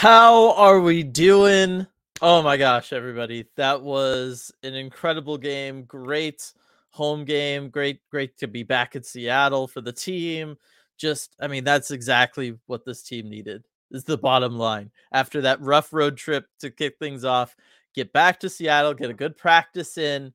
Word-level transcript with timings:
How 0.00 0.52
are 0.52 0.80
we 0.80 1.02
doing? 1.02 1.86
Oh 2.22 2.40
my 2.40 2.56
gosh, 2.56 2.94
everybody. 2.94 3.44
That 3.56 3.82
was 3.82 4.50
an 4.62 4.72
incredible 4.72 5.36
game. 5.36 5.82
Great 5.82 6.54
home 6.88 7.26
game. 7.26 7.68
Great, 7.68 8.00
great 8.10 8.38
to 8.38 8.48
be 8.48 8.62
back 8.62 8.96
in 8.96 9.02
Seattle 9.02 9.68
for 9.68 9.82
the 9.82 9.92
team. 9.92 10.56
Just, 10.96 11.36
I 11.38 11.48
mean, 11.48 11.64
that's 11.64 11.90
exactly 11.90 12.56
what 12.64 12.86
this 12.86 13.02
team 13.02 13.28
needed, 13.28 13.66
is 13.90 14.04
the 14.04 14.16
bottom 14.16 14.56
line. 14.56 14.90
After 15.12 15.42
that 15.42 15.60
rough 15.60 15.92
road 15.92 16.16
trip 16.16 16.46
to 16.60 16.70
kick 16.70 16.96
things 16.98 17.26
off, 17.26 17.54
get 17.94 18.10
back 18.14 18.40
to 18.40 18.48
Seattle, 18.48 18.94
get 18.94 19.10
a 19.10 19.14
good 19.14 19.36
practice 19.36 19.98
in, 19.98 20.32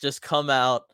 just 0.00 0.22
come 0.22 0.50
out 0.50 0.86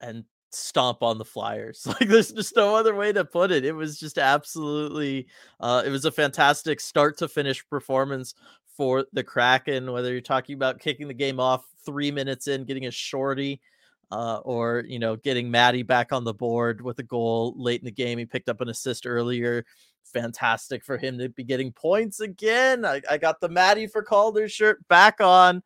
and 0.00 0.24
stomp 0.50 1.02
on 1.02 1.18
the 1.18 1.24
Flyers. 1.24 1.86
Like 1.86 2.08
there's 2.08 2.32
just 2.32 2.56
no 2.56 2.76
other 2.76 2.94
way 2.94 3.12
to 3.12 3.24
put 3.24 3.50
it. 3.50 3.64
It 3.64 3.72
was 3.72 3.98
just 3.98 4.18
absolutely 4.18 5.26
uh 5.60 5.82
it 5.84 5.90
was 5.90 6.04
a 6.04 6.12
fantastic 6.12 6.80
start 6.80 7.18
to 7.18 7.28
finish 7.28 7.66
performance 7.68 8.34
for 8.76 9.06
the 9.12 9.24
Kraken 9.24 9.92
whether 9.92 10.12
you're 10.12 10.20
talking 10.20 10.54
about 10.54 10.80
kicking 10.80 11.08
the 11.08 11.14
game 11.14 11.40
off 11.40 11.64
3 11.84 12.10
minutes 12.10 12.46
in, 12.48 12.64
getting 12.64 12.86
a 12.86 12.90
shorty 12.90 13.60
uh 14.10 14.40
or 14.44 14.84
you 14.86 14.98
know, 14.98 15.16
getting 15.16 15.50
Matty 15.50 15.82
back 15.82 16.12
on 16.12 16.24
the 16.24 16.34
board 16.34 16.80
with 16.80 16.98
a 16.98 17.04
goal 17.04 17.54
late 17.56 17.80
in 17.80 17.86
the 17.86 17.90
game. 17.90 18.18
He 18.18 18.26
picked 18.26 18.48
up 18.48 18.60
an 18.60 18.68
assist 18.68 19.06
earlier. 19.06 19.64
Fantastic 20.04 20.84
for 20.84 20.96
him 20.96 21.18
to 21.18 21.28
be 21.28 21.44
getting 21.44 21.72
points 21.72 22.20
again. 22.20 22.84
I, 22.84 23.00
I 23.08 23.18
got 23.18 23.40
the 23.40 23.48
Matty 23.48 23.86
for 23.86 24.02
Calder 24.02 24.48
shirt 24.48 24.86
back 24.88 25.20
on 25.20 25.62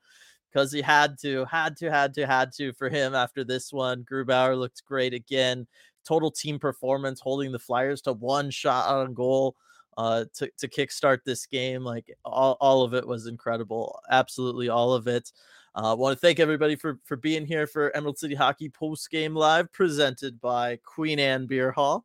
because 0.55 0.70
he 0.70 0.80
had 0.80 1.19
to, 1.19 1.44
had 1.47 1.77
to, 1.78 1.91
had 1.91 2.14
to, 2.14 2.27
had 2.27 2.52
to 2.52 2.72
for 2.74 2.88
him 2.88 3.14
after 3.14 3.42
this 3.42 3.72
one. 3.72 4.05
Grubauer 4.05 4.56
looked 4.56 4.84
great 4.84 5.12
again. 5.12 5.66
Total 6.06 6.30
team 6.30 6.58
performance, 6.58 7.20
holding 7.20 7.50
the 7.50 7.58
Flyers 7.58 8.02
to 8.02 8.12
one 8.12 8.50
shot 8.50 8.88
on 8.88 9.14
goal 9.14 9.56
uh, 9.98 10.27
to, 10.34 10.48
to 10.58 10.69
kickstart 10.69 11.19
this 11.25 11.47
game. 11.47 11.82
Like 11.82 12.14
all, 12.25 12.56
all 12.60 12.82
of 12.82 12.94
it 12.94 13.06
was 13.06 13.27
incredible. 13.27 13.98
Absolutely 14.10 14.69
all 14.69 14.92
of 14.92 15.08
it. 15.08 15.32
I 15.75 15.91
uh, 15.91 15.97
want 15.97 16.16
to 16.16 16.20
thank 16.20 16.38
everybody 16.38 16.77
for 16.77 17.00
for 17.05 17.16
being 17.16 17.47
here 17.47 17.66
for 17.66 17.94
Emerald 17.97 18.16
City 18.16 18.36
Hockey 18.36 18.69
Post 18.69 19.10
Game 19.10 19.34
Live, 19.34 19.72
presented 19.72 20.41
by 20.41 20.78
Queen 20.84 21.19
Anne 21.19 21.47
Beer 21.47 21.72
Hall. 21.72 22.05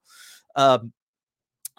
Um, 0.55 0.91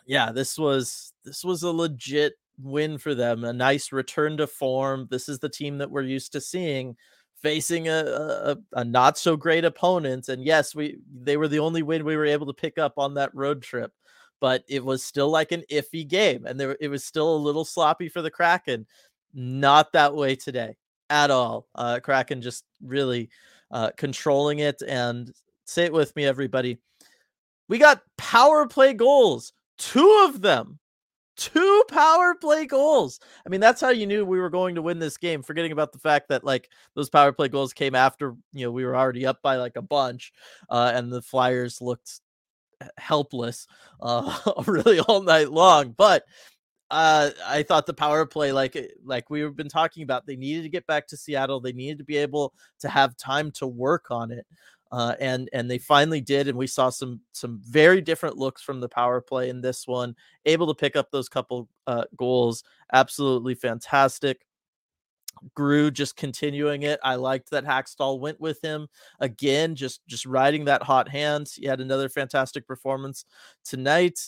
yeah, 0.06 0.30
this 0.30 0.56
was 0.56 1.12
this 1.24 1.42
was 1.42 1.64
a 1.64 1.72
legit 1.72 2.34
win 2.62 2.98
for 2.98 3.14
them, 3.14 3.44
a 3.44 3.52
nice 3.52 3.92
return 3.92 4.36
to 4.38 4.46
form. 4.46 5.08
This 5.10 5.28
is 5.28 5.38
the 5.38 5.48
team 5.48 5.78
that 5.78 5.90
we're 5.90 6.02
used 6.02 6.32
to 6.32 6.40
seeing 6.40 6.96
facing 7.42 7.88
a, 7.88 8.04
a, 8.04 8.56
a, 8.74 8.84
not 8.84 9.16
so 9.16 9.34
great 9.34 9.64
opponent. 9.64 10.28
And 10.28 10.44
yes, 10.44 10.74
we 10.74 10.98
they 11.22 11.36
were 11.36 11.48
the 11.48 11.60
only 11.60 11.82
win 11.82 12.04
we 12.04 12.16
were 12.16 12.26
able 12.26 12.46
to 12.46 12.52
pick 12.52 12.78
up 12.78 12.94
on 12.98 13.14
that 13.14 13.34
road 13.34 13.62
trip, 13.62 13.92
but 14.40 14.62
it 14.68 14.84
was 14.84 15.02
still 15.02 15.30
like 15.30 15.52
an 15.52 15.64
iffy 15.70 16.06
game, 16.06 16.46
and 16.46 16.58
there 16.58 16.76
it 16.80 16.88
was 16.88 17.04
still 17.04 17.34
a 17.34 17.36
little 17.36 17.64
sloppy 17.64 18.08
for 18.08 18.22
the 18.22 18.30
Kraken. 18.30 18.86
Not 19.32 19.92
that 19.92 20.14
way 20.14 20.36
today 20.36 20.76
at 21.08 21.30
all. 21.30 21.66
Uh, 21.74 22.00
Kraken 22.00 22.42
just 22.42 22.64
really 22.82 23.30
uh, 23.70 23.90
controlling 23.96 24.60
it. 24.60 24.82
And 24.86 25.30
say 25.66 25.84
it 25.84 25.92
with 25.92 26.14
me, 26.16 26.24
everybody. 26.24 26.78
We 27.68 27.78
got 27.78 28.02
power 28.16 28.66
play 28.66 28.94
goals, 28.94 29.52
two 29.78 30.26
of 30.28 30.40
them 30.40 30.78
two 31.40 31.84
power 31.88 32.34
play 32.34 32.66
goals. 32.66 33.18
I 33.44 33.48
mean, 33.48 33.60
that's 33.60 33.80
how 33.80 33.88
you 33.88 34.06
knew 34.06 34.24
we 34.24 34.38
were 34.38 34.50
going 34.50 34.74
to 34.74 34.82
win 34.82 34.98
this 34.98 35.16
game. 35.16 35.42
Forgetting 35.42 35.72
about 35.72 35.92
the 35.92 35.98
fact 35.98 36.28
that 36.28 36.44
like 36.44 36.68
those 36.94 37.08
power 37.08 37.32
play 37.32 37.48
goals 37.48 37.72
came 37.72 37.94
after 37.94 38.36
you 38.52 38.66
know 38.66 38.70
we 38.70 38.84
were 38.84 38.94
already 38.94 39.26
up 39.26 39.40
by 39.42 39.56
like 39.56 39.76
a 39.76 39.82
bunch, 39.82 40.32
uh, 40.68 40.92
and 40.94 41.10
the 41.10 41.22
Flyers 41.22 41.80
looked 41.80 42.20
helpless 42.98 43.66
uh, 44.00 44.38
really 44.66 45.00
all 45.00 45.22
night 45.22 45.50
long. 45.50 45.94
But 45.96 46.24
uh, 46.90 47.30
I 47.46 47.62
thought 47.62 47.86
the 47.86 47.94
power 47.94 48.26
play, 48.26 48.52
like 48.52 48.76
eh, 48.76 48.88
like 49.04 49.30
we've 49.30 49.56
been 49.56 49.68
talking 49.68 50.02
about, 50.02 50.26
they 50.26 50.36
needed 50.36 50.62
to 50.64 50.68
get 50.68 50.86
back 50.86 51.06
to 51.08 51.16
Seattle. 51.16 51.60
They 51.60 51.72
needed 51.72 51.98
to 51.98 52.04
be 52.04 52.18
able 52.18 52.52
to 52.80 52.88
have 52.88 53.16
time 53.16 53.50
to 53.52 53.66
work 53.66 54.10
on 54.10 54.30
it 54.30 54.46
uh, 54.92 55.14
and 55.20 55.48
and 55.52 55.70
they 55.70 55.78
finally 55.78 56.20
did, 56.20 56.48
and 56.48 56.58
we 56.58 56.66
saw 56.66 56.90
some 56.90 57.20
some 57.32 57.60
very 57.64 58.00
different 58.00 58.36
looks 58.36 58.62
from 58.62 58.80
the 58.80 58.88
power 58.88 59.20
play 59.20 59.48
in 59.48 59.60
this 59.60 59.86
one. 59.86 60.14
Able 60.46 60.66
to 60.66 60.74
pick 60.74 60.96
up 60.96 61.10
those 61.10 61.28
couple 61.28 61.68
uh, 61.86 62.04
goals, 62.16 62.64
absolutely 62.92 63.54
fantastic. 63.54 64.46
Gru 65.54 65.90
just 65.90 66.16
continuing 66.16 66.82
it. 66.82 67.00
I 67.02 67.14
liked 67.14 67.50
that 67.50 67.64
Hakstol 67.64 68.20
went 68.20 68.40
with 68.40 68.60
him 68.62 68.88
again, 69.20 69.74
just 69.74 70.06
just 70.06 70.26
riding 70.26 70.64
that 70.64 70.82
hot 70.82 71.08
hand. 71.08 71.48
He 71.54 71.66
had 71.66 71.80
another 71.80 72.08
fantastic 72.08 72.66
performance 72.66 73.24
tonight 73.64 74.18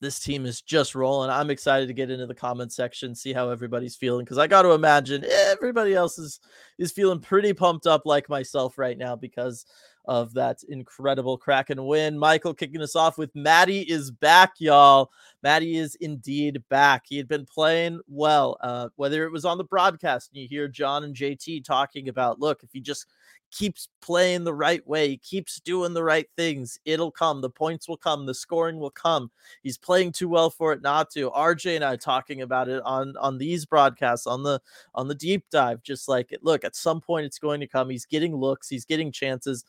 this 0.00 0.20
team 0.20 0.44
is 0.44 0.60
just 0.60 0.94
rolling. 0.94 1.30
I'm 1.30 1.50
excited 1.50 1.86
to 1.86 1.94
get 1.94 2.10
into 2.10 2.26
the 2.26 2.34
comment 2.34 2.72
section, 2.72 3.14
see 3.14 3.32
how 3.32 3.48
everybody's 3.50 3.96
feeling 3.96 4.24
because 4.24 4.38
I 4.38 4.46
got 4.46 4.62
to 4.62 4.72
imagine 4.72 5.24
everybody 5.24 5.94
else 5.94 6.18
is 6.18 6.40
is 6.78 6.92
feeling 6.92 7.20
pretty 7.20 7.52
pumped 7.52 7.86
up 7.86 8.02
like 8.04 8.28
myself 8.28 8.78
right 8.78 8.98
now 8.98 9.16
because 9.16 9.64
of 10.06 10.34
that 10.34 10.62
incredible 10.68 11.36
Kraken 11.36 11.84
win. 11.84 12.18
Michael 12.18 12.54
kicking 12.54 12.82
us 12.82 12.94
off 12.94 13.18
with 13.18 13.34
Maddie 13.34 13.90
is 13.90 14.10
back, 14.10 14.52
y'all. 14.58 15.10
Maddie 15.42 15.76
is 15.76 15.96
indeed 15.96 16.62
back. 16.68 17.04
He 17.08 17.16
had 17.16 17.26
been 17.26 17.44
playing 17.44 18.00
well, 18.06 18.56
uh, 18.60 18.88
whether 18.96 19.24
it 19.24 19.32
was 19.32 19.44
on 19.44 19.58
the 19.58 19.64
broadcast 19.64 20.30
and 20.30 20.40
you 20.40 20.48
hear 20.48 20.68
John 20.68 21.04
and 21.04 21.14
JT 21.14 21.64
talking 21.64 22.08
about, 22.08 22.38
look, 22.38 22.62
if 22.62 22.74
you 22.74 22.80
just 22.80 23.06
keeps 23.50 23.88
playing 24.00 24.44
the 24.44 24.54
right 24.54 24.86
way, 24.86 25.16
keeps 25.16 25.60
doing 25.60 25.94
the 25.94 26.02
right 26.02 26.28
things, 26.36 26.78
it'll 26.84 27.10
come. 27.10 27.40
The 27.40 27.50
points 27.50 27.88
will 27.88 27.96
come. 27.96 28.26
The 28.26 28.34
scoring 28.34 28.78
will 28.78 28.90
come. 28.90 29.30
He's 29.62 29.78
playing 29.78 30.12
too 30.12 30.28
well 30.28 30.50
for 30.50 30.72
it 30.72 30.82
not 30.82 31.10
to. 31.12 31.30
RJ 31.30 31.76
and 31.76 31.84
I 31.84 31.96
talking 31.96 32.42
about 32.42 32.68
it 32.68 32.82
on 32.84 33.16
on 33.16 33.38
these 33.38 33.64
broadcasts 33.64 34.26
on 34.26 34.42
the 34.42 34.60
on 34.94 35.08
the 35.08 35.14
deep 35.14 35.44
dive. 35.50 35.82
Just 35.82 36.08
like 36.08 36.32
it 36.32 36.44
look, 36.44 36.64
at 36.64 36.76
some 36.76 37.00
point 37.00 37.26
it's 37.26 37.38
going 37.38 37.60
to 37.60 37.66
come. 37.66 37.90
He's 37.90 38.06
getting 38.06 38.34
looks. 38.34 38.68
He's 38.68 38.84
getting 38.84 39.12
chances. 39.12 39.64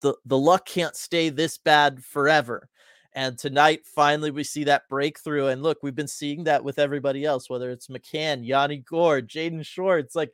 The 0.00 0.14
the 0.24 0.38
luck 0.38 0.66
can't 0.66 0.96
stay 0.96 1.28
this 1.28 1.58
bad 1.58 2.04
forever. 2.04 2.68
And 3.16 3.38
tonight, 3.38 3.86
finally, 3.86 4.32
we 4.32 4.42
see 4.42 4.64
that 4.64 4.88
breakthrough. 4.88 5.46
And 5.46 5.62
look, 5.62 5.78
we've 5.82 5.94
been 5.94 6.08
seeing 6.08 6.44
that 6.44 6.64
with 6.64 6.80
everybody 6.80 7.24
else, 7.24 7.48
whether 7.48 7.70
it's 7.70 7.86
McCann, 7.86 8.44
Yanni 8.44 8.78
Gourde, 8.78 9.28
Jaden 9.28 9.64
Schwartz. 9.64 10.16
Like 10.16 10.32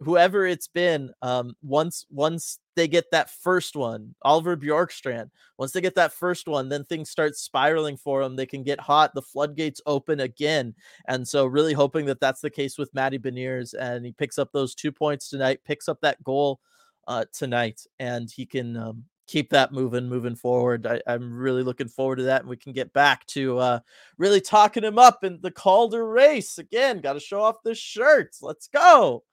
whoever 0.00 0.46
it's 0.46 0.68
been, 0.68 1.12
um, 1.22 1.54
once 1.62 2.06
once 2.10 2.58
they 2.74 2.88
get 2.88 3.10
that 3.10 3.30
first 3.30 3.76
one, 3.76 4.14
Oliver 4.22 4.56
Bjorkstrand, 4.56 5.30
once 5.58 5.72
they 5.72 5.80
get 5.80 5.94
that 5.94 6.12
first 6.12 6.48
one, 6.48 6.68
then 6.68 6.84
things 6.84 7.10
start 7.10 7.36
spiraling 7.36 7.96
for 7.96 8.22
them. 8.22 8.36
They 8.36 8.46
can 8.46 8.62
get 8.62 8.80
hot. 8.80 9.14
The 9.14 9.22
floodgates 9.22 9.80
open 9.86 10.20
again. 10.20 10.74
And 11.08 11.26
so, 11.26 11.46
really 11.46 11.72
hoping 11.72 12.06
that 12.06 12.20
that's 12.20 12.40
the 12.40 12.50
case 12.50 12.78
with 12.78 12.94
Matty 12.94 13.18
Beniers. 13.18 13.74
And 13.78 14.04
he 14.04 14.12
picks 14.12 14.38
up 14.38 14.50
those 14.52 14.74
two 14.74 14.92
points 14.92 15.28
tonight, 15.28 15.60
picks 15.64 15.88
up 15.88 16.00
that 16.00 16.22
goal 16.24 16.60
uh, 17.08 17.24
tonight, 17.32 17.80
and 17.98 18.30
he 18.30 18.46
can 18.46 18.76
um, 18.76 19.04
keep 19.26 19.50
that 19.50 19.72
moving, 19.72 20.08
moving 20.08 20.34
forward. 20.34 20.86
I, 20.86 21.00
am 21.06 21.36
really 21.36 21.62
looking 21.62 21.88
forward 21.88 22.16
to 22.16 22.24
that, 22.24 22.42
and 22.42 22.50
we 22.50 22.56
can 22.56 22.72
get 22.72 22.92
back 22.92 23.26
to 23.28 23.58
uh, 23.58 23.80
really 24.18 24.40
talking 24.40 24.84
him 24.84 24.98
up 24.98 25.24
in 25.24 25.38
the 25.40 25.50
Calder 25.50 26.06
race 26.06 26.58
again. 26.58 27.00
Got 27.00 27.14
to 27.14 27.20
show 27.20 27.42
off 27.42 27.62
the 27.64 27.74
shirts. 27.74 28.42
Let's 28.42 28.68
go. 28.68 29.24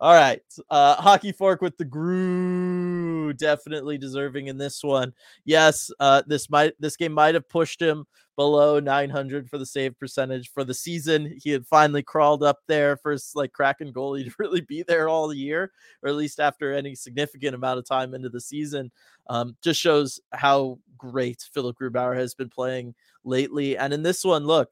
All 0.00 0.14
right, 0.14 0.42
uh, 0.70 0.96
hockey 0.96 1.32
fork 1.32 1.62
with 1.62 1.76
the 1.76 1.84
Gru, 1.84 3.32
definitely 3.32 3.98
deserving 3.98 4.46
in 4.46 4.58
this 4.58 4.84
one. 4.84 5.12
Yes, 5.44 5.90
uh, 5.98 6.22
this 6.26 6.48
might 6.48 6.74
this 6.78 6.96
game 6.96 7.12
might 7.12 7.34
have 7.34 7.48
pushed 7.48 7.82
him 7.82 8.06
below 8.38 8.78
900 8.78 9.50
for 9.50 9.58
the 9.58 9.66
save 9.66 9.98
percentage 9.98 10.52
for 10.52 10.62
the 10.62 10.72
season. 10.72 11.36
He 11.42 11.50
had 11.50 11.66
finally 11.66 12.04
crawled 12.04 12.44
up 12.44 12.60
there 12.68 12.96
first, 12.96 13.34
like 13.34 13.52
Kraken 13.52 13.92
goalie 13.92 14.26
to 14.26 14.34
really 14.38 14.60
be 14.60 14.84
there 14.84 15.08
all 15.08 15.34
year, 15.34 15.72
or 16.04 16.08
at 16.08 16.14
least 16.14 16.38
after 16.38 16.72
any 16.72 16.94
significant 16.94 17.56
amount 17.56 17.80
of 17.80 17.84
time 17.84 18.14
into 18.14 18.28
the 18.28 18.40
season. 18.40 18.92
Um, 19.26 19.56
just 19.60 19.80
shows 19.80 20.20
how 20.32 20.78
great 20.96 21.48
Philipp 21.52 21.78
Grubauer 21.82 22.16
has 22.16 22.32
been 22.32 22.48
playing 22.48 22.94
lately. 23.24 23.76
And 23.76 23.92
in 23.92 24.04
this 24.04 24.24
one, 24.24 24.46
look, 24.46 24.70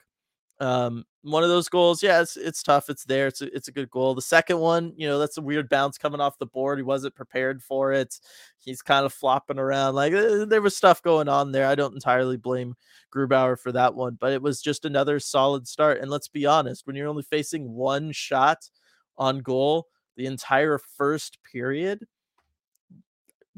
um, 0.58 1.04
one 1.22 1.42
of 1.42 1.48
those 1.48 1.68
goals, 1.68 2.02
yeah, 2.02 2.22
it's 2.22 2.36
it's 2.36 2.62
tough. 2.62 2.88
It's 2.88 3.04
there. 3.04 3.26
It's 3.26 3.42
a, 3.42 3.54
it's 3.54 3.68
a 3.68 3.72
good 3.72 3.90
goal. 3.90 4.14
The 4.14 4.22
second 4.22 4.58
one, 4.58 4.92
you 4.96 5.08
know, 5.08 5.18
that's 5.18 5.36
a 5.36 5.42
weird 5.42 5.68
bounce 5.68 5.98
coming 5.98 6.20
off 6.20 6.38
the 6.38 6.46
board. 6.46 6.78
He 6.78 6.82
wasn't 6.82 7.14
prepared 7.14 7.62
for 7.62 7.92
it. 7.92 8.18
He's 8.58 8.80
kind 8.80 9.04
of 9.04 9.12
flopping 9.12 9.58
around. 9.58 9.94
Like 9.94 10.14
uh, 10.14 10.44
there 10.44 10.62
was 10.62 10.76
stuff 10.76 11.02
going 11.02 11.28
on 11.28 11.52
there. 11.52 11.66
I 11.66 11.74
don't 11.74 11.94
entirely 11.94 12.36
blame 12.36 12.74
Grubauer 13.14 13.58
for 13.58 13.72
that 13.72 13.94
one, 13.94 14.16
but 14.20 14.32
it 14.32 14.40
was 14.40 14.62
just 14.62 14.84
another 14.84 15.18
solid 15.20 15.66
start. 15.66 16.00
And 16.00 16.10
let's 16.10 16.28
be 16.28 16.46
honest, 16.46 16.86
when 16.86 16.96
you're 16.96 17.08
only 17.08 17.24
facing 17.24 17.72
one 17.72 18.12
shot 18.12 18.70
on 19.18 19.40
goal 19.40 19.88
the 20.16 20.26
entire 20.26 20.78
first 20.78 21.38
period, 21.42 22.06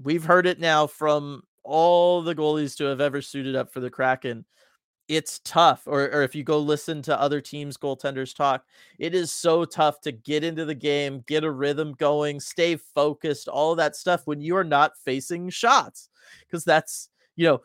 we've 0.03 0.25
heard 0.25 0.47
it 0.47 0.59
now 0.59 0.87
from 0.87 1.43
all 1.63 2.23
the 2.23 2.35
goalies 2.35 2.77
to 2.79 2.85
have 2.85 3.01
ever 3.01 3.21
suited 3.21 3.55
up 3.55 3.71
for 3.73 3.81
the 3.81 3.91
Kraken 3.91 4.45
it's 5.09 5.41
tough 5.41 5.83
or, 5.87 6.05
or 6.11 6.23
if 6.23 6.35
you 6.35 6.45
go 6.45 6.59
listen 6.59 7.01
to 7.03 7.21
other 7.21 7.41
teams 7.41 7.77
goaltenders 7.77 8.35
talk 8.35 8.63
it 8.99 9.15
is 9.15 9.33
so 9.33 9.65
tough 9.65 10.01
to 10.01 10.13
get 10.13 10.45
into 10.45 10.65
the 10.65 10.75
game 10.75 11.25
get 11.27 11.45
a 11.45 11.51
rhythm 11.51 11.95
going 11.95 12.39
stay 12.39 12.77
focused 12.77 13.49
all 13.49 13.75
that 13.75 13.97
stuff 13.97 14.23
when 14.27 14.41
you 14.41 14.57
are 14.57 14.65
not 14.65 14.93
facing 15.05 15.49
shots 15.49 16.11
because 16.47 16.65
that's 16.65 17.09
you 17.37 17.47
know 17.47 17.61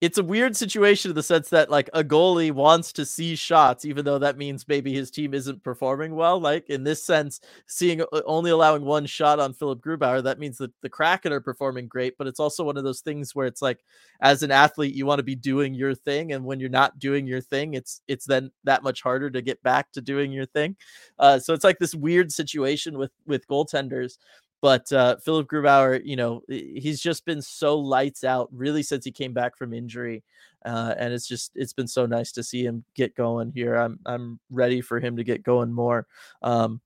it's 0.00 0.18
a 0.18 0.22
weird 0.22 0.56
situation 0.56 1.10
in 1.10 1.16
the 1.16 1.22
sense 1.24 1.48
that 1.48 1.70
like 1.70 1.90
a 1.92 2.04
goalie 2.04 2.52
wants 2.52 2.92
to 2.92 3.04
see 3.04 3.34
shots, 3.34 3.84
even 3.84 4.04
though 4.04 4.18
that 4.20 4.38
means 4.38 4.68
maybe 4.68 4.92
his 4.94 5.10
team 5.10 5.34
isn't 5.34 5.64
performing 5.64 6.14
well. 6.14 6.38
Like 6.38 6.70
in 6.70 6.84
this 6.84 7.02
sense, 7.02 7.40
seeing 7.66 8.02
uh, 8.02 8.06
only 8.24 8.52
allowing 8.52 8.84
one 8.84 9.06
shot 9.06 9.40
on 9.40 9.54
Philipp 9.54 9.80
Grubauer, 9.80 10.22
that 10.22 10.38
means 10.38 10.56
that 10.58 10.70
the 10.82 10.88
Kraken 10.88 11.32
are 11.32 11.40
performing 11.40 11.88
great. 11.88 12.16
But 12.16 12.28
it's 12.28 12.38
also 12.38 12.62
one 12.62 12.76
of 12.76 12.84
those 12.84 13.00
things 13.00 13.34
where 13.34 13.46
it's 13.48 13.60
like, 13.60 13.80
as 14.20 14.44
an 14.44 14.52
athlete, 14.52 14.94
you 14.94 15.04
want 15.04 15.18
to 15.18 15.24
be 15.24 15.34
doing 15.34 15.74
your 15.74 15.94
thing, 15.96 16.32
and 16.32 16.44
when 16.44 16.60
you're 16.60 16.70
not 16.70 16.98
doing 17.00 17.26
your 17.26 17.40
thing, 17.40 17.74
it's 17.74 18.00
it's 18.06 18.24
then 18.24 18.52
that 18.64 18.84
much 18.84 19.02
harder 19.02 19.30
to 19.30 19.42
get 19.42 19.60
back 19.64 19.90
to 19.92 20.00
doing 20.00 20.30
your 20.30 20.46
thing. 20.46 20.76
Uh, 21.18 21.40
so 21.40 21.54
it's 21.54 21.64
like 21.64 21.78
this 21.78 21.94
weird 21.94 22.30
situation 22.30 22.98
with 22.98 23.10
with 23.26 23.46
goaltenders 23.48 24.18
but 24.60 24.90
uh, 24.92 25.16
Philipp 25.16 25.48
Grubauer, 25.48 26.00
you 26.04 26.16
know, 26.16 26.42
he's 26.48 27.00
just 27.00 27.24
been 27.24 27.40
so 27.40 27.78
lights 27.78 28.24
out 28.24 28.48
really 28.52 28.82
since 28.82 29.04
he 29.04 29.12
came 29.12 29.32
back 29.32 29.56
from 29.56 29.72
injury, 29.72 30.24
uh, 30.64 30.94
and 30.98 31.12
it's 31.12 31.28
just 31.28 31.52
it's 31.54 31.72
been 31.72 31.86
so 31.86 32.06
nice 32.06 32.32
to 32.32 32.42
see 32.42 32.64
him 32.64 32.84
get 32.94 33.14
going 33.14 33.52
here. 33.52 33.76
I'm 33.76 33.98
I'm 34.04 34.40
ready 34.50 34.80
for 34.80 34.98
him 34.98 35.16
to 35.16 35.24
get 35.24 35.42
going 35.42 35.72
more 35.72 36.06
um, 36.42 36.80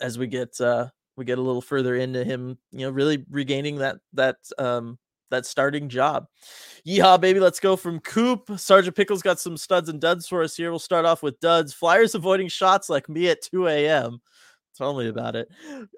as 0.00 0.18
we 0.18 0.26
get 0.26 0.60
uh, 0.60 0.88
we 1.16 1.24
get 1.24 1.38
a 1.38 1.42
little 1.42 1.62
further 1.62 1.96
into 1.96 2.24
him, 2.24 2.58
you 2.72 2.80
know, 2.80 2.90
really 2.90 3.24
regaining 3.30 3.76
that 3.76 3.98
that 4.14 4.36
um, 4.58 4.98
that 5.30 5.46
starting 5.46 5.88
job. 5.88 6.26
Yeehaw, 6.86 7.20
baby. 7.20 7.40
Let's 7.40 7.60
go 7.60 7.76
from 7.76 8.00
Coop. 8.00 8.50
Sergeant 8.56 8.96
Pickles 8.96 9.22
got 9.22 9.40
some 9.40 9.56
studs 9.56 9.88
and 9.88 10.00
duds 10.00 10.26
for 10.26 10.42
us 10.42 10.56
here. 10.56 10.70
We'll 10.70 10.78
start 10.78 11.04
off 11.04 11.22
with 11.22 11.40
duds. 11.40 11.72
Flyers 11.72 12.14
avoiding 12.14 12.48
shots 12.48 12.88
like 12.88 13.08
me 13.08 13.28
at 13.28 13.42
2 13.42 13.68
a.m. 13.68 14.20
Tell 14.80 14.96
me 14.96 15.08
about 15.08 15.36
it. 15.36 15.50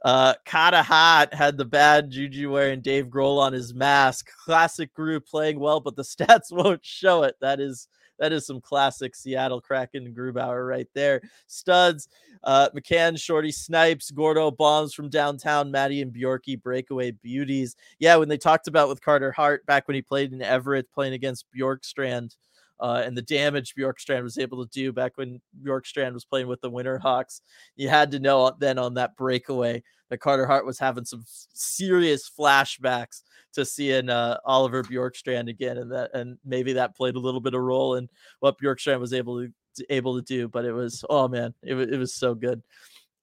Uh, 0.04 0.34
Carter 0.44 0.82
Hart 0.82 1.32
had 1.32 1.56
the 1.56 1.64
bad 1.64 2.10
juju 2.10 2.50
wearing 2.50 2.80
Dave 2.80 3.06
Grohl 3.06 3.38
on 3.38 3.52
his 3.52 3.72
mask. 3.72 4.28
Classic 4.44 4.92
group 4.92 5.24
playing 5.24 5.60
well, 5.60 5.78
but 5.78 5.94
the 5.94 6.02
stats 6.02 6.50
won't 6.50 6.84
show 6.84 7.22
it. 7.22 7.36
That 7.40 7.60
is 7.60 7.86
that 8.18 8.32
is 8.32 8.44
some 8.44 8.60
classic 8.60 9.14
Seattle 9.14 9.60
Kraken 9.60 10.12
Grubauer 10.12 10.68
right 10.68 10.88
there. 10.94 11.22
Studs, 11.46 12.08
uh, 12.42 12.70
McCann, 12.74 13.16
Shorty 13.16 13.52
Snipes, 13.52 14.10
Gordo 14.10 14.50
bombs 14.50 14.94
from 14.94 15.08
downtown, 15.08 15.70
Maddie 15.70 16.02
and 16.02 16.12
Bjorky 16.12 16.60
breakaway 16.60 17.12
beauties. 17.12 17.76
Yeah, 18.00 18.16
when 18.16 18.28
they 18.28 18.36
talked 18.36 18.66
about 18.66 18.88
with 18.88 19.00
Carter 19.00 19.30
Hart 19.30 19.64
back 19.64 19.86
when 19.86 19.94
he 19.94 20.02
played 20.02 20.32
in 20.32 20.42
Everett 20.42 20.90
playing 20.92 21.14
against 21.14 21.46
Bjorkstrand 21.56 22.34
uh, 22.82 23.00
and 23.06 23.16
the 23.16 23.22
damage 23.22 23.74
Bjorkstrand 23.76 24.24
was 24.24 24.38
able 24.38 24.66
to 24.66 24.70
do 24.70 24.92
back 24.92 25.12
when 25.14 25.40
Bjorkstrand 25.64 26.12
was 26.12 26.24
playing 26.24 26.48
with 26.48 26.60
the 26.60 26.70
Winterhawks. 26.70 27.40
You 27.76 27.88
had 27.88 28.10
to 28.10 28.18
know 28.18 28.52
then 28.58 28.76
on 28.76 28.94
that 28.94 29.16
breakaway 29.16 29.84
that 30.10 30.18
Carter 30.18 30.46
Hart 30.46 30.66
was 30.66 30.80
having 30.80 31.04
some 31.04 31.24
serious 31.54 32.28
flashbacks 32.28 33.22
to 33.52 33.64
seeing 33.64 34.10
uh, 34.10 34.38
Oliver 34.44 34.82
Bjorkstrand 34.82 35.48
again, 35.48 35.78
and 35.78 35.92
that 35.92 36.10
and 36.12 36.38
maybe 36.44 36.72
that 36.72 36.96
played 36.96 37.14
a 37.14 37.20
little 37.20 37.40
bit 37.40 37.54
of 37.54 37.60
role 37.60 37.94
in 37.94 38.08
what 38.40 38.58
Bjorkstrand 38.58 38.98
was 38.98 39.12
able 39.12 39.46
to 39.76 39.86
able 39.88 40.16
to 40.16 40.22
do. 40.22 40.48
But 40.48 40.64
it 40.64 40.72
was 40.72 41.04
oh 41.08 41.28
man, 41.28 41.54
it 41.62 41.74
was 41.74 41.88
it 41.88 41.98
was 41.98 42.14
so 42.16 42.34
good. 42.34 42.62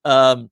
Um, 0.06 0.50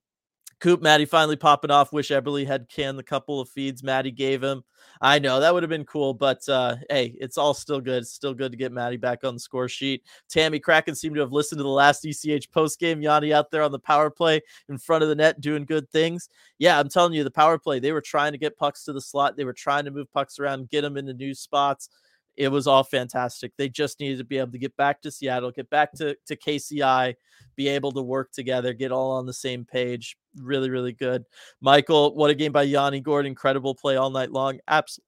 Coop 0.60 0.82
Maddie 0.82 1.06
finally 1.06 1.36
popping 1.36 1.72
off. 1.72 1.94
Wish 1.94 2.10
Eberle 2.10 2.46
had 2.46 2.68
canned 2.68 2.98
the 2.98 3.04
couple 3.04 3.40
of 3.40 3.50
feeds 3.50 3.84
Maddie 3.84 4.12
gave 4.12 4.44
him. 4.44 4.64
I 5.02 5.20
know 5.20 5.40
that 5.40 5.54
would 5.54 5.62
have 5.62 5.70
been 5.70 5.86
cool, 5.86 6.14
but 6.14 6.48
uh, 6.50 6.78
hey, 6.90 7.16
it's 7.20 7.38
all 7.38 7.54
still 7.54 7.80
good. 7.80 8.04
It's 8.04 8.14
still 8.14 8.34
good 8.34 8.52
to 8.52 8.58
get 8.58 8.72
Maddie 8.72 8.98
back 8.98 9.24
on 9.24 9.36
the 9.36 9.40
score 9.40 9.68
sheet. 9.68 10.04
Tammy 10.30 10.60
Kraken 10.60 10.96
seemed 10.96 11.16
to 11.16 11.22
have 11.22 11.32
listened 11.32 11.60
to 11.60 11.64
the 11.64 11.70
last 11.70 12.06
ECH 12.06 12.50
post 12.52 12.80
game. 12.80 13.02
Yanni 13.02 13.34
out 13.34 13.52
there 13.52 13.62
on 13.62 13.72
the 13.72 13.80
power 13.80 14.10
play 14.10 14.42
in 14.70 14.78
front 14.78 15.04
of 15.04 15.10
the 15.10 15.16
net 15.16 15.42
doing 15.42 15.66
good 15.66 15.90
things. 15.92 16.30
Yeah, 16.58 16.80
I'm 16.80 16.90
telling 16.90 17.14
you, 17.14 17.24
the 17.24 17.32
power 17.32 17.60
play, 17.60 17.80
they 17.80 17.92
were 17.92 18.02
trying 18.02 18.32
to 18.32 18.38
get 18.40 18.58
pucks 18.58 18.84
to 18.86 18.94
the 18.94 19.02
slot. 19.02 19.38
They 19.38 19.46
were 19.46 19.54
trying 19.54 19.86
to 19.86 19.92
move 19.92 20.12
pucks 20.12 20.40
around, 20.40 20.70
get 20.70 20.82
them 20.82 20.98
into 20.98 21.14
new 21.14 21.36
spots 21.36 21.90
it 22.38 22.50
was 22.50 22.68
all 22.68 22.84
fantastic. 22.84 23.52
They 23.58 23.68
just 23.68 24.00
needed 24.00 24.20
to 24.20 24.24
be 24.24 24.38
able 24.38 24.52
to 24.52 24.60
get 24.60 24.78
back 24.78 25.02
to 25.02 25.12
Seattle, 25.12 25.52
get 25.52 25.70
back 25.70 25.92
to, 25.94 26.16
to 26.28 26.36
KCI, 26.36 27.16
be 27.56 27.68
able 27.68 27.92
to 27.94 28.02
work 28.02 28.32
together, 28.32 28.74
get 28.74 28.92
all 28.92 29.12
on 29.12 29.26
the 29.26 29.34
same 29.34 29.66
page. 29.66 30.16
Really, 30.40 30.70
really 30.70 30.94
good. 30.94 31.26
Michael, 31.62 32.16
what 32.16 32.30
a 32.30 32.36
game 32.36 32.52
by 32.52 32.64
Yanni 32.64 33.02
Gourde. 33.02 33.26
Incredible 33.26 33.74
play 33.74 33.96
all 33.96 34.12
night 34.12 34.32
long. 34.32 34.60
Abs- 34.68 35.00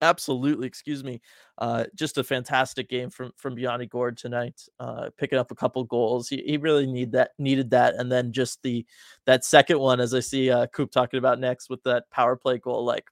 absolutely, 0.00 0.66
excuse 0.66 1.04
me. 1.04 1.20
Uh, 1.58 1.84
just 1.94 2.16
a 2.16 2.24
fantastic 2.24 2.88
game 2.88 3.10
from 3.10 3.32
from 3.36 3.58
Yanni 3.58 3.86
Gourde 3.86 4.16
tonight. 4.16 4.58
Uh, 4.78 5.10
picking 5.18 5.38
up 5.38 5.50
a 5.50 5.54
couple 5.54 5.84
goals. 5.84 6.30
He, 6.30 6.42
he 6.46 6.56
really 6.56 6.86
need 6.86 7.12
that 7.12 7.32
needed 7.38 7.70
that. 7.70 7.96
And 7.96 8.10
then 8.10 8.32
just 8.32 8.62
the 8.62 8.86
that 9.26 9.44
second 9.44 9.78
one, 9.78 10.00
as 10.00 10.14
I 10.14 10.20
see 10.20 10.50
uh 10.50 10.66
Coop 10.68 10.90
talking 10.90 11.18
about 11.18 11.38
next 11.38 11.68
with 11.68 11.82
that 11.82 12.10
power 12.10 12.36
play 12.36 12.56
goal, 12.56 12.86
like 12.86 13.04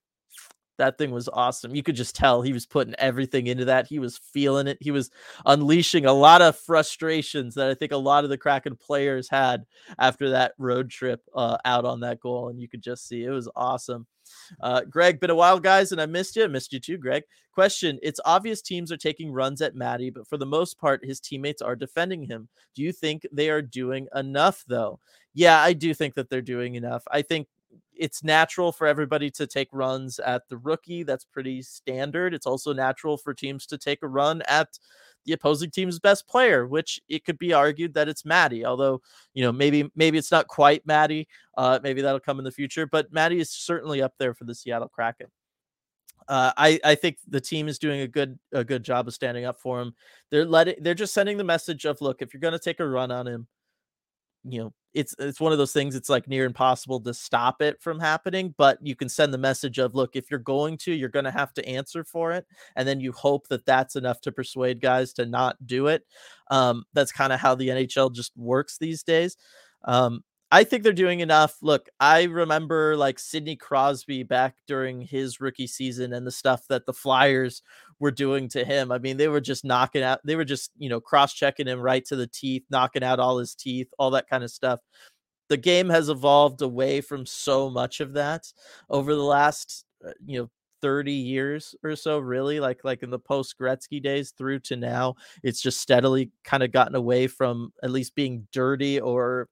that 0.78 0.98
thing 0.98 1.10
was 1.10 1.28
awesome. 1.32 1.74
You 1.74 1.82
could 1.82 1.96
just 1.96 2.16
tell 2.16 2.40
he 2.40 2.52
was 2.52 2.66
putting 2.66 2.94
everything 2.98 3.46
into 3.46 3.66
that. 3.66 3.86
He 3.86 3.98
was 3.98 4.18
feeling 4.18 4.66
it. 4.66 4.78
He 4.80 4.90
was 4.90 5.10
unleashing 5.44 6.06
a 6.06 6.12
lot 6.12 6.42
of 6.42 6.56
frustrations 6.56 7.54
that 7.54 7.68
I 7.68 7.74
think 7.74 7.92
a 7.92 7.96
lot 7.96 8.24
of 8.24 8.30
the 8.30 8.38
Kraken 8.38 8.76
players 8.76 9.28
had 9.28 9.66
after 9.98 10.30
that 10.30 10.52
road 10.58 10.90
trip 10.90 11.20
uh, 11.34 11.58
out 11.64 11.84
on 11.84 12.00
that 12.00 12.20
goal. 12.20 12.48
And 12.48 12.60
you 12.60 12.68
could 12.68 12.82
just 12.82 13.06
see 13.06 13.24
it 13.24 13.30
was 13.30 13.48
awesome. 13.54 14.06
Uh, 14.60 14.82
Greg, 14.82 15.20
been 15.20 15.30
a 15.30 15.34
while, 15.34 15.58
guys, 15.58 15.92
and 15.92 16.00
I 16.00 16.06
missed 16.06 16.36
you. 16.36 16.44
I 16.44 16.48
missed 16.48 16.72
you 16.72 16.80
too, 16.80 16.98
Greg. 16.98 17.22
Question 17.52 17.98
It's 18.02 18.20
obvious 18.24 18.62
teams 18.62 18.92
are 18.92 18.96
taking 18.96 19.32
runs 19.32 19.62
at 19.62 19.74
Maddie, 19.74 20.10
but 20.10 20.28
for 20.28 20.36
the 20.36 20.46
most 20.46 20.78
part, 20.78 21.04
his 21.04 21.18
teammates 21.18 21.62
are 21.62 21.74
defending 21.74 22.22
him. 22.22 22.48
Do 22.74 22.82
you 22.82 22.92
think 22.92 23.26
they 23.32 23.50
are 23.50 23.62
doing 23.62 24.06
enough, 24.14 24.64
though? 24.68 25.00
Yeah, 25.34 25.60
I 25.60 25.72
do 25.72 25.94
think 25.94 26.14
that 26.14 26.30
they're 26.30 26.42
doing 26.42 26.74
enough. 26.74 27.02
I 27.10 27.22
think 27.22 27.48
it's 27.98 28.22
natural 28.22 28.72
for 28.72 28.86
everybody 28.86 29.30
to 29.32 29.46
take 29.46 29.68
runs 29.72 30.18
at 30.20 30.48
the 30.48 30.56
rookie. 30.56 31.02
That's 31.02 31.24
pretty 31.24 31.62
standard. 31.62 32.32
It's 32.32 32.46
also 32.46 32.72
natural 32.72 33.16
for 33.16 33.34
teams 33.34 33.66
to 33.66 33.78
take 33.78 34.02
a 34.02 34.08
run 34.08 34.42
at 34.48 34.78
the 35.26 35.32
opposing 35.32 35.70
team's 35.70 35.98
best 35.98 36.26
player, 36.28 36.66
which 36.66 37.00
it 37.08 37.24
could 37.24 37.38
be 37.38 37.52
argued 37.52 37.94
that 37.94 38.08
it's 38.08 38.24
Maddie. 38.24 38.64
Although, 38.64 39.02
you 39.34 39.42
know, 39.42 39.52
maybe 39.52 39.90
maybe 39.96 40.16
it's 40.16 40.30
not 40.30 40.46
quite 40.46 40.86
Maddie. 40.86 41.28
Uh, 41.56 41.80
maybe 41.82 42.00
that'll 42.00 42.20
come 42.20 42.38
in 42.38 42.44
the 42.44 42.52
future, 42.52 42.86
but 42.86 43.12
Maddie 43.12 43.40
is 43.40 43.50
certainly 43.50 44.00
up 44.00 44.14
there 44.18 44.32
for 44.32 44.44
the 44.44 44.54
Seattle 44.54 44.88
Kraken. 44.88 45.26
Uh, 46.28 46.52
I 46.56 46.78
I 46.84 46.94
think 46.94 47.18
the 47.26 47.40
team 47.40 47.68
is 47.68 47.78
doing 47.78 48.00
a 48.00 48.08
good 48.08 48.38
a 48.52 48.64
good 48.64 48.84
job 48.84 49.08
of 49.08 49.14
standing 49.14 49.44
up 49.44 49.60
for 49.60 49.80
him. 49.80 49.94
They're 50.30 50.44
letting 50.44 50.76
they're 50.80 50.94
just 50.94 51.14
sending 51.14 51.36
the 51.36 51.44
message 51.44 51.84
of 51.84 52.00
look 52.00 52.22
if 52.22 52.32
you're 52.32 52.40
going 52.40 52.52
to 52.52 52.58
take 52.58 52.80
a 52.80 52.88
run 52.88 53.10
on 53.10 53.26
him, 53.26 53.48
you 54.44 54.62
know 54.62 54.72
it's 54.94 55.14
it's 55.18 55.40
one 55.40 55.52
of 55.52 55.58
those 55.58 55.72
things 55.72 55.94
it's 55.94 56.08
like 56.08 56.26
near 56.28 56.44
impossible 56.44 56.98
to 57.00 57.12
stop 57.12 57.60
it 57.60 57.80
from 57.80 58.00
happening 58.00 58.54
but 58.56 58.78
you 58.80 58.96
can 58.96 59.08
send 59.08 59.32
the 59.32 59.38
message 59.38 59.78
of 59.78 59.94
look 59.94 60.16
if 60.16 60.30
you're 60.30 60.40
going 60.40 60.76
to 60.76 60.92
you're 60.92 61.08
going 61.08 61.24
to 61.24 61.30
have 61.30 61.52
to 61.52 61.66
answer 61.68 62.04
for 62.04 62.32
it 62.32 62.46
and 62.76 62.88
then 62.88 63.00
you 63.00 63.12
hope 63.12 63.46
that 63.48 63.66
that's 63.66 63.96
enough 63.96 64.20
to 64.20 64.32
persuade 64.32 64.80
guys 64.80 65.12
to 65.12 65.26
not 65.26 65.56
do 65.66 65.88
it 65.88 66.04
um, 66.50 66.84
that's 66.94 67.12
kind 67.12 67.32
of 67.32 67.40
how 67.40 67.54
the 67.54 67.68
nhl 67.68 68.12
just 68.12 68.32
works 68.36 68.78
these 68.78 69.02
days 69.02 69.36
um, 69.84 70.24
I 70.50 70.64
think 70.64 70.82
they're 70.82 70.92
doing 70.94 71.20
enough. 71.20 71.56
Look, 71.60 71.90
I 72.00 72.22
remember 72.24 72.96
like 72.96 73.18
Sidney 73.18 73.54
Crosby 73.56 74.22
back 74.22 74.54
during 74.66 75.02
his 75.02 75.40
rookie 75.40 75.66
season 75.66 76.14
and 76.14 76.26
the 76.26 76.30
stuff 76.30 76.66
that 76.68 76.86
the 76.86 76.94
Flyers 76.94 77.62
were 78.00 78.10
doing 78.10 78.48
to 78.50 78.64
him. 78.64 78.90
I 78.90 78.98
mean, 78.98 79.18
they 79.18 79.28
were 79.28 79.42
just 79.42 79.64
knocking 79.64 80.02
out, 80.02 80.20
they 80.24 80.36
were 80.36 80.46
just, 80.46 80.70
you 80.78 80.88
know, 80.88 81.00
cross 81.00 81.34
checking 81.34 81.66
him 81.66 81.80
right 81.80 82.04
to 82.06 82.16
the 82.16 82.26
teeth, 82.26 82.64
knocking 82.70 83.04
out 83.04 83.20
all 83.20 83.36
his 83.38 83.54
teeth, 83.54 83.88
all 83.98 84.10
that 84.12 84.28
kind 84.28 84.42
of 84.42 84.50
stuff. 84.50 84.80
The 85.48 85.58
game 85.58 85.90
has 85.90 86.08
evolved 86.08 86.62
away 86.62 87.00
from 87.02 87.26
so 87.26 87.68
much 87.70 88.00
of 88.00 88.14
that 88.14 88.50
over 88.88 89.14
the 89.14 89.22
last, 89.22 89.84
uh, 90.06 90.12
you 90.24 90.40
know, 90.40 90.50
30 90.80 91.12
years 91.12 91.74
or 91.82 91.96
so 91.96 92.20
really 92.20 92.60
like 92.60 92.84
like 92.84 93.02
in 93.02 93.10
the 93.10 93.18
post 93.18 93.56
Gretzky 93.60 94.00
days 94.00 94.30
through 94.38 94.60
to 94.60 94.76
now 94.76 95.16
it's 95.42 95.60
just 95.60 95.80
steadily 95.80 96.30
kind 96.44 96.62
of 96.62 96.70
gotten 96.70 96.94
away 96.94 97.26
from 97.26 97.72
at 97.82 97.90
least 97.90 98.14
being 98.14 98.46
dirty 98.52 99.00
or 99.00 99.48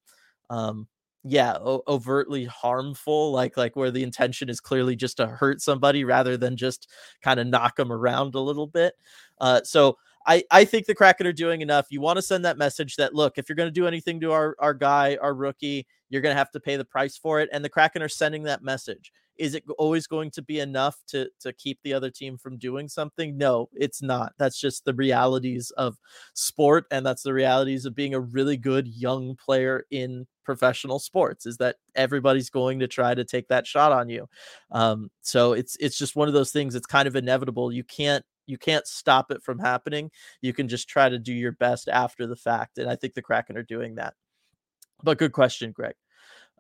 um 0.50 0.86
yeah 1.24 1.56
o- 1.60 1.82
overtly 1.88 2.44
harmful 2.44 3.32
like 3.32 3.56
like 3.56 3.74
where 3.76 3.90
the 3.90 4.02
intention 4.02 4.48
is 4.48 4.60
clearly 4.60 4.94
just 4.96 5.16
to 5.16 5.26
hurt 5.26 5.60
somebody 5.60 6.04
rather 6.04 6.36
than 6.36 6.56
just 6.56 6.88
kind 7.22 7.40
of 7.40 7.46
knock 7.46 7.76
them 7.76 7.92
around 7.92 8.34
a 8.34 8.40
little 8.40 8.66
bit 8.66 8.94
uh 9.40 9.60
so 9.64 9.96
I, 10.26 10.42
I 10.50 10.64
think 10.64 10.86
the 10.86 10.94
Kraken 10.94 11.26
are 11.28 11.32
doing 11.32 11.60
enough. 11.60 11.86
You 11.90 12.00
want 12.00 12.16
to 12.16 12.22
send 12.22 12.44
that 12.44 12.58
message 12.58 12.96
that 12.96 13.14
look, 13.14 13.38
if 13.38 13.48
you're 13.48 13.54
going 13.54 13.68
to 13.68 13.72
do 13.72 13.86
anything 13.86 14.18
to 14.20 14.32
our, 14.32 14.56
our 14.58 14.74
guy, 14.74 15.16
our 15.22 15.32
rookie, 15.32 15.86
you're 16.08 16.20
going 16.20 16.34
to 16.34 16.38
have 16.38 16.50
to 16.50 16.60
pay 16.60 16.76
the 16.76 16.84
price 16.84 17.16
for 17.16 17.40
it. 17.40 17.48
And 17.52 17.64
the 17.64 17.68
Kraken 17.68 18.02
are 18.02 18.08
sending 18.08 18.42
that 18.42 18.62
message. 18.62 19.12
Is 19.38 19.54
it 19.54 19.64
always 19.78 20.06
going 20.06 20.30
to 20.32 20.42
be 20.42 20.60
enough 20.60 20.96
to 21.08 21.28
to 21.40 21.52
keep 21.52 21.78
the 21.82 21.92
other 21.92 22.10
team 22.10 22.38
from 22.38 22.58
doing 22.58 22.88
something? 22.88 23.36
No, 23.36 23.68
it's 23.74 24.02
not. 24.02 24.32
That's 24.38 24.58
just 24.60 24.84
the 24.84 24.94
realities 24.94 25.70
of 25.72 25.96
sport, 26.34 26.86
and 26.90 27.04
that's 27.04 27.22
the 27.22 27.34
realities 27.34 27.84
of 27.84 27.94
being 27.94 28.14
a 28.14 28.20
really 28.20 28.56
good 28.56 28.88
young 28.88 29.36
player 29.36 29.84
in 29.90 30.26
professional 30.44 30.98
sports. 30.98 31.46
Is 31.46 31.56
that 31.58 31.76
everybody's 31.94 32.50
going 32.50 32.78
to 32.80 32.88
try 32.88 33.14
to 33.14 33.24
take 33.24 33.48
that 33.48 33.66
shot 33.66 33.92
on 33.92 34.08
you? 34.08 34.28
Um, 34.70 35.10
so 35.22 35.52
it's 35.52 35.76
it's 35.80 35.98
just 35.98 36.16
one 36.16 36.28
of 36.28 36.34
those 36.34 36.52
things. 36.52 36.74
It's 36.74 36.86
kind 36.86 37.08
of 37.08 37.16
inevitable. 37.16 37.72
You 37.72 37.84
can't 37.84 38.24
you 38.46 38.58
can't 38.58 38.86
stop 38.86 39.30
it 39.30 39.42
from 39.42 39.58
happening. 39.58 40.10
You 40.40 40.52
can 40.52 40.68
just 40.68 40.88
try 40.88 41.08
to 41.08 41.18
do 41.18 41.32
your 41.32 41.52
best 41.52 41.88
after 41.88 42.26
the 42.26 42.36
fact, 42.36 42.78
and 42.78 42.88
I 42.88 42.96
think 42.96 43.14
the 43.14 43.22
Kraken 43.22 43.56
are 43.56 43.62
doing 43.62 43.96
that. 43.96 44.14
But 45.02 45.18
good 45.18 45.32
question, 45.32 45.72
Greg. 45.72 45.94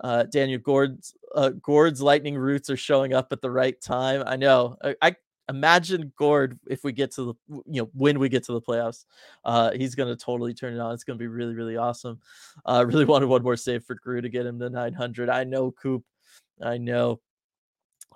Uh, 0.00 0.24
Daniel 0.24 0.60
Gourde's 0.60 1.14
uh, 1.34 1.50
Gourde's 1.50 2.02
lightning 2.02 2.36
roots 2.36 2.70
are 2.70 2.76
showing 2.76 3.14
up 3.14 3.32
at 3.32 3.40
the 3.40 3.50
right 3.50 3.80
time. 3.80 4.22
I 4.26 4.36
know. 4.36 4.76
I, 4.82 4.96
I 5.02 5.16
imagine 5.48 6.12
Gourde 6.16 6.58
if 6.66 6.84
we 6.84 6.92
get 6.92 7.12
to 7.12 7.24
the 7.24 7.62
you 7.66 7.82
know 7.82 7.90
when 7.94 8.18
we 8.18 8.28
get 8.28 8.44
to 8.44 8.52
the 8.52 8.60
playoffs. 8.60 9.04
Uh, 9.44 9.72
he's 9.72 9.94
gonna 9.94 10.16
totally 10.16 10.54
turn 10.54 10.74
it 10.74 10.80
on. 10.80 10.92
It's 10.92 11.04
gonna 11.04 11.18
be 11.18 11.28
really 11.28 11.54
really 11.54 11.76
awesome. 11.76 12.20
Uh, 12.64 12.84
really 12.86 13.04
wanted 13.06 13.26
one 13.26 13.42
more 13.42 13.56
save 13.56 13.84
for 13.84 13.94
Gru 13.94 14.20
to 14.20 14.28
get 14.28 14.46
him 14.46 14.58
to 14.58 14.70
900. 14.70 15.28
I 15.28 15.44
know 15.44 15.70
Coop. 15.70 16.04
I 16.62 16.78
know. 16.78 17.20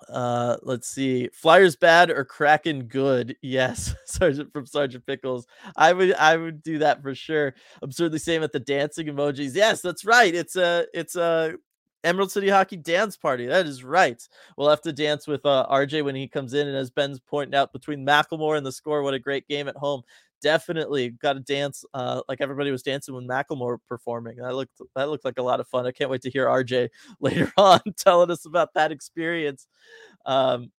Uh, 0.09 0.57
let's 0.63 0.87
see. 0.87 1.29
Flyers 1.31 1.75
bad 1.75 2.09
or 2.09 2.25
Kraken 2.25 2.85
good? 2.85 3.35
Yes, 3.41 3.93
Sergeant 4.05 4.51
from 4.51 4.65
Sergeant 4.65 5.05
Pickles. 5.05 5.45
I 5.75 5.93
would 5.93 6.13
I 6.15 6.37
would 6.37 6.63
do 6.63 6.79
that 6.79 7.01
for 7.01 7.13
sure. 7.13 7.53
Absurdly 7.81 8.19
same 8.19 8.43
at 8.43 8.51
the 8.51 8.59
dancing 8.59 9.07
emojis. 9.07 9.55
Yes, 9.55 9.81
that's 9.81 10.05
right. 10.05 10.33
It's 10.33 10.55
a 10.55 10.87
it's 10.93 11.15
a 11.15 11.55
Emerald 12.03 12.31
City 12.31 12.49
Hockey 12.49 12.77
dance 12.77 13.17
party. 13.17 13.45
That 13.45 13.65
is 13.65 13.83
right. 13.83 14.27
We'll 14.57 14.69
have 14.69 14.81
to 14.81 14.93
dance 14.93 15.27
with 15.27 15.45
uh, 15.45 15.67
RJ 15.69 16.03
when 16.03 16.15
he 16.15 16.27
comes 16.27 16.53
in. 16.53 16.67
And 16.67 16.77
as 16.77 16.89
Ben's 16.89 17.19
pointing 17.19 17.55
out, 17.55 17.73
between 17.73 18.05
Macklemore 18.05 18.57
and 18.57 18.65
the 18.65 18.71
score, 18.71 19.03
what 19.03 19.13
a 19.13 19.19
great 19.19 19.47
game 19.47 19.67
at 19.67 19.75
home. 19.75 20.01
Definitely 20.41 21.09
got 21.09 21.33
to 21.33 21.39
dance 21.39 21.85
uh, 21.93 22.21
like 22.27 22.41
everybody 22.41 22.71
was 22.71 22.81
dancing 22.81 23.13
when 23.13 23.27
Macklemore 23.27 23.77
performing. 23.87 24.37
That 24.37 24.55
looked 24.55 24.81
that 24.95 25.09
looked 25.09 25.25
like 25.25 25.37
a 25.37 25.43
lot 25.43 25.59
of 25.59 25.67
fun. 25.67 25.85
I 25.85 25.91
can't 25.91 26.09
wait 26.09 26.23
to 26.23 26.31
hear 26.31 26.47
RJ 26.47 26.89
later 27.19 27.51
on 27.57 27.79
telling 27.97 28.31
us 28.31 28.45
about 28.45 28.73
that 28.73 28.91
experience. 28.91 29.67
Um, 30.25 30.71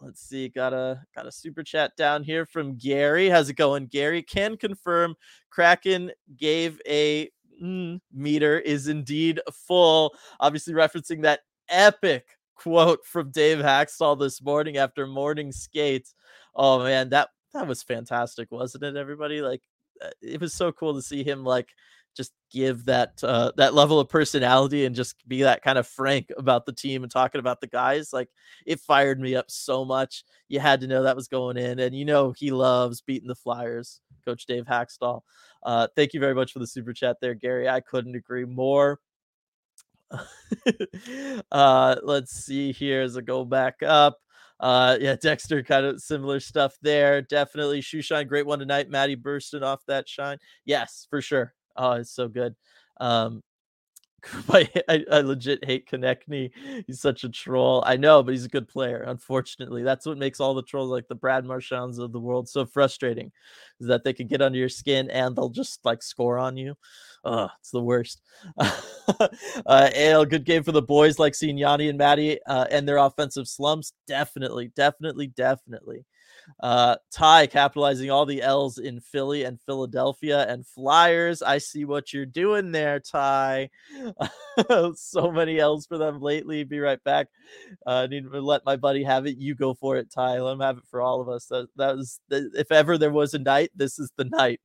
let's 0.00 0.22
see 0.22 0.48
got 0.48 0.72
a 0.72 1.02
got 1.14 1.26
a 1.26 1.32
super 1.32 1.62
chat 1.62 1.94
down 1.96 2.22
here 2.22 2.46
from 2.46 2.74
gary 2.76 3.28
how's 3.28 3.50
it 3.50 3.54
going 3.56 3.86
gary 3.86 4.22
can 4.22 4.56
confirm 4.56 5.14
kraken 5.50 6.10
gave 6.38 6.80
a 6.88 7.28
mm, 7.60 8.00
meter 8.12 8.58
is 8.58 8.88
indeed 8.88 9.40
full. 9.52 10.14
Obviously, 10.38 10.74
referencing 10.74 11.22
that 11.22 11.40
epic 11.68 12.26
quote 12.54 13.04
from 13.06 13.30
Dave 13.30 13.58
Hakstol 13.58 14.18
this 14.18 14.42
morning 14.42 14.76
after 14.76 15.06
morning 15.06 15.52
skates. 15.52 16.14
Oh 16.54 16.82
man, 16.82 17.08
that 17.10 17.28
that 17.54 17.66
was 17.66 17.82
fantastic, 17.82 18.50
wasn't 18.50 18.84
it? 18.84 18.96
Everybody 18.96 19.40
like 19.42 19.62
uh, 20.02 20.10
it 20.22 20.40
was 20.40 20.54
so 20.54 20.72
cool 20.72 20.94
to 20.94 21.02
see 21.02 21.24
him 21.24 21.44
like 21.44 21.68
just 22.16 22.32
give 22.50 22.84
that 22.86 23.22
uh, 23.22 23.52
that 23.56 23.74
level 23.74 24.00
of 24.00 24.08
personality 24.08 24.84
and 24.84 24.94
just 24.94 25.16
be 25.28 25.42
that 25.42 25.62
kind 25.62 25.78
of 25.78 25.86
frank 25.86 26.30
about 26.36 26.66
the 26.66 26.72
team 26.72 27.02
and 27.02 27.10
talking 27.10 27.38
about 27.38 27.60
the 27.60 27.66
guys. 27.66 28.12
Like 28.12 28.28
it 28.66 28.80
fired 28.80 29.20
me 29.20 29.36
up 29.36 29.50
so 29.50 29.84
much. 29.84 30.24
You 30.48 30.60
had 30.60 30.80
to 30.80 30.86
know 30.86 31.02
that 31.02 31.16
was 31.16 31.28
going 31.28 31.56
in, 31.56 31.78
and 31.78 31.94
you 31.94 32.04
know 32.04 32.32
he 32.32 32.50
loves 32.50 33.00
beating 33.00 33.28
the 33.28 33.34
Flyers, 33.34 34.00
Coach 34.24 34.46
Dave 34.46 34.64
Hakstol. 34.64 35.22
Uh, 35.62 35.86
thank 35.94 36.14
you 36.14 36.20
very 36.20 36.34
much 36.34 36.52
for 36.52 36.58
the 36.58 36.66
super 36.66 36.92
chat 36.92 37.18
there, 37.20 37.34
Gary. 37.34 37.68
I 37.68 37.80
couldn't 37.80 38.16
agree 38.16 38.44
more. 38.44 39.00
uh, 41.52 41.96
let's 42.02 42.32
see 42.32 42.72
here 42.72 43.02
as 43.02 43.16
I 43.16 43.20
go 43.20 43.44
back 43.44 43.82
up. 43.82 44.18
Uh, 44.58 44.98
yeah, 45.00 45.16
Dexter, 45.20 45.62
kind 45.62 45.86
of 45.86 46.00
similar 46.00 46.40
stuff 46.40 46.76
there. 46.82 47.22
Definitely 47.22 47.80
shoe 47.80 48.02
shine, 48.02 48.26
great 48.26 48.46
one 48.46 48.58
tonight. 48.58 48.90
Maddie 48.90 49.14
bursting 49.14 49.62
off 49.62 49.84
that 49.86 50.08
shine. 50.08 50.38
Yes, 50.64 51.06
for 51.08 51.20
sure. 51.22 51.54
Oh, 51.80 51.92
it's 51.92 52.10
so 52.14 52.28
good. 52.28 52.54
Um, 53.00 53.42
I, 54.50 54.68
I, 55.10 55.20
legit 55.22 55.64
hate 55.64 55.88
Konecny. 55.88 56.50
He's 56.86 57.00
such 57.00 57.24
a 57.24 57.30
troll. 57.30 57.82
I 57.86 57.96
know, 57.96 58.22
but 58.22 58.32
he's 58.32 58.44
a 58.44 58.50
good 58.50 58.68
player. 58.68 59.02
Unfortunately, 59.06 59.82
that's 59.82 60.04
what 60.04 60.18
makes 60.18 60.40
all 60.40 60.54
the 60.54 60.62
trolls 60.62 60.90
like 60.90 61.08
the 61.08 61.14
Brad 61.14 61.46
Marchands 61.46 61.98
of 61.98 62.12
the 62.12 62.20
world 62.20 62.46
so 62.46 62.66
frustrating, 62.66 63.32
is 63.80 63.86
that 63.86 64.04
they 64.04 64.12
can 64.12 64.26
get 64.26 64.42
under 64.42 64.58
your 64.58 64.68
skin 64.68 65.10
and 65.10 65.34
they'll 65.34 65.48
just 65.48 65.82
like 65.86 66.02
score 66.02 66.38
on 66.38 66.58
you. 66.58 66.74
Oh, 67.24 67.48
it's 67.60 67.70
the 67.70 67.82
worst. 67.82 68.20
uh, 68.58 69.90
Ale, 69.94 70.26
good 70.26 70.44
game 70.44 70.64
for 70.64 70.72
the 70.72 70.82
boys. 70.82 71.18
Like 71.18 71.34
seeing 71.34 71.56
Yanni 71.56 71.88
and 71.88 71.98
Maddie 71.98 72.40
uh, 72.46 72.66
and 72.70 72.86
their 72.86 72.98
offensive 72.98 73.48
slumps. 73.48 73.92
Definitely, 74.06 74.70
definitely, 74.76 75.28
definitely. 75.28 76.04
Uh, 76.58 76.96
Ty 77.10 77.46
capitalizing 77.46 78.10
all 78.10 78.26
the 78.26 78.42
L's 78.42 78.78
in 78.78 79.00
Philly 79.00 79.44
and 79.44 79.60
Philadelphia 79.60 80.46
and 80.48 80.66
Flyers. 80.66 81.42
I 81.42 81.58
see 81.58 81.84
what 81.84 82.12
you're 82.12 82.26
doing 82.26 82.72
there, 82.72 83.00
Ty. 83.00 83.70
so 84.94 85.30
many 85.30 85.58
L's 85.58 85.86
for 85.86 85.98
them 85.98 86.20
lately. 86.20 86.64
Be 86.64 86.80
right 86.80 87.02
back. 87.04 87.28
Uh, 87.86 88.06
need 88.06 88.30
to 88.30 88.40
let 88.40 88.64
my 88.64 88.76
buddy 88.76 89.04
have 89.04 89.26
it. 89.26 89.38
You 89.38 89.54
go 89.54 89.74
for 89.74 89.96
it, 89.96 90.10
Ty. 90.10 90.40
Let 90.40 90.52
him 90.52 90.60
have 90.60 90.78
it 90.78 90.84
for 90.90 91.00
all 91.00 91.20
of 91.20 91.28
us. 91.28 91.46
That, 91.46 91.68
that 91.76 91.96
was, 91.96 92.20
if 92.30 92.70
ever 92.72 92.98
there 92.98 93.12
was 93.12 93.34
a 93.34 93.38
night, 93.38 93.70
this 93.74 93.98
is 93.98 94.12
the 94.16 94.24
night. 94.24 94.60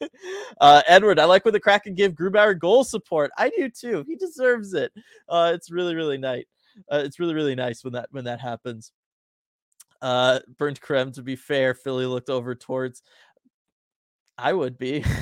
uh, 0.60 0.82
Edward, 0.86 1.18
I 1.18 1.24
like 1.24 1.44
when 1.44 1.54
the 1.54 1.60
Kraken 1.60 1.94
give 1.94 2.12
Grubauer 2.12 2.58
goal 2.58 2.84
support. 2.84 3.30
I 3.36 3.50
do 3.50 3.68
too. 3.68 4.04
He 4.06 4.16
deserves 4.16 4.74
it. 4.74 4.92
Uh, 5.28 5.52
it's 5.54 5.70
really, 5.70 5.94
really 5.94 6.18
nice. 6.18 6.44
Uh, 6.90 7.02
it's 7.04 7.18
really, 7.18 7.34
really 7.34 7.54
nice 7.54 7.82
when 7.82 7.94
that 7.94 8.08
when 8.10 8.24
that 8.24 8.40
happens. 8.40 8.92
Uh, 10.02 10.40
burnt 10.58 10.80
creme. 10.80 11.12
To 11.12 11.22
be 11.22 11.36
fair, 11.36 11.74
Philly 11.74 12.06
looked 12.06 12.30
over 12.30 12.54
towards. 12.54 13.02
I 14.38 14.52
would 14.52 14.78
be. 14.78 15.04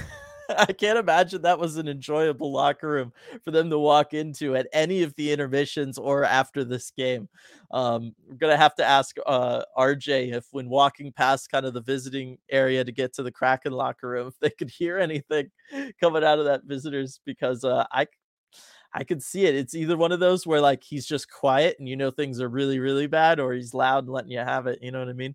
I 0.48 0.72
can't 0.72 0.98
imagine 0.98 1.42
that 1.42 1.58
was 1.58 1.76
an 1.76 1.88
enjoyable 1.88 2.52
locker 2.52 2.88
room 2.88 3.12
for 3.42 3.50
them 3.50 3.70
to 3.70 3.78
walk 3.78 4.12
into 4.14 4.54
at 4.56 4.68
any 4.72 5.02
of 5.02 5.14
the 5.16 5.32
intermissions 5.32 5.98
or 5.98 6.24
after 6.24 6.64
this 6.64 6.90
game. 6.90 7.28
Um, 7.70 8.14
we're 8.28 8.36
gonna 8.36 8.56
have 8.56 8.74
to 8.76 8.84
ask 8.84 9.16
uh, 9.26 9.62
RJ 9.78 10.34
if, 10.34 10.46
when 10.50 10.68
walking 10.68 11.12
past 11.12 11.50
kind 11.50 11.64
of 11.64 11.74
the 11.74 11.80
visiting 11.80 12.38
area 12.50 12.84
to 12.84 12.92
get 12.92 13.14
to 13.14 13.22
the 13.22 13.32
Kraken 13.32 13.72
locker 13.72 14.08
room, 14.08 14.28
if 14.28 14.38
they 14.40 14.50
could 14.50 14.70
hear 14.70 14.98
anything 14.98 15.50
coming 16.00 16.24
out 16.24 16.38
of 16.38 16.44
that 16.44 16.64
visitors, 16.64 17.20
because 17.24 17.64
uh, 17.64 17.84
I 17.90 18.06
I 18.94 19.02
could 19.02 19.22
see 19.22 19.44
it. 19.46 19.56
It's 19.56 19.74
either 19.74 19.96
one 19.96 20.12
of 20.12 20.20
those 20.20 20.46
where 20.46 20.60
like 20.60 20.84
he's 20.84 21.04
just 21.04 21.30
quiet 21.30 21.76
and 21.80 21.88
you 21.88 21.96
know 21.96 22.12
things 22.12 22.40
are 22.40 22.48
really, 22.48 22.78
really 22.78 23.08
bad, 23.08 23.40
or 23.40 23.52
he's 23.52 23.74
loud 23.74 24.04
and 24.04 24.12
letting 24.12 24.30
you 24.30 24.38
have 24.38 24.68
it. 24.68 24.78
You 24.80 24.92
know 24.92 25.00
what 25.00 25.08
I 25.08 25.14
mean? 25.14 25.34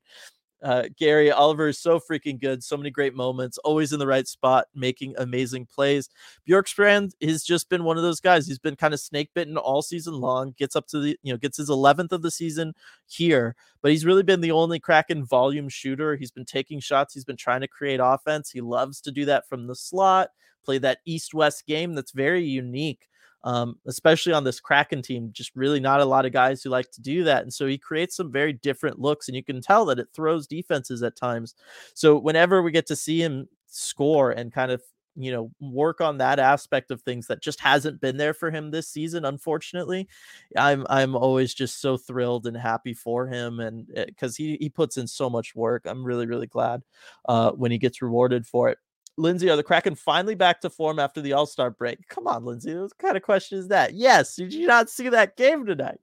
Uh, 0.61 0.83
Gary 0.97 1.31
Oliver 1.31 1.69
is 1.69 1.79
so 1.79 1.99
freaking 1.99 2.39
good. 2.39 2.63
So 2.63 2.75
many 2.75 2.89
great 2.89 3.15
moments, 3.15 3.57
always 3.59 3.93
in 3.93 3.99
the 3.99 4.07
right 4.07 4.27
spot, 4.27 4.67
making 4.75 5.15
amazing 5.17 5.65
plays. 5.65 6.09
Bjorkstrand 6.47 7.11
has 7.21 7.43
just 7.43 7.69
been 7.69 7.83
one 7.83 7.97
of 7.97 8.03
those 8.03 8.19
guys. 8.19 8.45
He's 8.45 8.59
been 8.59 8.75
kind 8.75 8.93
of 8.93 8.99
snake 8.99 9.29
bitten 9.33 9.57
all 9.57 9.81
season 9.81 10.15
long. 10.15 10.53
Gets 10.57 10.75
up 10.75 10.87
to 10.87 10.99
the, 10.99 11.17
you 11.23 11.33
know, 11.33 11.37
gets 11.37 11.57
his 11.57 11.69
11th 11.69 12.11
of 12.11 12.21
the 12.21 12.31
season 12.31 12.73
here, 13.07 13.55
but 13.81 13.91
he's 13.91 14.05
really 14.05 14.23
been 14.23 14.41
the 14.41 14.51
only 14.51 14.79
Kraken 14.79 15.25
volume 15.25 15.69
shooter. 15.69 16.15
He's 16.15 16.31
been 16.31 16.45
taking 16.45 16.81
shots. 16.81 17.13
He's 17.13 17.25
been 17.25 17.37
trying 17.37 17.61
to 17.61 17.67
create 17.67 18.01
offense. 18.03 18.51
He 18.51 18.61
loves 18.61 18.99
to 19.01 19.11
do 19.11 19.25
that 19.25 19.47
from 19.47 19.67
the 19.67 19.75
slot, 19.75 20.29
play 20.65 20.77
that 20.79 20.99
east 21.05 21.33
west 21.33 21.67
game 21.67 21.93
that's 21.95 22.11
very 22.11 22.43
unique 22.43 23.08
um, 23.43 23.75
especially 23.87 24.33
on 24.33 24.43
this 24.43 24.59
Kraken 24.59 25.01
team. 25.01 25.29
Just 25.31 25.55
really 25.55 25.79
not 25.79 26.01
a 26.01 26.05
lot 26.05 26.25
of 26.25 26.31
guys 26.31 26.61
who 26.61 26.69
like 26.69 26.91
to 26.91 27.01
do 27.01 27.23
that. 27.23 27.43
And 27.43 27.53
so 27.53 27.65
he 27.67 27.77
creates 27.77 28.15
some 28.15 28.31
very 28.31 28.53
different 28.53 28.99
looks, 28.99 29.27
and 29.27 29.35
you 29.35 29.43
can 29.43 29.61
tell 29.61 29.85
that 29.85 29.99
it 29.99 30.07
throws 30.13 30.47
defenses 30.47 31.03
at 31.03 31.15
times. 31.15 31.55
So 31.93 32.17
whenever 32.17 32.61
we 32.61 32.71
get 32.71 32.87
to 32.87 32.95
see 32.95 33.21
him 33.21 33.47
score 33.67 34.31
and 34.31 34.51
kind 34.51 34.71
of 34.71 34.81
you 35.15 35.31
know 35.31 35.51
work 35.59 36.01
on 36.01 36.17
that 36.17 36.39
aspect 36.39 36.91
of 36.91 37.01
things 37.01 37.27
that 37.27 37.41
just 37.41 37.59
hasn't 37.59 37.99
been 37.99 38.17
there 38.17 38.33
for 38.33 38.51
him 38.51 38.71
this 38.71 38.87
season 38.87 39.25
unfortunately 39.25 40.07
i'm 40.55 40.85
i'm 40.89 41.15
always 41.15 41.53
just 41.53 41.81
so 41.81 41.97
thrilled 41.97 42.47
and 42.47 42.55
happy 42.55 42.93
for 42.93 43.27
him 43.27 43.59
and 43.59 43.87
because 44.05 44.39
eh, 44.39 44.43
he 44.43 44.57
he 44.61 44.69
puts 44.69 44.97
in 44.97 45.07
so 45.07 45.29
much 45.29 45.55
work 45.55 45.83
i'm 45.85 46.03
really 46.03 46.25
really 46.25 46.47
glad 46.47 46.81
uh 47.27 47.51
when 47.51 47.71
he 47.71 47.77
gets 47.77 48.01
rewarded 48.01 48.45
for 48.45 48.69
it 48.69 48.77
Lindsay, 49.19 49.49
are 49.49 49.55
the 49.57 49.63
Kraken 49.63 49.95
finally 49.95 50.33
back 50.33 50.61
to 50.61 50.69
form 50.69 50.97
after 50.97 51.21
the 51.21 51.33
All 51.33 51.45
Star 51.45 51.69
break? 51.69 52.07
Come 52.07 52.25
on, 52.25 52.45
Lindsay. 52.45 52.73
What 52.73 52.97
kind 52.97 53.17
of 53.17 53.23
question 53.23 53.59
is 53.59 53.67
that? 53.67 53.93
Yes. 53.93 54.35
Did 54.35 54.53
you 54.53 54.65
not 54.65 54.89
see 54.89 55.09
that 55.09 55.35
game 55.35 55.65
tonight? 55.65 55.99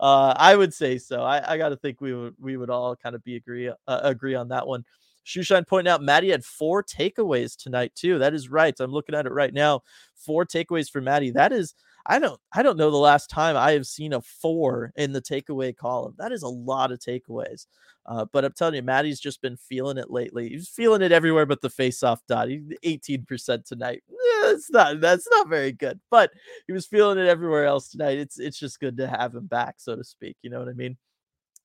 Uh, 0.00 0.34
I 0.36 0.56
would 0.56 0.74
say 0.74 0.98
so. 0.98 1.22
I, 1.22 1.54
I 1.54 1.58
got 1.58 1.70
to 1.70 1.76
think 1.76 2.00
we 2.00 2.14
would 2.14 2.34
we 2.38 2.56
would 2.56 2.70
all 2.70 2.96
kind 2.96 3.14
of 3.14 3.22
be 3.24 3.36
agree 3.36 3.68
uh, 3.68 4.00
agree 4.02 4.34
on 4.34 4.48
that 4.48 4.66
one. 4.66 4.84
Shoeshine 5.24 5.66
pointing 5.66 5.90
out 5.90 6.02
Maddie 6.02 6.30
had 6.30 6.44
four 6.44 6.82
takeaways 6.82 7.56
tonight 7.56 7.92
too. 7.94 8.18
That 8.18 8.34
is 8.34 8.48
right. 8.48 8.74
I'm 8.80 8.90
looking 8.92 9.14
at 9.14 9.26
it 9.26 9.32
right 9.32 9.52
now. 9.52 9.82
Four 10.14 10.46
takeaways 10.46 10.90
for 10.90 11.00
Maddie. 11.00 11.30
That 11.30 11.52
is 11.52 11.74
I 12.08 12.18
don't 12.18 12.40
I 12.54 12.62
don't 12.62 12.78
know 12.78 12.90
the 12.90 12.96
last 12.96 13.28
time 13.28 13.56
I 13.56 13.72
have 13.72 13.86
seen 13.86 14.14
a 14.14 14.22
four 14.22 14.92
in 14.96 15.12
the 15.12 15.20
takeaway 15.20 15.76
column. 15.76 16.14
That 16.18 16.32
is 16.32 16.42
a 16.42 16.48
lot 16.48 16.90
of 16.90 16.98
takeaways. 17.00 17.66
Uh, 18.06 18.24
but 18.32 18.42
I'm 18.44 18.52
telling 18.52 18.74
you, 18.74 18.82
Maddie's 18.82 19.20
just 19.20 19.42
been 19.42 19.58
feeling 19.58 19.98
it 19.98 20.10
lately. 20.10 20.48
He's 20.48 20.68
feeling 20.68 21.02
it 21.02 21.12
everywhere 21.12 21.44
but 21.44 21.60
the 21.60 21.68
face-off 21.68 22.22
dot. 22.26 22.48
He's 22.48 22.62
18% 22.82 23.66
tonight. 23.66 24.02
That's 24.42 24.70
not 24.70 25.00
that's 25.00 25.28
not 25.30 25.48
very 25.48 25.72
good, 25.72 26.00
but 26.10 26.30
he 26.66 26.72
was 26.72 26.86
feeling 26.86 27.18
it 27.18 27.28
everywhere 27.28 27.66
else 27.66 27.90
tonight. 27.90 28.18
It's 28.18 28.38
it's 28.38 28.58
just 28.58 28.80
good 28.80 28.96
to 28.96 29.06
have 29.06 29.34
him 29.34 29.46
back, 29.46 29.74
so 29.78 29.94
to 29.94 30.04
speak. 30.04 30.36
You 30.42 30.48
know 30.48 30.60
what 30.60 30.68
I 30.68 30.72
mean? 30.72 30.96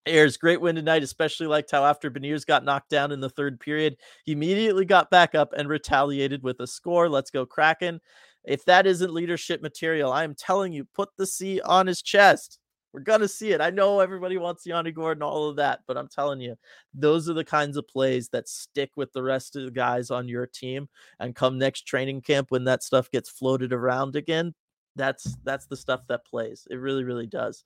Ayers, 0.06 0.36
great 0.36 0.60
win 0.60 0.76
tonight, 0.76 1.04
especially 1.04 1.48
liked 1.48 1.72
how 1.72 1.86
after 1.86 2.12
Beniers 2.12 2.46
got 2.46 2.66
knocked 2.66 2.90
down 2.90 3.14
in 3.14 3.22
the 3.22 3.30
third 3.30 3.58
period, 3.62 3.96
he 4.26 4.34
immediately 4.34 4.84
got 4.84 5.10
back 5.10 5.34
up 5.34 5.54
and 5.56 5.70
retaliated 5.70 6.44
with 6.44 6.60
a 6.60 6.68
score. 6.68 7.08
Let's 7.08 7.32
go, 7.32 7.46
Kraken. 7.46 8.02
If 8.46 8.66
that 8.66 8.86
isn't 8.86 9.14
leadership 9.14 9.62
material, 9.62 10.12
I 10.12 10.24
am 10.24 10.36
telling 10.36 10.74
you, 10.74 10.86
put 10.94 11.10
the 11.18 11.26
C 11.28 11.62
on 11.62 11.88
his 11.88 12.02
chest. 12.02 12.60
We're 12.94 13.00
gonna 13.00 13.28
see 13.28 13.52
it. 13.52 13.62
I 13.62 13.72
know 13.72 14.02
everybody 14.02 14.38
wants 14.38 14.66
Yanni 14.66 14.92
Gordon, 14.92 15.24
all 15.24 15.50
of 15.50 15.56
that, 15.56 15.80
but 15.88 15.98
I'm 15.98 16.08
telling 16.08 16.40
you, 16.40 16.56
those 16.94 17.28
are 17.28 17.34
the 17.34 17.44
kinds 17.44 17.76
of 17.76 17.88
plays 17.88 18.30
that 18.30 18.48
stick 18.48 18.92
with 18.96 19.12
the 19.14 19.24
rest 19.24 19.56
of 19.56 19.64
the 19.64 19.72
guys 19.72 20.12
on 20.12 20.28
your 20.28 20.46
team. 20.46 20.88
And 21.20 21.36
come 21.36 21.58
next 21.58 21.88
training 21.88 22.22
camp, 22.22 22.52
when 22.52 22.66
that 22.66 22.84
stuff 22.84 23.10
gets 23.10 23.30
floated 23.32 23.74
around 23.74 24.16
again, 24.16 24.54
that's 24.96 25.36
that's 25.44 25.66
the 25.66 25.76
stuff 25.76 26.06
that 26.08 26.26
plays. 26.26 26.68
It 26.70 26.76
really, 26.76 27.04
really 27.04 27.26
does. 27.26 27.64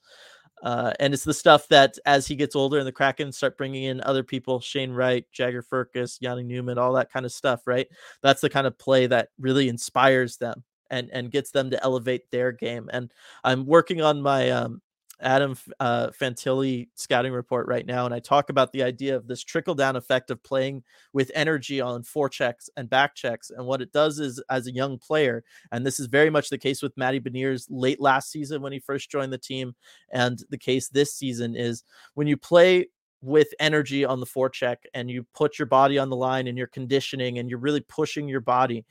Uh, 0.63 0.91
and 0.99 1.13
it's 1.13 1.23
the 1.23 1.33
stuff 1.33 1.67
that 1.67 1.97
as 2.05 2.27
he 2.27 2.35
gets 2.35 2.55
older 2.55 2.77
and 2.77 2.87
the 2.87 2.91
Kraken 2.91 3.31
start 3.31 3.57
bringing 3.57 3.83
in 3.83 4.01
other 4.01 4.23
people, 4.23 4.59
Shane 4.59 4.91
Wright, 4.91 5.25
Jagger 5.31 5.61
Firkus, 5.61 6.17
Yanni 6.19 6.43
Newman, 6.43 6.77
all 6.77 6.93
that 6.93 7.11
kind 7.11 7.25
of 7.25 7.31
stuff, 7.31 7.67
right? 7.67 7.87
That's 8.21 8.41
the 8.41 8.49
kind 8.49 8.65
of 8.65 8.77
play 8.77 9.07
that 9.07 9.29
really 9.39 9.69
inspires 9.69 10.37
them 10.37 10.63
and 10.89 11.09
and 11.11 11.31
gets 11.31 11.51
them 11.51 11.69
to 11.71 11.83
elevate 11.83 12.29
their 12.31 12.51
game. 12.51 12.89
And 12.91 13.11
I'm 13.43 13.65
working 13.65 14.01
on 14.01 14.21
my 14.21 14.49
um, 14.49 14.81
Adam 15.19 15.55
uh, 15.79 16.09
Fantilli 16.09 16.89
scouting 16.95 17.33
report 17.33 17.67
right 17.67 17.85
now, 17.85 18.05
and 18.05 18.13
I 18.13 18.19
talk 18.19 18.49
about 18.49 18.71
the 18.71 18.83
idea 18.83 19.15
of 19.15 19.27
this 19.27 19.43
trickle 19.43 19.75
down 19.75 19.95
effect 19.95 20.29
of 20.29 20.43
playing 20.43 20.83
with 21.13 21.31
energy 21.33 21.81
on 21.81 22.03
forechecks 22.03 22.69
and 22.77 22.89
back 22.89 23.15
checks. 23.15 23.49
And 23.49 23.65
what 23.65 23.81
it 23.81 23.91
does 23.91 24.19
is, 24.19 24.41
as 24.49 24.67
a 24.67 24.73
young 24.73 24.97
player, 24.97 25.43
and 25.71 25.85
this 25.85 25.99
is 25.99 26.07
very 26.07 26.29
much 26.29 26.49
the 26.49 26.57
case 26.57 26.81
with 26.81 26.97
Matty 26.97 27.19
Beniers 27.19 27.65
late 27.69 27.99
last 27.99 28.31
season 28.31 28.61
when 28.61 28.73
he 28.73 28.79
first 28.79 29.09
joined 29.09 29.33
the 29.33 29.37
team, 29.37 29.75
and 30.11 30.39
the 30.49 30.57
case 30.57 30.89
this 30.89 31.13
season 31.13 31.55
is 31.55 31.83
when 32.13 32.27
you 32.27 32.37
play 32.37 32.87
with 33.21 33.47
energy 33.59 34.05
on 34.05 34.19
the 34.19 34.25
forecheck 34.25 34.77
and 34.93 35.09
you 35.09 35.25
put 35.33 35.57
your 35.57 35.65
body 35.65 35.97
on 35.97 36.09
the 36.09 36.15
line 36.15 36.47
and 36.47 36.57
you're 36.57 36.67
conditioning 36.67 37.39
and 37.39 37.49
you're 37.49 37.59
really 37.59 37.81
pushing 37.81 38.27
your 38.27 38.39
body 38.39 38.85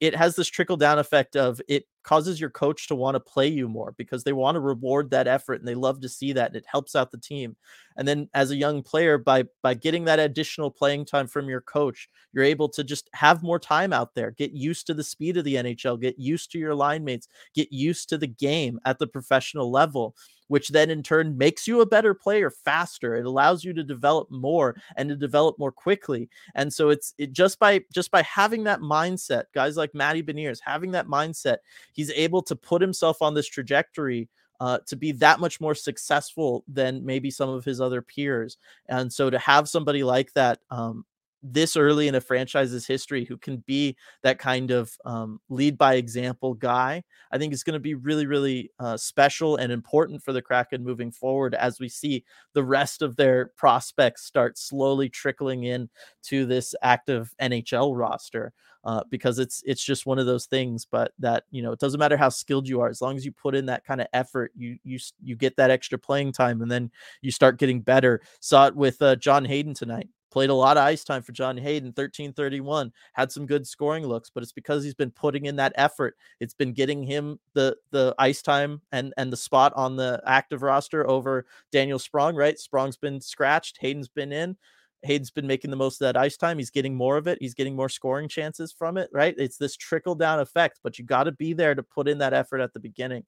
it 0.00 0.16
has 0.16 0.34
this 0.34 0.48
trickle 0.48 0.76
down 0.76 0.98
effect 0.98 1.36
of 1.36 1.60
it 1.68 1.84
causes 2.02 2.40
your 2.40 2.48
coach 2.48 2.88
to 2.88 2.94
want 2.94 3.14
to 3.14 3.20
play 3.20 3.46
you 3.46 3.68
more 3.68 3.94
because 3.98 4.24
they 4.24 4.32
want 4.32 4.54
to 4.54 4.60
reward 4.60 5.10
that 5.10 5.28
effort 5.28 5.60
and 5.60 5.68
they 5.68 5.74
love 5.74 6.00
to 6.00 6.08
see 6.08 6.32
that 6.32 6.48
and 6.48 6.56
it 6.56 6.64
helps 6.66 6.96
out 6.96 7.10
the 7.10 7.18
team. 7.18 7.54
And 7.96 8.08
then 8.08 8.28
as 8.32 8.50
a 8.50 8.56
young 8.56 8.82
player 8.82 9.18
by 9.18 9.44
by 9.62 9.74
getting 9.74 10.04
that 10.04 10.18
additional 10.18 10.70
playing 10.70 11.04
time 11.04 11.26
from 11.26 11.48
your 11.48 11.60
coach 11.60 12.08
you're 12.32 12.44
able 12.44 12.68
to 12.70 12.82
just 12.82 13.10
have 13.12 13.42
more 13.42 13.58
time 13.58 13.92
out 13.92 14.14
there 14.14 14.30
get 14.30 14.52
used 14.52 14.86
to 14.86 14.94
the 14.94 15.04
speed 15.04 15.36
of 15.36 15.44
the 15.44 15.56
NHL 15.56 16.00
get 16.00 16.18
used 16.18 16.50
to 16.52 16.58
your 16.58 16.74
line 16.74 17.04
mates 17.04 17.28
get 17.54 17.70
used 17.72 18.08
to 18.08 18.16
the 18.18 18.26
game 18.26 18.80
at 18.86 18.98
the 18.98 19.06
professional 19.06 19.70
level 19.70 20.14
which 20.50 20.70
then 20.70 20.90
in 20.90 21.00
turn 21.00 21.38
makes 21.38 21.68
you 21.68 21.80
a 21.80 21.86
better 21.86 22.12
player 22.12 22.50
faster. 22.50 23.14
It 23.14 23.24
allows 23.24 23.62
you 23.62 23.72
to 23.72 23.84
develop 23.84 24.28
more 24.32 24.74
and 24.96 25.08
to 25.08 25.14
develop 25.14 25.56
more 25.60 25.70
quickly. 25.70 26.28
And 26.56 26.72
so 26.72 26.88
it's 26.88 27.14
it 27.18 27.30
just 27.30 27.60
by 27.60 27.84
just 27.94 28.10
by 28.10 28.22
having 28.22 28.64
that 28.64 28.80
mindset, 28.80 29.44
guys 29.54 29.76
like 29.76 29.94
Matty 29.94 30.24
Beniers, 30.24 30.58
having 30.60 30.90
that 30.90 31.06
mindset, 31.06 31.58
he's 31.92 32.10
able 32.10 32.42
to 32.42 32.56
put 32.56 32.82
himself 32.82 33.22
on 33.22 33.32
this 33.32 33.46
trajectory 33.46 34.28
uh, 34.58 34.78
to 34.88 34.96
be 34.96 35.12
that 35.12 35.38
much 35.38 35.60
more 35.60 35.76
successful 35.76 36.64
than 36.66 37.06
maybe 37.06 37.30
some 37.30 37.48
of 37.48 37.64
his 37.64 37.80
other 37.80 38.02
peers. 38.02 38.56
And 38.88 39.10
so 39.12 39.30
to 39.30 39.38
have 39.38 39.68
somebody 39.68 40.02
like 40.02 40.32
that 40.32 40.58
um, 40.70 41.04
this 41.42 41.76
early 41.76 42.08
in 42.08 42.14
a 42.14 42.20
franchise's 42.20 42.86
history 42.86 43.24
who 43.24 43.36
can 43.36 43.58
be 43.66 43.96
that 44.22 44.38
kind 44.38 44.70
of 44.70 44.96
um, 45.04 45.40
lead 45.48 45.78
by 45.78 45.94
example 45.94 46.54
guy, 46.54 47.02
I 47.30 47.38
think 47.38 47.52
is 47.52 47.62
going 47.62 47.74
to 47.74 47.80
be 47.80 47.94
really, 47.94 48.26
really 48.26 48.70
uh, 48.78 48.96
special 48.96 49.56
and 49.56 49.72
important 49.72 50.22
for 50.22 50.32
the 50.32 50.42
Kraken 50.42 50.84
moving 50.84 51.10
forward 51.10 51.54
as 51.54 51.80
we 51.80 51.88
see 51.88 52.24
the 52.52 52.64
rest 52.64 53.02
of 53.02 53.16
their 53.16 53.46
prospects 53.56 54.24
start 54.24 54.58
slowly 54.58 55.08
trickling 55.08 55.64
in 55.64 55.88
to 56.24 56.46
this 56.46 56.74
active 56.82 57.34
NHL 57.40 57.96
roster. 57.96 58.52
Uh, 58.82 59.02
because 59.10 59.38
it's 59.38 59.62
it's 59.66 59.84
just 59.84 60.06
one 60.06 60.18
of 60.18 60.24
those 60.24 60.46
things, 60.46 60.86
but 60.90 61.12
that 61.18 61.44
you 61.50 61.60
know 61.60 61.70
it 61.70 61.78
doesn't 61.78 61.98
matter 61.98 62.16
how 62.16 62.30
skilled 62.30 62.66
you 62.66 62.80
are, 62.80 62.88
as 62.88 63.02
long 63.02 63.14
as 63.14 63.26
you 63.26 63.30
put 63.30 63.54
in 63.54 63.66
that 63.66 63.84
kind 63.84 64.00
of 64.00 64.06
effort, 64.14 64.52
you 64.56 64.78
you 64.84 64.98
you 65.22 65.36
get 65.36 65.54
that 65.54 65.70
extra 65.70 65.98
playing 65.98 66.32
time, 66.32 66.62
and 66.62 66.70
then 66.70 66.90
you 67.20 67.30
start 67.30 67.58
getting 67.58 67.82
better. 67.82 68.22
Saw 68.40 68.68
it 68.68 68.74
with 68.74 69.02
uh, 69.02 69.16
John 69.16 69.44
Hayden 69.44 69.74
tonight 69.74 70.08
played 70.30 70.50
a 70.50 70.54
lot 70.54 70.76
of 70.76 70.84
ice 70.84 71.04
time 71.04 71.22
for 71.22 71.32
John 71.32 71.56
Hayden, 71.56 71.88
1331, 71.88 72.92
had 73.12 73.32
some 73.32 73.46
good 73.46 73.66
scoring 73.66 74.06
looks, 74.06 74.30
but 74.30 74.42
it's 74.42 74.52
because 74.52 74.84
he's 74.84 74.94
been 74.94 75.10
putting 75.10 75.46
in 75.46 75.56
that 75.56 75.72
effort. 75.76 76.16
It's 76.40 76.54
been 76.54 76.72
getting 76.72 77.02
him 77.02 77.38
the 77.54 77.76
the 77.90 78.14
ice 78.18 78.42
time 78.42 78.80
and 78.92 79.12
and 79.16 79.32
the 79.32 79.36
spot 79.36 79.72
on 79.76 79.96
the 79.96 80.22
active 80.26 80.62
roster 80.62 81.08
over 81.08 81.46
Daniel 81.72 81.98
Sprong, 81.98 82.36
right? 82.36 82.58
Sprong's 82.58 82.96
been 82.96 83.20
scratched, 83.20 83.78
Hayden's 83.80 84.08
been 84.08 84.32
in. 84.32 84.56
Hayden's 85.02 85.30
been 85.30 85.46
making 85.46 85.70
the 85.70 85.78
most 85.78 86.00
of 86.00 86.06
that 86.06 86.16
ice 86.16 86.36
time. 86.36 86.58
He's 86.58 86.70
getting 86.70 86.94
more 86.94 87.16
of 87.16 87.26
it. 87.26 87.38
He's 87.40 87.54
getting 87.54 87.74
more 87.74 87.88
scoring 87.88 88.28
chances 88.28 88.70
from 88.70 88.98
it, 88.98 89.08
right? 89.12 89.34
It's 89.38 89.56
this 89.56 89.74
trickle 89.74 90.14
down 90.14 90.40
effect, 90.40 90.80
but 90.82 90.98
you 90.98 91.06
got 91.06 91.24
to 91.24 91.32
be 91.32 91.54
there 91.54 91.74
to 91.74 91.82
put 91.82 92.06
in 92.06 92.18
that 92.18 92.34
effort 92.34 92.60
at 92.60 92.74
the 92.74 92.80
beginning. 92.80 93.24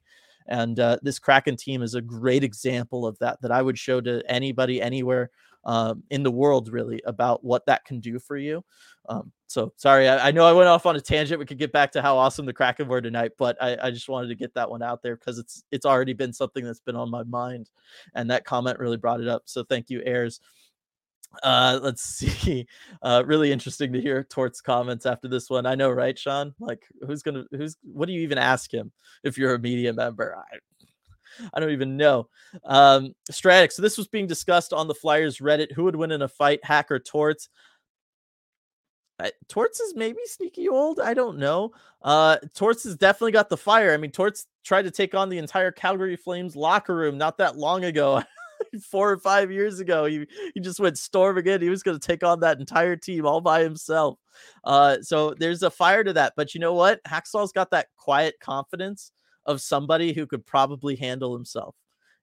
And 0.48 0.78
uh, 0.78 0.98
this 1.02 1.18
Kraken 1.18 1.56
team 1.56 1.82
is 1.82 1.94
a 1.94 2.00
great 2.00 2.44
example 2.44 3.06
of 3.06 3.18
that, 3.20 3.40
that 3.42 3.52
I 3.52 3.62
would 3.62 3.78
show 3.78 4.00
to 4.00 4.22
anybody, 4.28 4.82
anywhere 4.82 5.30
um, 5.64 6.02
in 6.10 6.22
the 6.22 6.30
world, 6.30 6.68
really, 6.70 7.00
about 7.04 7.44
what 7.44 7.66
that 7.66 7.84
can 7.84 8.00
do 8.00 8.18
for 8.18 8.36
you. 8.36 8.64
Um, 9.08 9.32
so 9.46 9.72
sorry, 9.76 10.08
I, 10.08 10.28
I, 10.28 10.30
know 10.30 10.46
I 10.46 10.52
went 10.52 10.68
off 10.68 10.86
on 10.86 10.96
a 10.96 11.00
tangent. 11.00 11.38
We 11.38 11.46
could 11.46 11.58
get 11.58 11.72
back 11.72 11.92
to 11.92 12.02
how 12.02 12.16
awesome 12.16 12.46
the 12.46 12.52
Kraken 12.52 12.88
were 12.88 13.00
tonight, 13.00 13.32
but 13.36 13.60
I, 13.60 13.76
I 13.82 13.90
just 13.90 14.08
wanted 14.08 14.28
to 14.28 14.34
get 14.34 14.54
that 14.54 14.70
one 14.70 14.82
out 14.82 15.02
there 15.02 15.16
because 15.16 15.38
it's 15.38 15.64
it's 15.70 15.86
already 15.86 16.12
been 16.12 16.32
something 16.32 16.64
that's 16.64 16.80
been 16.80 16.96
on 16.96 17.10
my 17.10 17.22
mind, 17.24 17.70
and 18.14 18.30
that 18.30 18.44
comment 18.44 18.78
really 18.78 18.96
brought 18.96 19.20
it 19.20 19.28
up. 19.28 19.42
So 19.46 19.64
thank 19.64 19.90
you, 19.90 20.02
Airs. 20.04 20.40
Uh, 21.42 21.80
let's 21.82 22.02
see. 22.04 22.66
Uh, 23.02 23.22
really 23.26 23.52
interesting 23.52 23.92
to 23.92 24.00
hear 24.00 24.24
Tort's 24.24 24.60
comments 24.60 25.06
after 25.06 25.28
this 25.28 25.48
one. 25.48 25.66
I 25.66 25.74
know, 25.74 25.90
right, 25.90 26.18
Sean? 26.18 26.54
Like, 26.58 26.84
who's 27.06 27.22
gonna, 27.22 27.44
who's, 27.50 27.76
what 27.82 28.06
do 28.06 28.12
you 28.12 28.20
even 28.20 28.38
ask 28.38 28.72
him 28.72 28.92
if 29.22 29.38
you're 29.38 29.54
a 29.54 29.58
media 29.58 29.92
member? 29.92 30.36
I, 30.36 30.58
I 31.52 31.60
don't 31.60 31.70
even 31.70 31.96
know. 31.96 32.28
Um, 32.64 33.14
Stratic. 33.30 33.72
So 33.72 33.82
this 33.82 33.98
was 33.98 34.08
being 34.08 34.26
discussed 34.26 34.72
on 34.72 34.88
the 34.88 34.94
Flyers 34.94 35.38
Reddit. 35.38 35.72
Who 35.72 35.84
would 35.84 35.96
win 35.96 36.12
in 36.12 36.22
a 36.22 36.28
fight, 36.28 36.64
Hacker 36.64 36.98
Torts? 36.98 37.48
Torts 39.48 39.80
is 39.80 39.94
maybe 39.94 40.20
sneaky 40.24 40.68
old. 40.68 41.00
I 41.00 41.14
don't 41.14 41.38
know. 41.38 41.72
Uh, 42.02 42.38
Torts 42.54 42.84
has 42.84 42.96
definitely 42.96 43.32
got 43.32 43.48
the 43.48 43.56
fire. 43.56 43.92
I 43.92 43.96
mean, 43.96 44.10
Torts 44.10 44.46
tried 44.64 44.82
to 44.82 44.90
take 44.90 45.14
on 45.14 45.28
the 45.28 45.38
entire 45.38 45.70
Calgary 45.70 46.16
Flames 46.16 46.56
locker 46.56 46.96
room 46.96 47.18
not 47.18 47.38
that 47.38 47.56
long 47.56 47.84
ago. 47.84 48.22
Four 48.82 49.10
or 49.10 49.18
five 49.18 49.50
years 49.50 49.80
ago, 49.80 50.04
he, 50.04 50.24
he 50.54 50.60
just 50.60 50.80
went 50.80 50.96
storming 50.96 51.46
in. 51.46 51.60
He 51.60 51.68
was 51.68 51.82
going 51.82 51.98
to 51.98 52.06
take 52.06 52.22
on 52.22 52.40
that 52.40 52.60
entire 52.60 52.96
team 52.96 53.26
all 53.26 53.40
by 53.40 53.62
himself. 53.62 54.18
Uh, 54.64 54.98
so 55.02 55.34
there's 55.34 55.62
a 55.62 55.70
fire 55.70 56.04
to 56.04 56.12
that. 56.12 56.34
But 56.36 56.54
you 56.54 56.60
know 56.60 56.72
what? 56.72 57.02
Hakstol's 57.04 57.52
got 57.52 57.70
that 57.72 57.88
quiet 57.96 58.36
confidence 58.40 59.10
of 59.46 59.60
somebody 59.60 60.12
who 60.12 60.26
could 60.26 60.46
probably 60.46 60.96
handle 60.96 61.34
himself. 61.34 61.74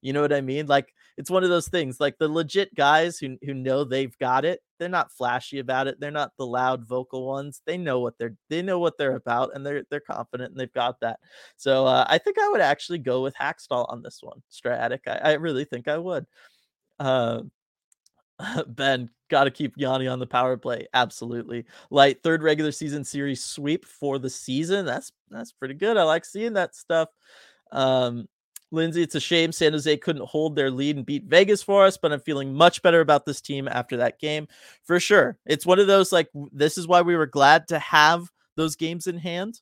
You 0.02 0.14
know 0.14 0.22
what 0.22 0.34
I 0.34 0.42
mean? 0.42 0.68
Like 0.68 0.94
it's 1.18 1.30
one 1.30 1.44
of 1.44 1.50
those 1.50 1.68
things. 1.68 2.00
Like 2.00 2.18
the 2.18 2.30
legit 2.30 2.74
guys 2.74 3.18
who 3.18 3.38
who 3.44 3.54
know 3.54 3.84
they've 3.84 4.18
got 4.18 4.46
it. 4.46 4.62
They're 4.80 4.88
not 4.88 5.12
flashy 5.12 5.60
about 5.60 5.88
it. 5.88 6.00
They're 6.00 6.10
not 6.10 6.32
the 6.38 6.46
loud 6.46 6.88
vocal 6.88 7.28
ones. 7.28 7.62
They 7.66 7.78
know 7.78 8.00
what 8.00 8.18
they're 8.18 8.36
they 8.50 8.62
know 8.62 8.80
what 8.80 8.98
they're 8.98 9.16
about, 9.16 9.52
and 9.54 9.66
they're 9.66 9.84
they're 9.90 10.00
confident 10.00 10.52
and 10.52 10.60
they've 10.60 10.72
got 10.72 11.02
that. 11.02 11.20
So 11.58 11.86
uh, 11.86 12.06
I 12.08 12.18
think 12.18 12.38
I 12.40 12.48
would 12.50 12.62
actually 12.62 13.00
go 13.00 13.22
with 13.22 13.36
Hakstol 13.36 13.92
on 13.92 14.02
this 14.02 14.20
one. 14.22 14.42
Stratic. 14.48 15.02
I, 15.08 15.18
I 15.18 15.34
really 15.34 15.66
think 15.66 15.88
I 15.90 15.98
would. 15.98 16.26
Uh, 16.98 17.42
Ben, 18.68 19.10
got 19.30 19.46
to 19.46 19.52
keep 19.52 19.74
Yanni 19.78 20.08
on 20.08 20.20
the 20.20 20.28
power 20.28 20.58
play. 20.58 20.88
Absolutely. 20.94 21.66
Light 21.90 22.24
third 22.24 22.44
regular 22.44 22.72
season 22.72 23.04
series 23.04 23.44
sweep 23.44 23.86
for 23.86 24.18
the 24.18 24.30
season. 24.30 24.86
That's 24.86 25.12
that's 25.30 25.52
pretty 25.52 25.76
good. 25.76 25.98
I 25.98 26.04
like 26.04 26.26
seeing 26.26 26.54
that 26.54 26.76
stuff. 26.76 27.10
Um, 27.72 28.28
Lindsay, 28.72 29.02
it's 29.02 29.16
a 29.16 29.20
shame 29.20 29.52
San 29.52 29.74
Jose 29.74 29.98
couldn't 29.98 30.28
hold 30.28 30.56
their 30.56 30.70
lead 30.70 30.96
and 30.96 31.06
beat 31.06 31.26
Vegas 31.26 31.64
for 31.64 31.86
us, 31.86 31.98
but 31.98 32.12
I'm 32.12 32.20
feeling 32.20 32.54
much 32.54 32.82
better 32.82 33.02
about 33.02 33.26
this 33.26 33.42
team 33.42 33.68
after 33.68 33.98
that 33.98 34.20
game 34.20 34.48
for 34.84 35.00
sure. 35.00 35.38
It's 35.46 35.66
one 35.66 35.80
of 35.80 35.88
those 35.88 36.12
like 36.12 36.30
this 36.52 36.78
is 36.78 36.88
why 36.88 37.02
we 37.02 37.16
were 37.16 37.26
glad 37.26 37.68
to 37.70 37.80
have 37.80 38.30
those 38.56 38.76
games 38.76 39.08
in 39.08 39.18
hand. 39.18 39.60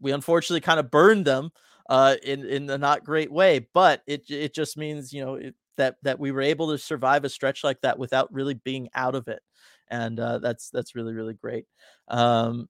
We 0.00 0.12
unfortunately 0.12 0.60
kind 0.60 0.80
of 0.80 0.90
burned 0.90 1.24
them 1.24 1.50
uh, 1.88 2.16
in 2.22 2.44
in 2.44 2.70
a 2.70 2.78
not 2.78 3.04
great 3.04 3.32
way, 3.32 3.66
but 3.74 4.02
it 4.06 4.30
it 4.30 4.54
just 4.54 4.76
means 4.76 5.12
you 5.12 5.24
know 5.24 5.34
it, 5.34 5.54
that 5.76 5.96
that 6.02 6.18
we 6.18 6.32
were 6.32 6.42
able 6.42 6.70
to 6.70 6.78
survive 6.78 7.24
a 7.24 7.28
stretch 7.28 7.64
like 7.64 7.80
that 7.82 7.98
without 7.98 8.32
really 8.32 8.54
being 8.54 8.88
out 8.94 9.14
of 9.14 9.28
it, 9.28 9.42
and 9.88 10.18
uh, 10.18 10.38
that's 10.38 10.70
that's 10.70 10.94
really 10.94 11.14
really 11.14 11.34
great. 11.34 11.66
Um, 12.08 12.68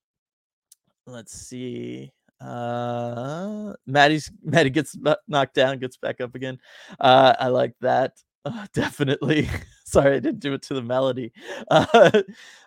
let's 1.06 1.32
see. 1.32 2.12
Uh, 2.40 3.72
Maddie's 3.86 4.30
Maddie 4.42 4.70
gets 4.70 4.96
knocked 5.28 5.54
down, 5.54 5.78
gets 5.78 5.96
back 5.96 6.20
up 6.20 6.34
again. 6.34 6.58
Uh, 7.00 7.34
I 7.38 7.48
like 7.48 7.74
that. 7.80 8.18
Uh, 8.44 8.66
definitely. 8.72 9.48
Sorry, 9.84 10.16
I 10.16 10.20
didn't 10.20 10.40
do 10.40 10.54
it 10.54 10.62
to 10.62 10.74
the 10.74 10.82
melody. 10.82 11.32
Uh, 11.70 12.22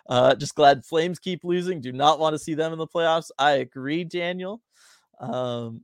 uh, 0.08 0.34
just 0.36 0.54
glad 0.54 0.84
Flames 0.84 1.18
keep 1.18 1.42
losing. 1.44 1.80
Do 1.80 1.92
not 1.92 2.18
want 2.18 2.34
to 2.34 2.38
see 2.38 2.54
them 2.54 2.72
in 2.72 2.78
the 2.78 2.86
playoffs. 2.86 3.30
I 3.38 3.52
agree, 3.52 4.04
Daniel. 4.04 4.62
Um, 5.20 5.82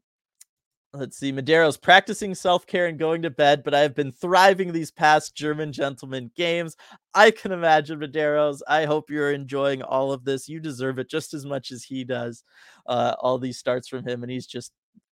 Let's 0.94 1.16
see. 1.16 1.32
Madero's 1.32 1.78
practicing 1.78 2.34
self 2.34 2.66
care 2.66 2.86
and 2.86 2.98
going 2.98 3.22
to 3.22 3.30
bed, 3.30 3.62
but 3.64 3.72
I 3.72 3.80
have 3.80 3.94
been 3.94 4.12
thriving 4.12 4.72
these 4.72 4.90
past 4.90 5.34
German 5.34 5.72
gentleman 5.72 6.30
games. 6.36 6.76
I 7.14 7.30
can 7.30 7.50
imagine 7.50 7.98
Madero's. 7.98 8.62
I 8.68 8.84
hope 8.84 9.08
you're 9.08 9.32
enjoying 9.32 9.80
all 9.82 10.12
of 10.12 10.24
this. 10.24 10.50
You 10.50 10.60
deserve 10.60 10.98
it 10.98 11.08
just 11.08 11.32
as 11.32 11.46
much 11.46 11.70
as 11.70 11.82
he 11.82 12.04
does. 12.04 12.44
Uh, 12.86 13.14
all 13.20 13.38
these 13.38 13.56
starts 13.56 13.88
from 13.88 14.06
him, 14.06 14.22
and 14.22 14.30
he's 14.30 14.46
just 14.46 14.72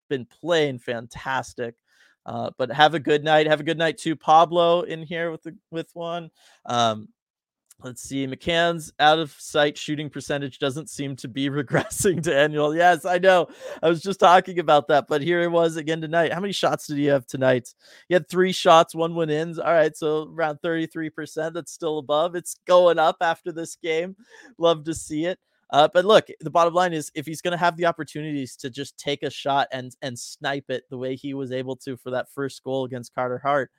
been 0.10 0.26
playing 0.26 0.80
fantastic. 0.80 1.76
Uh, 2.26 2.50
but 2.58 2.72
have 2.72 2.96
a 2.96 3.00
good 3.00 3.24
night. 3.24 3.46
Have 3.46 3.60
a 3.60 3.64
good 3.64 3.78
night 3.78 4.00
too, 4.00 4.16
Pablo, 4.16 4.82
in 4.82 5.04
here 5.04 5.30
with 5.30 5.44
the 5.44 5.56
with 5.70 5.92
one. 5.94 6.32
Um, 6.66 7.08
Let's 7.84 8.02
see. 8.02 8.26
McCann's 8.26 8.92
out 9.00 9.20
of 9.20 9.36
sight 9.38 9.78
shooting 9.78 10.10
percentage 10.10 10.58
doesn't 10.58 10.90
seem 10.90 11.16
to 11.18 11.28
be 11.28 11.48
regressing 11.50 12.24
to 12.24 12.36
annual. 12.36 12.76
Yes, 12.76 13.06
I 13.06 13.20
know. 13.20 13.48
I 13.84 13.90
was 13.90 14.02
just 14.02 14.20
talking 14.20 14.58
about 14.58 14.88
that, 14.88 15.08
but 15.08 15.22
here 15.22 15.44
it 15.44 15.52
was 15.52 15.76
again 15.76 16.02
tonight. 16.02 16.34
How 16.34 16.40
many 16.40 16.54
shots 16.54 16.88
did 16.88 16.98
he 16.98 17.06
have 17.06 17.28
tonight? 17.28 17.76
He 18.08 18.16
had 18.16 18.28
three 18.28 18.52
shots, 18.52 18.96
one 18.96 19.14
went 19.14 19.30
in. 19.30 19.60
All 19.60 19.74
right, 19.74 19.96
so 19.96 20.28
around 20.34 20.60
33%. 20.64 21.54
That's 21.54 21.72
still 21.72 22.00
above. 22.00 22.36
It's 22.36 22.56
going 22.66 22.98
up 22.98 23.18
after 23.22 23.52
this 23.52 23.76
game. 23.76 24.16
Love 24.58 24.84
to 24.86 24.96
see 24.96 25.26
it. 25.26 25.38
Uh, 25.70 25.88
but 25.94 26.06
look, 26.06 26.28
the 26.40 26.50
bottom 26.50 26.74
line 26.74 26.94
is 26.94 27.12
if 27.14 27.28
he's 27.28 27.42
going 27.42 27.52
to 27.52 27.58
have 27.58 27.78
the 27.78 27.86
opportunities 27.86 28.56
to 28.56 28.70
just 28.70 28.98
take 28.98 29.22
a 29.22 29.30
shot 29.30 29.68
and 29.72 29.96
and 30.02 30.18
snipe 30.18 30.70
it 30.70 30.84
the 30.90 30.98
way 30.98 31.16
he 31.16 31.34
was 31.34 31.52
able 31.52 31.76
to 31.76 31.98
for 31.98 32.10
that 32.10 32.32
first 32.34 32.64
goal 32.64 32.86
against 32.86 33.14
Carter 33.14 33.38
Hart, 33.38 33.70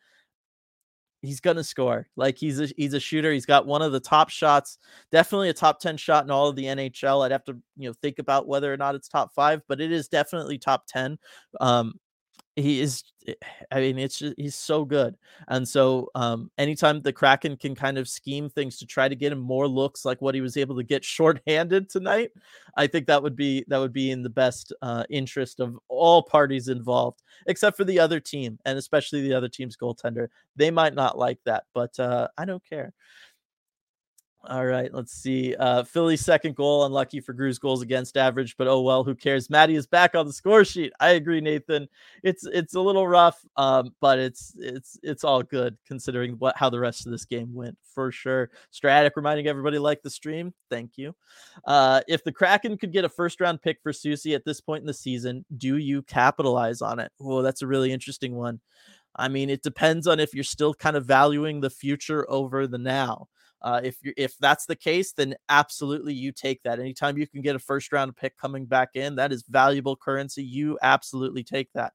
he's 1.22 1.40
gonna 1.40 1.64
score. 1.64 2.08
Like 2.16 2.38
he's 2.38 2.60
a 2.60 2.68
he's 2.76 2.94
a 2.94 3.00
shooter. 3.00 3.32
He's 3.32 3.46
got 3.46 3.66
one 3.66 3.82
of 3.82 3.92
the 3.92 4.00
top 4.00 4.30
shots, 4.30 4.78
definitely 5.12 5.48
a 5.48 5.54
top 5.54 5.80
10 5.80 5.96
shot 5.96 6.24
in 6.24 6.30
all 6.30 6.48
of 6.48 6.56
the 6.56 6.64
NHL. 6.64 7.24
I'd 7.24 7.32
have 7.32 7.44
to, 7.44 7.56
you 7.76 7.88
know, 7.88 7.94
think 8.02 8.18
about 8.18 8.46
whether 8.46 8.72
or 8.72 8.76
not 8.76 8.94
it's 8.94 9.08
top 9.08 9.34
five, 9.34 9.62
but 9.68 9.80
it 9.80 9.92
is 9.92 10.08
definitely 10.08 10.58
top 10.58 10.86
10. 10.86 11.18
Um, 11.60 11.94
he 12.58 12.80
is 12.80 13.04
eh, 13.26 13.34
i 13.70 13.80
mean 13.80 13.98
it's 13.98 14.18
just, 14.18 14.34
he's 14.36 14.54
so 14.54 14.84
good. 14.84 15.16
And 15.48 15.66
so 15.66 16.10
um 16.14 16.50
anytime 16.58 17.00
the 17.00 17.12
kraken 17.12 17.56
can 17.56 17.74
kind 17.74 17.98
of 17.98 18.08
scheme 18.08 18.50
things 18.50 18.78
to 18.78 18.86
try 18.86 19.08
to 19.08 19.14
get 19.16 19.32
him 19.32 19.38
more 19.38 19.68
looks 19.68 20.04
like 20.04 20.20
what 20.20 20.34
he 20.34 20.40
was 20.40 20.56
able 20.56 20.76
to 20.76 20.82
get 20.82 21.04
shorthanded 21.16 21.88
tonight 21.88 22.30
i 22.76 22.86
think 22.86 23.06
that 23.06 23.22
would 23.22 23.36
be 23.36 23.64
that 23.68 23.78
would 23.78 23.92
be 23.92 24.10
in 24.10 24.22
the 24.22 24.30
best 24.30 24.72
uh 24.82 25.04
interest 25.10 25.60
of 25.60 25.78
all 25.88 26.22
parties 26.22 26.68
involved 26.68 27.22
except 27.46 27.76
for 27.76 27.84
the 27.84 27.98
other 27.98 28.20
team 28.20 28.58
and 28.64 28.78
especially 28.78 29.22
the 29.22 29.34
other 29.34 29.48
team's 29.48 29.76
goaltender. 29.76 30.28
They 30.56 30.70
might 30.70 30.94
not 30.94 31.16
like 31.18 31.38
that 31.44 31.64
but 31.74 31.98
uh 32.00 32.28
i 32.36 32.44
don't 32.44 32.64
care 32.64 32.92
all 34.44 34.64
right, 34.64 34.92
let's 34.94 35.12
see. 35.12 35.54
Uh 35.56 35.82
Philly's 35.82 36.20
second 36.24 36.54
goal, 36.54 36.84
unlucky 36.84 37.20
for 37.20 37.32
Gru's 37.32 37.58
goals 37.58 37.82
against 37.82 38.16
average, 38.16 38.56
but 38.56 38.68
oh 38.68 38.80
well, 38.82 39.02
who 39.02 39.14
cares? 39.14 39.50
Maddie 39.50 39.74
is 39.74 39.86
back 39.86 40.14
on 40.14 40.26
the 40.26 40.32
score 40.32 40.64
sheet. 40.64 40.92
I 41.00 41.10
agree, 41.10 41.40
Nathan. 41.40 41.88
It's 42.22 42.46
it's 42.46 42.74
a 42.74 42.80
little 42.80 43.06
rough, 43.08 43.44
um, 43.56 43.94
but 44.00 44.18
it's 44.20 44.54
it's 44.56 44.98
it's 45.02 45.24
all 45.24 45.42
good 45.42 45.76
considering 45.86 46.34
what 46.34 46.56
how 46.56 46.70
the 46.70 46.78
rest 46.78 47.04
of 47.04 47.10
this 47.12 47.24
game 47.24 47.52
went 47.52 47.76
for 47.94 48.12
sure. 48.12 48.50
Stratic 48.70 49.16
reminding 49.16 49.48
everybody 49.48 49.78
like 49.78 50.02
the 50.02 50.10
stream. 50.10 50.54
Thank 50.70 50.92
you. 50.96 51.16
Uh 51.64 52.02
if 52.06 52.22
the 52.22 52.32
Kraken 52.32 52.78
could 52.78 52.92
get 52.92 53.04
a 53.04 53.08
first 53.08 53.40
round 53.40 53.60
pick 53.60 53.78
for 53.82 53.92
Soucy 53.92 54.36
at 54.36 54.44
this 54.44 54.60
point 54.60 54.82
in 54.82 54.86
the 54.86 54.94
season, 54.94 55.44
do 55.56 55.78
you 55.78 56.02
capitalize 56.02 56.80
on 56.80 57.00
it? 57.00 57.10
Oh, 57.20 57.42
that's 57.42 57.62
a 57.62 57.66
really 57.66 57.92
interesting 57.92 58.36
one. 58.36 58.60
I 59.16 59.28
mean, 59.28 59.50
it 59.50 59.62
depends 59.62 60.06
on 60.06 60.20
if 60.20 60.32
you're 60.32 60.44
still 60.44 60.74
kind 60.74 60.96
of 60.96 61.04
valuing 61.04 61.60
the 61.60 61.70
future 61.70 62.24
over 62.30 62.66
the 62.68 62.78
now. 62.78 63.28
Uh, 63.60 63.80
if 63.82 63.96
you 64.02 64.12
if 64.16 64.36
that's 64.38 64.66
the 64.66 64.76
case, 64.76 65.12
then 65.12 65.34
absolutely 65.48 66.14
you 66.14 66.32
take 66.32 66.62
that. 66.62 66.78
Anytime 66.78 67.18
you 67.18 67.26
can 67.26 67.42
get 67.42 67.56
a 67.56 67.58
first 67.58 67.92
round 67.92 68.16
pick 68.16 68.36
coming 68.36 68.66
back 68.66 68.90
in, 68.94 69.16
that 69.16 69.32
is 69.32 69.44
valuable 69.48 69.96
currency. 69.96 70.42
You 70.42 70.78
absolutely 70.82 71.42
take 71.42 71.72
that. 71.74 71.92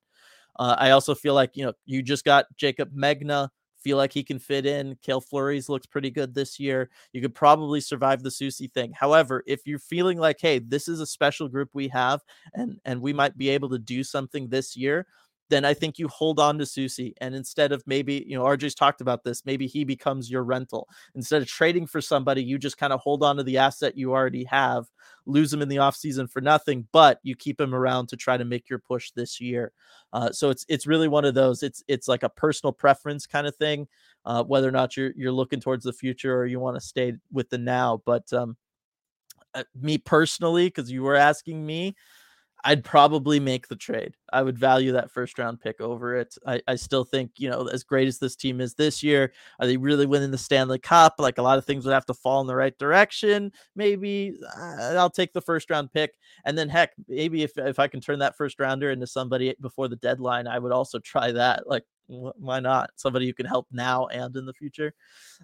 Uh, 0.59 0.75
I 0.77 0.91
also 0.91 1.15
feel 1.15 1.33
like 1.33 1.51
you 1.55 1.65
know 1.65 1.73
you 1.85 2.01
just 2.01 2.25
got 2.25 2.45
Jaycob 2.57 2.93
Megna. 2.93 3.49
Feel 3.77 3.97
like 3.97 4.13
he 4.13 4.23
can 4.23 4.39
fit 4.39 4.65
in. 4.65 4.97
Cale 5.01 5.19
Fleury's 5.19 5.67
looks 5.67 5.85
pretty 5.85 6.09
good 6.09 6.33
this 6.33 6.57
year. 6.57 6.89
You 7.11 7.21
could 7.21 7.35
probably 7.35 7.81
survive 7.81 8.23
the 8.23 8.29
Soucy 8.29 8.71
thing. 8.71 8.93
However, 8.93 9.43
if 9.45 9.67
you're 9.67 9.77
feeling 9.77 10.17
like, 10.17 10.37
hey, 10.39 10.59
this 10.59 10.87
is 10.87 11.01
a 11.01 11.05
special 11.05 11.49
group 11.49 11.69
we 11.73 11.89
have, 11.89 12.21
and 12.53 12.79
and 12.85 13.01
we 13.01 13.11
might 13.13 13.37
be 13.37 13.49
able 13.49 13.69
to 13.69 13.79
do 13.79 14.03
something 14.03 14.47
this 14.47 14.77
year, 14.77 15.05
then 15.49 15.65
I 15.65 15.73
think 15.73 15.99
you 15.99 16.07
hold 16.07 16.39
on 16.39 16.57
to 16.57 16.63
Soucy. 16.63 17.13
And 17.19 17.35
instead 17.35 17.71
of 17.71 17.83
maybe, 17.85 18.25
you 18.27 18.37
know, 18.37 18.43
RJ's 18.43 18.75
talked 18.75 19.01
about 19.01 19.23
this, 19.23 19.45
maybe 19.45 19.67
he 19.67 19.83
becomes 19.83 20.31
your 20.31 20.43
rental. 20.43 20.87
Instead 21.15 21.41
of 21.41 21.47
trading 21.47 21.85
for 21.85 22.01
somebody, 22.01 22.43
you 22.43 22.57
just 22.57 22.77
kind 22.77 22.93
of 22.93 22.99
hold 23.01 23.23
on 23.23 23.37
to 23.37 23.43
the 23.43 23.57
asset 23.57 23.97
you 23.97 24.11
already 24.11 24.45
have, 24.45 24.85
lose 25.25 25.53
him 25.53 25.61
in 25.61 25.69
the 25.69 25.77
offseason 25.77 26.29
for 26.29 26.41
nothing, 26.41 26.87
but 26.91 27.19
you 27.23 27.35
keep 27.35 27.59
him 27.59 27.75
around 27.75 28.07
to 28.07 28.17
try 28.17 28.37
to 28.37 28.45
make 28.45 28.69
your 28.69 28.79
push 28.79 29.11
this 29.11 29.39
year. 29.39 29.71
Uh, 30.11 30.31
so 30.31 30.49
it's 30.49 30.65
it's 30.69 30.87
really 30.87 31.07
one 31.07 31.25
of 31.25 31.33
those. 31.33 31.63
It's 31.63 31.83
it's 31.87 32.07
like 32.07 32.23
a 32.23 32.29
personal 32.29 32.71
preference 32.71 33.27
kind 33.27 33.47
of 33.47 33.55
thing, 33.55 33.87
uh, 34.25 34.43
whether 34.43 34.67
or 34.67 34.71
not 34.71 34.95
you're 34.95 35.11
you're 35.15 35.31
looking 35.31 35.59
towards 35.59 35.83
the 35.83 35.93
future 35.93 36.35
or 36.35 36.45
you 36.45 36.59
want 36.59 36.77
to 36.77 36.81
stay 36.81 37.13
with 37.31 37.49
the 37.49 37.57
now. 37.57 38.01
But 38.05 38.31
um, 38.31 38.57
uh, 39.53 39.63
me 39.79 39.97
personally, 39.97 40.67
because 40.67 40.91
you 40.91 41.03
were 41.03 41.15
asking 41.15 41.65
me, 41.65 41.95
I'd 42.65 42.83
probably 42.83 43.39
make 43.39 43.67
the 43.67 43.75
trade. 43.75 44.15
I 44.31 44.41
would 44.41 44.57
value 44.57 44.93
that 44.93 45.11
first 45.11 45.37
round 45.37 45.59
pick 45.59 45.81
over 45.81 46.15
it. 46.15 46.35
I, 46.47 46.61
I 46.67 46.75
still 46.75 47.03
think, 47.03 47.31
you 47.37 47.49
know, 47.49 47.67
as 47.67 47.83
great 47.83 48.07
as 48.07 48.19
this 48.19 48.35
team 48.35 48.61
is 48.61 48.73
this 48.75 49.03
year, 49.03 49.33
are 49.59 49.67
they 49.67 49.77
really 49.77 50.05
winning 50.05 50.31
the 50.31 50.37
Stanley 50.37 50.79
Cup? 50.79 51.15
Like 51.17 51.37
a 51.37 51.41
lot 51.41 51.57
of 51.57 51.65
things 51.65 51.85
would 51.85 51.93
have 51.93 52.05
to 52.05 52.13
fall 52.13 52.41
in 52.41 52.47
the 52.47 52.55
right 52.55 52.77
direction. 52.77 53.51
Maybe 53.75 54.37
uh, 54.57 54.95
I'll 54.97 55.09
take 55.09 55.33
the 55.33 55.41
first 55.41 55.69
round 55.69 55.91
pick. 55.91 56.13
And 56.45 56.57
then, 56.57 56.69
heck, 56.69 56.93
maybe 57.07 57.43
if, 57.43 57.57
if 57.57 57.79
I 57.79 57.87
can 57.87 57.99
turn 57.99 58.19
that 58.19 58.37
first 58.37 58.59
rounder 58.59 58.91
into 58.91 59.07
somebody 59.07 59.53
before 59.59 59.87
the 59.89 59.97
deadline, 59.97 60.47
I 60.47 60.59
would 60.59 60.71
also 60.71 60.99
try 60.99 61.31
that. 61.33 61.67
Like, 61.67 61.83
why 62.07 62.59
not? 62.59 62.91
Somebody 62.95 63.27
who 63.27 63.33
can 63.33 63.45
help 63.45 63.67
now 63.71 64.07
and 64.07 64.35
in 64.35 64.45
the 64.45 64.53
future. 64.53 64.93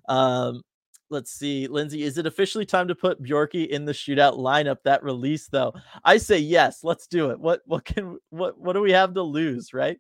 Um, 0.08 0.62
let's 1.10 1.32
see, 1.32 1.68
Lindsay, 1.68 2.04
is 2.04 2.18
it 2.18 2.26
officially 2.26 2.66
time 2.66 2.88
to 2.88 2.96
put 2.96 3.22
Bjorky 3.22 3.68
in 3.68 3.86
the 3.86 3.92
shootout 3.92 4.38
lineup 4.38 4.78
that 4.84 5.04
release 5.04 5.48
though? 5.48 5.74
I 6.04 6.18
say 6.18 6.40
yes, 6.40 6.84
let's 6.84 7.08
do 7.08 7.32
it. 7.32 7.40
What 7.40 7.62
what 7.66 7.86
can 7.86 8.18
what 8.30 8.60
what 8.60 8.74
do 8.74 8.82
we 8.82 8.92
have 8.92 9.14
to 9.16 9.24
lose, 9.24 9.74
right? 9.74 10.00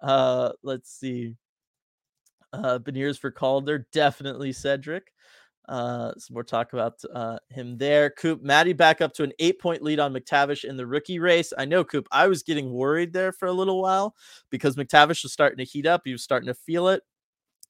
Uh 0.00 0.52
let's 0.62 0.90
see. 0.90 1.34
Uh 2.52 2.78
Beniers 2.78 3.18
for 3.18 3.30
Calder, 3.30 3.86
definitely 3.92 4.52
Cedric. 4.52 5.12
Uh, 5.68 6.14
some 6.16 6.32
more 6.32 6.42
talk 6.42 6.72
about 6.72 6.94
uh, 7.14 7.38
him 7.50 7.76
there. 7.76 8.08
Coop, 8.08 8.42
Maddie 8.42 8.72
back 8.72 9.02
up 9.02 9.12
to 9.12 9.22
an 9.22 9.32
eight 9.38 9.60
point 9.60 9.82
lead 9.82 10.00
on 10.00 10.14
McTavish 10.14 10.64
in 10.64 10.78
the 10.78 10.86
rookie 10.86 11.18
race. 11.18 11.52
I 11.58 11.66
know, 11.66 11.84
Coop, 11.84 12.08
I 12.10 12.26
was 12.26 12.42
getting 12.42 12.72
worried 12.72 13.12
there 13.12 13.32
for 13.32 13.48
a 13.48 13.52
little 13.52 13.82
while 13.82 14.14
because 14.48 14.76
McTavish 14.76 15.22
was 15.22 15.32
starting 15.34 15.58
to 15.58 15.64
heat 15.70 15.84
up. 15.84 16.02
He 16.06 16.12
was 16.12 16.22
starting 16.22 16.46
to 16.46 16.54
feel 16.54 16.88
it. 16.88 17.02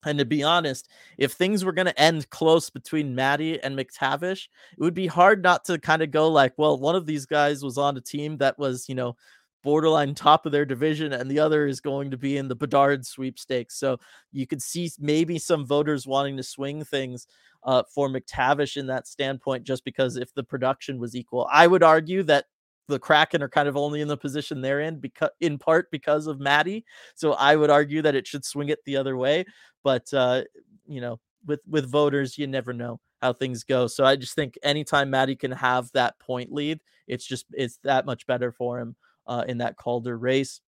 And 0.05 0.19
to 0.19 0.25
be 0.25 0.43
honest, 0.43 0.89
if 1.17 1.33
things 1.33 1.65
were 1.65 1.73
going 1.73 1.87
to 1.87 2.01
end 2.01 2.31
close 2.31 2.71
between 2.71 3.15
Maddie 3.15 3.61
and 3.63 3.77
McTavish, 3.77 4.47
it 4.77 4.81
would 4.83 4.95
be 4.95 5.09
hard 5.09 5.43
not 5.43 5.65
to 5.65 5.79
kind 5.79 6.03
of 6.03 6.11
go 6.11 6.29
like, 6.29 6.53
well, 6.57 6.79
one 6.79 6.95
of 6.95 7.07
these 7.07 7.27
guys 7.27 7.65
was 7.65 7.79
on 7.79 7.97
a 7.97 8.01
team 8.01 8.37
that 8.39 8.59
was, 8.59 8.89
you 8.89 8.95
know, 8.95 9.17
borderline 9.65 10.15
top 10.15 10.47
of 10.47 10.53
their 10.53 10.65
division, 10.65 11.13
and 11.13 11.29
the 11.29 11.41
other 11.41 11.67
is 11.67 11.81
going 11.81 12.13
to 12.13 12.17
be 12.17 12.37
in 12.37 12.47
the 12.47 12.55
Bedard 12.55 13.05
sweepstakes. 13.05 13.77
So 13.77 13.99
you 14.31 14.47
could 14.47 14.63
see 14.63 14.91
maybe 15.01 15.39
some 15.39 15.67
voters 15.67 16.07
wanting 16.07 16.37
to 16.37 16.45
swing 16.45 16.85
things 16.85 17.27
uh, 17.65 17.83
for 17.93 18.09
McTavish 18.09 18.77
in 18.77 18.87
that 18.87 19.09
standpoint, 19.09 19.65
just 19.65 19.85
because 19.85 20.17
if 20.17 20.33
the 20.33 20.45
production 20.45 21.01
was 21.01 21.17
equal, 21.17 21.49
I 21.53 21.67
would 21.67 21.83
argue 21.83 22.23
that 22.23 22.47
the 22.89 22.99
Kraken 22.99 23.43
are 23.43 23.49
kind 23.49 23.69
of 23.69 23.77
only 23.77 24.01
in 24.01 24.09
the 24.09 24.17
position 24.17 24.61
they're 24.61 24.81
in 24.81 24.99
because 24.99 25.31
in 25.41 25.59
part 25.59 25.91
because 25.91 26.27
of 26.27 26.41
Maddie. 26.41 26.85
So 27.15 27.35
I 27.35 27.57
would 27.57 27.71
argue 27.71 28.03
that 28.03 28.15
it 28.15 28.27
should 28.27 28.45
swing 28.45 28.71
it 28.71 28.85
the 28.85 28.97
other 28.97 29.17
way. 29.17 29.45
But 29.85 30.13
uh, 30.13 30.43
you 30.87 31.01
know, 31.01 31.21
with 31.47 31.61
with 31.69 31.91
voters, 31.91 32.39
you 32.39 32.47
never 32.47 32.73
know 32.73 33.01
how 33.21 33.33
things 33.33 33.65
go. 33.65 33.87
So 33.87 34.05
I 34.05 34.17
just 34.17 34.35
think 34.35 34.59
anytime 34.63 35.11
Maddie 35.11 35.37
can 35.37 35.53
have 35.53 35.91
that 35.93 36.19
point 36.19 36.53
lead, 36.53 36.81
it's 37.07 37.27
just 37.27 37.47
it's 37.53 37.79
that 37.85 38.07
much 38.07 38.27
better 38.27 38.53
for 38.53 38.79
him 38.79 38.97
uh, 39.27 39.45
in 39.47 39.59
that 39.59 39.77
Calder 39.77 40.17
race. 40.17 40.61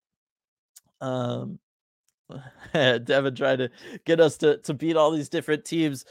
Um, 1.00 1.58
Devin 2.72 3.34
tried 3.34 3.56
to 3.56 3.70
get 4.04 4.20
us 4.20 4.36
to, 4.38 4.58
to 4.58 4.74
beat 4.74 4.96
all 4.96 5.10
these 5.10 5.28
different 5.28 5.64
teams. 5.64 6.04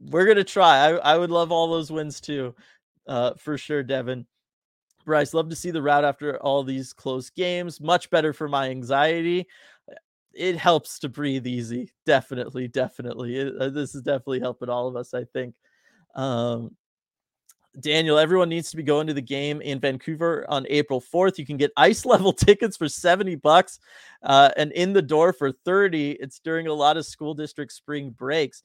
We're 0.00 0.26
gonna 0.26 0.44
try. 0.44 0.88
I, 0.88 1.14
I 1.14 1.18
would 1.18 1.30
love 1.30 1.52
all 1.52 1.70
those 1.70 1.90
wins 1.90 2.20
too, 2.20 2.54
uh, 3.06 3.34
for 3.34 3.56
sure, 3.56 3.82
Devin. 3.82 4.26
Bryce, 5.04 5.34
love 5.34 5.48
to 5.50 5.56
see 5.56 5.70
the 5.70 5.82
route 5.82 6.04
after 6.04 6.36
all 6.42 6.62
these 6.62 6.92
close 6.92 7.30
games. 7.30 7.80
Much 7.80 8.10
better 8.10 8.32
for 8.32 8.48
my 8.48 8.70
anxiety. 8.70 9.46
It 10.32 10.56
helps 10.56 10.98
to 11.00 11.08
breathe 11.08 11.46
easy. 11.46 11.92
Definitely, 12.06 12.68
definitely. 12.68 13.36
It, 13.36 13.54
uh, 13.58 13.68
this 13.68 13.94
is 13.94 14.02
definitely 14.02 14.40
helping 14.40 14.68
all 14.68 14.88
of 14.88 14.96
us, 14.96 15.12
I 15.14 15.24
think. 15.24 15.54
Um, 16.14 16.76
Daniel, 17.80 18.18
everyone 18.18 18.50
needs 18.50 18.70
to 18.70 18.76
be 18.76 18.82
going 18.82 19.06
to 19.06 19.14
the 19.14 19.22
game 19.22 19.62
in 19.62 19.80
Vancouver 19.80 20.44
on 20.48 20.66
April 20.68 21.00
4th. 21.00 21.38
You 21.38 21.46
can 21.46 21.56
get 21.56 21.72
ice 21.76 22.04
level 22.06 22.32
tickets 22.32 22.76
for 22.76 22.88
70 22.88 23.36
bucks 23.36 23.78
uh, 24.22 24.50
and 24.56 24.72
in 24.72 24.92
the 24.92 25.02
door 25.02 25.32
for 25.32 25.52
30. 25.52 26.12
It's 26.12 26.38
during 26.38 26.66
a 26.66 26.74
lot 26.74 26.96
of 26.96 27.06
school 27.06 27.34
district 27.34 27.72
spring 27.72 28.10
breaks. 28.10 28.62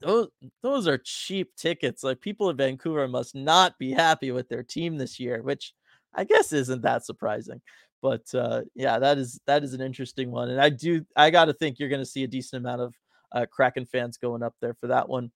Those 0.00 0.28
those 0.62 0.88
are 0.88 0.98
cheap 0.98 1.54
tickets. 1.56 2.02
Like 2.02 2.20
people 2.20 2.48
in 2.48 2.56
Vancouver 2.56 3.06
must 3.06 3.34
not 3.34 3.78
be 3.78 3.92
happy 3.92 4.30
with 4.30 4.48
their 4.48 4.62
team 4.62 4.96
this 4.96 5.20
year, 5.20 5.42
which 5.42 5.74
I 6.14 6.24
guess 6.24 6.52
isn't 6.52 6.82
that 6.82 7.04
surprising. 7.04 7.60
But 8.02 8.34
uh, 8.34 8.62
yeah, 8.74 8.98
that 8.98 9.18
is 9.18 9.40
that 9.46 9.62
is 9.62 9.74
an 9.74 9.80
interesting 9.80 10.30
one, 10.30 10.50
and 10.50 10.60
I 10.60 10.70
do 10.70 11.04
I 11.16 11.30
got 11.30 11.46
to 11.46 11.52
think 11.52 11.78
you're 11.78 11.90
going 11.90 12.00
to 12.00 12.06
see 12.06 12.24
a 12.24 12.28
decent 12.28 12.64
amount 12.64 12.80
of 12.80 12.94
uh, 13.32 13.46
Kraken 13.50 13.84
fans 13.84 14.16
going 14.16 14.42
up 14.42 14.54
there 14.60 14.74
for 14.74 14.86
that 14.86 15.08
one. 15.08 15.30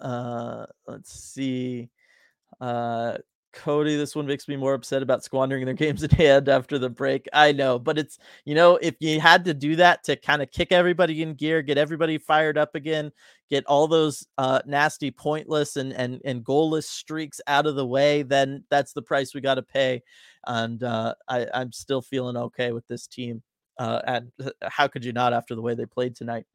Uh, 0.00 0.66
let's 0.86 1.12
see. 1.12 1.88
Uh, 2.60 3.18
Cody, 3.52 3.96
this 3.96 4.16
one 4.16 4.26
makes 4.26 4.48
me 4.48 4.56
more 4.56 4.74
upset 4.74 5.02
about 5.02 5.24
squandering 5.24 5.64
their 5.64 5.74
games 5.74 6.02
in 6.02 6.10
hand 6.10 6.48
after 6.48 6.78
the 6.78 6.90
break. 6.90 7.28
I 7.32 7.52
know, 7.52 7.78
but 7.78 7.98
it's 7.98 8.18
you 8.44 8.54
know, 8.54 8.76
if 8.76 8.96
you 9.00 9.20
had 9.20 9.44
to 9.44 9.54
do 9.54 9.76
that 9.76 10.04
to 10.04 10.16
kind 10.16 10.42
of 10.42 10.50
kick 10.50 10.72
everybody 10.72 11.22
in 11.22 11.34
gear, 11.34 11.62
get 11.62 11.78
everybody 11.78 12.18
fired 12.18 12.58
up 12.58 12.74
again, 12.74 13.12
get 13.50 13.64
all 13.66 13.86
those 13.86 14.26
uh, 14.38 14.60
nasty, 14.66 15.10
pointless 15.10 15.76
and 15.76 15.92
and 15.92 16.20
and 16.24 16.44
goalless 16.44 16.84
streaks 16.84 17.40
out 17.46 17.66
of 17.66 17.76
the 17.76 17.86
way, 17.86 18.22
then 18.22 18.64
that's 18.70 18.92
the 18.92 19.02
price 19.02 19.34
we 19.34 19.40
got 19.40 19.56
to 19.56 19.62
pay. 19.62 20.02
And 20.46 20.82
uh, 20.82 21.14
I, 21.28 21.46
I'm 21.54 21.72
still 21.72 22.02
feeling 22.02 22.36
okay 22.36 22.72
with 22.72 22.86
this 22.88 23.06
team. 23.06 23.42
Uh, 23.78 24.00
and 24.06 24.32
how 24.62 24.88
could 24.88 25.04
you 25.04 25.12
not 25.12 25.32
after 25.32 25.54
the 25.54 25.62
way 25.62 25.74
they 25.74 25.86
played 25.86 26.14
tonight? 26.14 26.46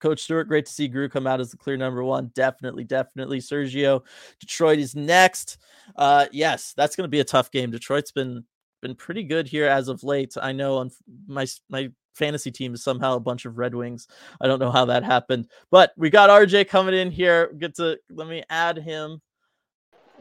Coach 0.00 0.22
Stewart, 0.22 0.48
great 0.48 0.66
to 0.66 0.72
see 0.72 0.88
Gru 0.88 1.08
come 1.08 1.26
out 1.26 1.40
as 1.40 1.50
the 1.50 1.56
clear 1.56 1.76
number 1.76 2.04
one. 2.04 2.30
Definitely, 2.34 2.84
definitely. 2.84 3.38
Sergio, 3.38 4.02
Detroit 4.40 4.78
is 4.78 4.94
next. 4.94 5.58
Uh, 5.96 6.26
yes, 6.32 6.74
that's 6.76 6.96
going 6.96 7.04
to 7.04 7.10
be 7.10 7.20
a 7.20 7.24
tough 7.24 7.50
game. 7.50 7.70
Detroit's 7.70 8.12
been 8.12 8.44
been 8.82 8.94
pretty 8.94 9.22
good 9.22 9.48
here 9.48 9.66
as 9.66 9.88
of 9.88 10.04
late. 10.04 10.34
I 10.40 10.52
know 10.52 10.76
on 10.76 10.90
my 11.26 11.46
my 11.68 11.90
fantasy 12.14 12.50
team 12.50 12.74
is 12.74 12.82
somehow 12.82 13.16
a 13.16 13.20
bunch 13.20 13.44
of 13.44 13.58
Red 13.58 13.74
Wings. 13.74 14.08
I 14.40 14.46
don't 14.46 14.58
know 14.58 14.70
how 14.70 14.86
that 14.86 15.04
happened, 15.04 15.48
but 15.70 15.92
we 15.96 16.10
got 16.10 16.30
RJ 16.30 16.68
coming 16.68 16.94
in 16.94 17.10
here. 17.10 17.52
Get 17.58 17.76
to 17.76 17.98
let 18.10 18.28
me 18.28 18.42
add 18.50 18.78
him. 18.78 19.20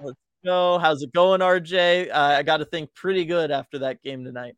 Let's 0.01 0.19
go. 0.43 0.77
How's 0.77 1.01
it 1.01 1.13
going, 1.13 1.41
RJ? 1.41 2.11
Uh, 2.11 2.35
I 2.38 2.43
got 2.43 2.57
to 2.57 2.65
think 2.65 2.93
pretty 2.93 3.25
good 3.25 3.51
after 3.51 3.79
that 3.79 4.01
game 4.01 4.23
tonight. 4.23 4.55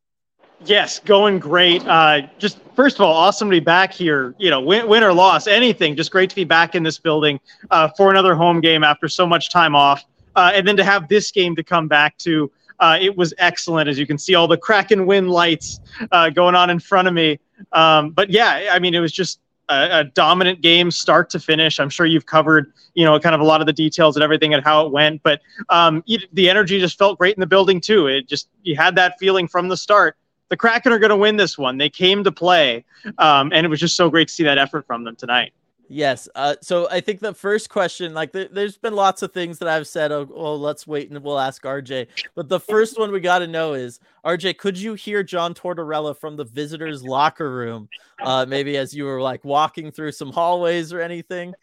Yes, 0.65 0.99
going 0.99 1.39
great. 1.39 1.85
Uh, 1.85 2.21
just 2.39 2.59
first 2.75 2.97
of 2.97 3.01
all, 3.01 3.13
awesome 3.13 3.47
to 3.49 3.55
be 3.55 3.59
back 3.59 3.93
here. 3.93 4.33
You 4.39 4.49
know, 4.49 4.59
win, 4.59 4.87
win 4.87 5.03
or 5.03 5.13
loss, 5.13 5.45
anything. 5.47 5.95
Just 5.95 6.11
great 6.11 6.29
to 6.31 6.35
be 6.35 6.45
back 6.45 6.73
in 6.73 6.83
this 6.83 6.97
building 6.97 7.39
uh, 7.69 7.89
for 7.95 8.09
another 8.09 8.33
home 8.33 8.59
game 8.59 8.83
after 8.83 9.07
so 9.07 9.27
much 9.27 9.49
time 9.49 9.75
off, 9.75 10.03
uh, 10.35 10.51
and 10.53 10.67
then 10.67 10.75
to 10.77 10.83
have 10.83 11.07
this 11.07 11.31
game 11.31 11.55
to 11.55 11.63
come 11.63 11.87
back 11.87 12.17
to. 12.19 12.51
Uh, 12.79 12.97
it 13.01 13.17
was 13.17 13.33
excellent, 13.39 13.89
as 13.89 13.97
you 13.97 14.05
can 14.05 14.19
see 14.19 14.35
all 14.35 14.47
the 14.47 14.57
Kraken 14.57 15.07
win 15.07 15.29
lights 15.29 15.79
uh, 16.11 16.29
going 16.29 16.53
on 16.53 16.69
in 16.69 16.79
front 16.79 17.07
of 17.07 17.13
me. 17.13 17.39
Um, 17.71 18.11
but 18.11 18.29
yeah, 18.29 18.69
I 18.71 18.77
mean, 18.77 18.93
it 18.93 18.99
was 18.99 19.11
just 19.11 19.39
a, 19.67 20.01
a, 20.01 20.03
dominant 20.03 20.61
game, 20.61 20.91
start 20.91 21.31
to 21.31 21.39
finish. 21.39 21.79
I'm 21.79 21.89
sure 21.89 22.05
you've 22.05 22.27
covered, 22.27 22.71
you 22.93 23.03
know, 23.03 23.19
kind 23.19 23.33
of 23.33 23.41
a 23.41 23.43
lot 23.43 23.61
of 23.61 23.67
the 23.67 23.73
details 23.73 24.15
and 24.15 24.21
everything 24.21 24.53
and 24.53 24.63
how 24.63 24.85
it 24.85 24.91
went. 24.91 25.23
But 25.23 25.41
um, 25.69 26.03
the 26.33 26.51
energy 26.51 26.79
just 26.79 26.99
felt 26.99 27.17
great 27.17 27.35
in 27.35 27.41
the 27.41 27.47
building 27.47 27.81
too. 27.81 28.05
It 28.05 28.27
just 28.27 28.47
you 28.61 28.75
had 28.75 28.95
that 28.97 29.15
feeling 29.19 29.47
from 29.47 29.69
the 29.69 29.77
start 29.77 30.15
the 30.49 30.57
Kraken 30.57 30.91
are 30.91 30.99
going 30.99 31.09
to 31.09 31.17
win 31.17 31.37
this 31.37 31.57
one. 31.57 31.77
They 31.77 31.89
came 31.89 32.23
to 32.23 32.31
play, 32.31 32.85
um, 33.17 33.51
and 33.53 33.65
it 33.65 33.69
was 33.69 33.79
just 33.79 33.95
so 33.95 34.09
great 34.09 34.27
to 34.29 34.33
see 34.33 34.43
that 34.43 34.57
effort 34.57 34.85
from 34.85 35.03
them 35.03 35.15
tonight. 35.15 35.53
Yes. 35.89 36.27
Uh, 36.35 36.55
so 36.61 36.87
I 36.89 36.99
think 36.99 37.19
the 37.21 37.33
first 37.33 37.69
question, 37.69 38.13
like, 38.13 38.33
th- 38.33 38.49
there's 38.51 38.77
been 38.77 38.93
lots 38.93 39.21
of 39.21 39.31
things 39.31 39.59
that 39.59 39.69
I've 39.69 39.87
said. 39.87 40.11
Oh, 40.11 40.27
oh, 40.33 40.55
let's 40.55 40.85
wait 40.85 41.09
and 41.09 41.23
we'll 41.23 41.39
ask 41.39 41.63
RJ. 41.63 42.07
But 42.35 42.49
the 42.49 42.59
first 42.59 42.99
one 42.99 43.11
we 43.11 43.19
got 43.19 43.39
to 43.39 43.47
know 43.47 43.73
is 43.73 43.99
RJ, 44.25 44.57
could 44.57 44.77
you 44.77 44.95
hear 44.95 45.23
John 45.23 45.53
Tortorella 45.53 46.17
from 46.17 46.35
the 46.35 46.43
visitors' 46.43 47.03
locker 47.03 47.51
room? 47.51 47.87
Uh, 48.21 48.45
maybe 48.47 48.77
as 48.77 48.93
you 48.93 49.05
were 49.05 49.21
like 49.21 49.43
walking 49.45 49.91
through 49.91 50.11
some 50.11 50.31
hallways 50.31 50.91
or 50.91 50.99
anything. 50.99 51.53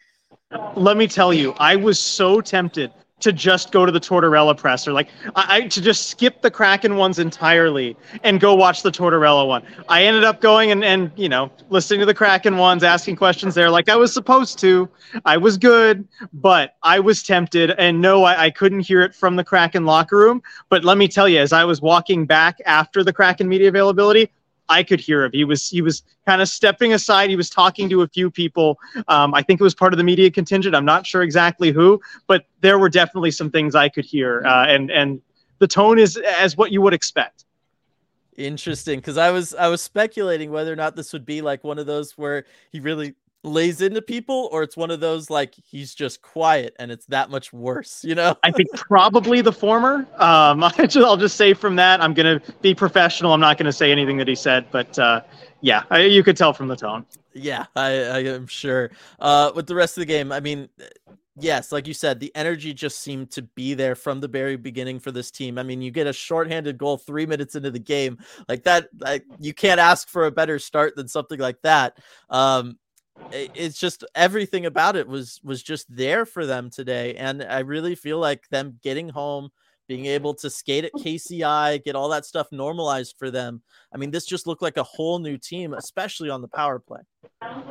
Let 0.75 0.97
me 0.97 1.07
tell 1.07 1.33
you, 1.33 1.53
I 1.59 1.75
was 1.75 1.99
so 1.99 2.41
tempted 2.41 2.91
to 3.21 3.31
just 3.31 3.71
go 3.71 3.85
to 3.85 3.91
the 3.91 3.99
Tortorella 3.99 4.57
press 4.57 4.87
or 4.87 4.91
like 4.91 5.07
I, 5.35 5.57
I, 5.57 5.61
to 5.67 5.81
just 5.81 6.09
skip 6.09 6.41
the 6.41 6.51
Kraken 6.51 6.97
ones 6.97 7.17
entirely 7.17 7.95
and 8.23 8.41
go 8.41 8.53
watch 8.53 8.83
the 8.83 8.91
Tortorella 8.91 9.47
one. 9.47 9.63
I 9.87 10.03
ended 10.03 10.25
up 10.25 10.41
going 10.41 10.71
and 10.71 10.83
and 10.83 11.11
you 11.15 11.29
know 11.29 11.49
listening 11.69 12.01
to 12.01 12.05
the 12.05 12.13
Kraken 12.13 12.57
ones, 12.57 12.83
asking 12.83 13.15
questions 13.15 13.55
there, 13.55 13.69
like 13.69 13.87
I 13.87 13.95
was 13.95 14.13
supposed 14.13 14.59
to. 14.59 14.89
I 15.23 15.37
was 15.37 15.57
good, 15.57 16.05
but 16.33 16.75
I 16.83 16.99
was 16.99 17.23
tempted, 17.23 17.71
and 17.77 18.01
no, 18.01 18.25
I, 18.25 18.45
I 18.45 18.49
couldn't 18.49 18.81
hear 18.81 19.01
it 19.01 19.15
from 19.15 19.37
the 19.37 19.43
Kraken 19.43 19.85
locker 19.85 20.17
room. 20.17 20.43
But 20.69 20.83
let 20.83 20.97
me 20.97 21.07
tell 21.07 21.29
you, 21.29 21.39
as 21.39 21.53
I 21.53 21.63
was 21.63 21.81
walking 21.81 22.25
back 22.25 22.57
after 22.65 23.01
the 23.01 23.13
Kraken 23.13 23.47
media 23.47 23.69
availability, 23.69 24.29
I 24.69 24.83
could 24.83 24.99
hear 24.99 25.23
him. 25.23 25.31
He 25.33 25.43
was 25.43 25.69
he 25.69 25.81
was 25.81 26.03
kind 26.25 26.41
of 26.41 26.49
stepping 26.49 26.93
aside. 26.93 27.29
He 27.29 27.35
was 27.35 27.49
talking 27.49 27.89
to 27.89 28.01
a 28.01 28.07
few 28.07 28.31
people. 28.31 28.79
Um, 29.07 29.33
I 29.33 29.41
think 29.41 29.59
it 29.59 29.63
was 29.63 29.75
part 29.75 29.93
of 29.93 29.97
the 29.97 30.03
media 30.03 30.31
contingent. 30.31 30.75
I'm 30.75 30.85
not 30.85 31.05
sure 31.05 31.21
exactly 31.21 31.71
who, 31.71 32.01
but 32.27 32.45
there 32.61 32.79
were 32.79 32.89
definitely 32.89 33.31
some 33.31 33.51
things 33.51 33.75
I 33.75 33.89
could 33.89 34.05
hear, 34.05 34.43
uh, 34.45 34.65
and 34.67 34.89
and 34.91 35.21
the 35.59 35.67
tone 35.67 35.99
is 35.99 36.17
as 36.17 36.57
what 36.57 36.71
you 36.71 36.81
would 36.81 36.93
expect. 36.93 37.45
Interesting, 38.37 38.99
because 38.99 39.17
I 39.17 39.31
was 39.31 39.53
I 39.53 39.67
was 39.67 39.81
speculating 39.81 40.51
whether 40.51 40.71
or 40.71 40.75
not 40.75 40.95
this 40.95 41.13
would 41.13 41.25
be 41.25 41.41
like 41.41 41.63
one 41.63 41.79
of 41.79 41.85
those 41.85 42.17
where 42.17 42.45
he 42.71 42.79
really 42.79 43.13
lays 43.45 43.81
into 43.81 44.01
people 44.01 44.49
or 44.51 44.63
it's 44.63 44.75
one 44.75 44.89
of 44.89 44.99
those 44.99 45.29
like 45.29 45.53
he's 45.55 45.93
just 45.93 46.21
quiet 46.21 46.75
and 46.79 46.91
it's 46.91 47.05
that 47.05 47.29
much 47.29 47.53
worse 47.53 48.03
you 48.03 48.15
know 48.15 48.35
i 48.43 48.51
think 48.51 48.67
probably 48.73 49.39
the 49.39 49.51
former 49.51 50.07
um 50.17 50.63
i'll 50.95 51.17
just 51.17 51.37
say 51.37 51.53
from 51.53 51.75
that 51.75 52.01
i'm 52.01 52.13
gonna 52.13 52.41
be 52.61 52.73
professional 52.73 53.33
i'm 53.33 53.39
not 53.39 53.57
gonna 53.57 53.71
say 53.71 53.91
anything 53.91 54.17
that 54.17 54.27
he 54.27 54.35
said 54.35 54.65
but 54.71 54.97
uh 54.97 55.21
yeah 55.61 55.83
you 55.97 56.23
could 56.23 56.35
tell 56.35 56.53
from 56.53 56.67
the 56.67 56.75
tone 56.75 57.05
yeah 57.33 57.65
i 57.75 57.91
i 57.91 58.19
am 58.19 58.47
sure 58.47 58.89
uh 59.19 59.51
with 59.55 59.67
the 59.67 59.75
rest 59.75 59.95
of 59.95 60.01
the 60.01 60.05
game 60.05 60.31
i 60.31 60.39
mean 60.39 60.67
yes, 61.37 61.71
like 61.71 61.87
you 61.87 61.93
said, 61.93 62.19
the 62.19 62.33
energy 62.35 62.73
just 62.73 63.01
seemed 63.01 63.31
to 63.31 63.41
be 63.41 63.73
there 63.73 63.95
from 63.95 64.19
the 64.19 64.27
very 64.27 64.55
beginning 64.55 64.99
for 64.99 65.11
this 65.11 65.31
team. 65.31 65.57
I 65.57 65.63
mean, 65.63 65.81
you 65.81 65.91
get 65.91 66.07
a 66.07 66.13
shorthanded 66.13 66.77
goal 66.77 66.97
three 66.97 67.25
minutes 67.25 67.55
into 67.55 67.71
the 67.71 67.79
game, 67.79 68.17
like 68.47 68.63
that. 68.63 68.87
Like 68.99 69.25
you 69.39 69.53
can't 69.53 69.79
ask 69.79 70.07
for 70.07 70.25
a 70.25 70.31
better 70.31 70.59
start 70.59 70.95
than 70.95 71.07
something 71.07 71.39
like 71.39 71.61
that. 71.63 71.97
Um, 72.29 72.77
it's 73.31 73.79
just 73.79 74.03
everything 74.13 74.65
about 74.65 74.95
it 74.95 75.07
was 75.07 75.39
was 75.43 75.63
just 75.63 75.93
there 75.93 76.25
for 76.25 76.45
them 76.45 76.69
today 76.69 77.15
and 77.15 77.43
i 77.43 77.59
really 77.59 77.95
feel 77.95 78.19
like 78.19 78.47
them 78.49 78.77
getting 78.83 79.09
home 79.09 79.49
being 79.87 80.05
able 80.05 80.33
to 80.33 80.49
skate 80.49 80.83
at 80.83 80.93
kci 80.93 81.83
get 81.83 81.95
all 81.95 82.09
that 82.09 82.25
stuff 82.25 82.47
normalized 82.51 83.15
for 83.17 83.31
them 83.31 83.61
i 83.93 83.97
mean 83.97 84.11
this 84.11 84.25
just 84.25 84.47
looked 84.47 84.61
like 84.61 84.77
a 84.77 84.83
whole 84.83 85.19
new 85.19 85.37
team 85.37 85.73
especially 85.73 86.29
on 86.29 86.41
the 86.41 86.47
power 86.47 86.79
play 86.79 87.01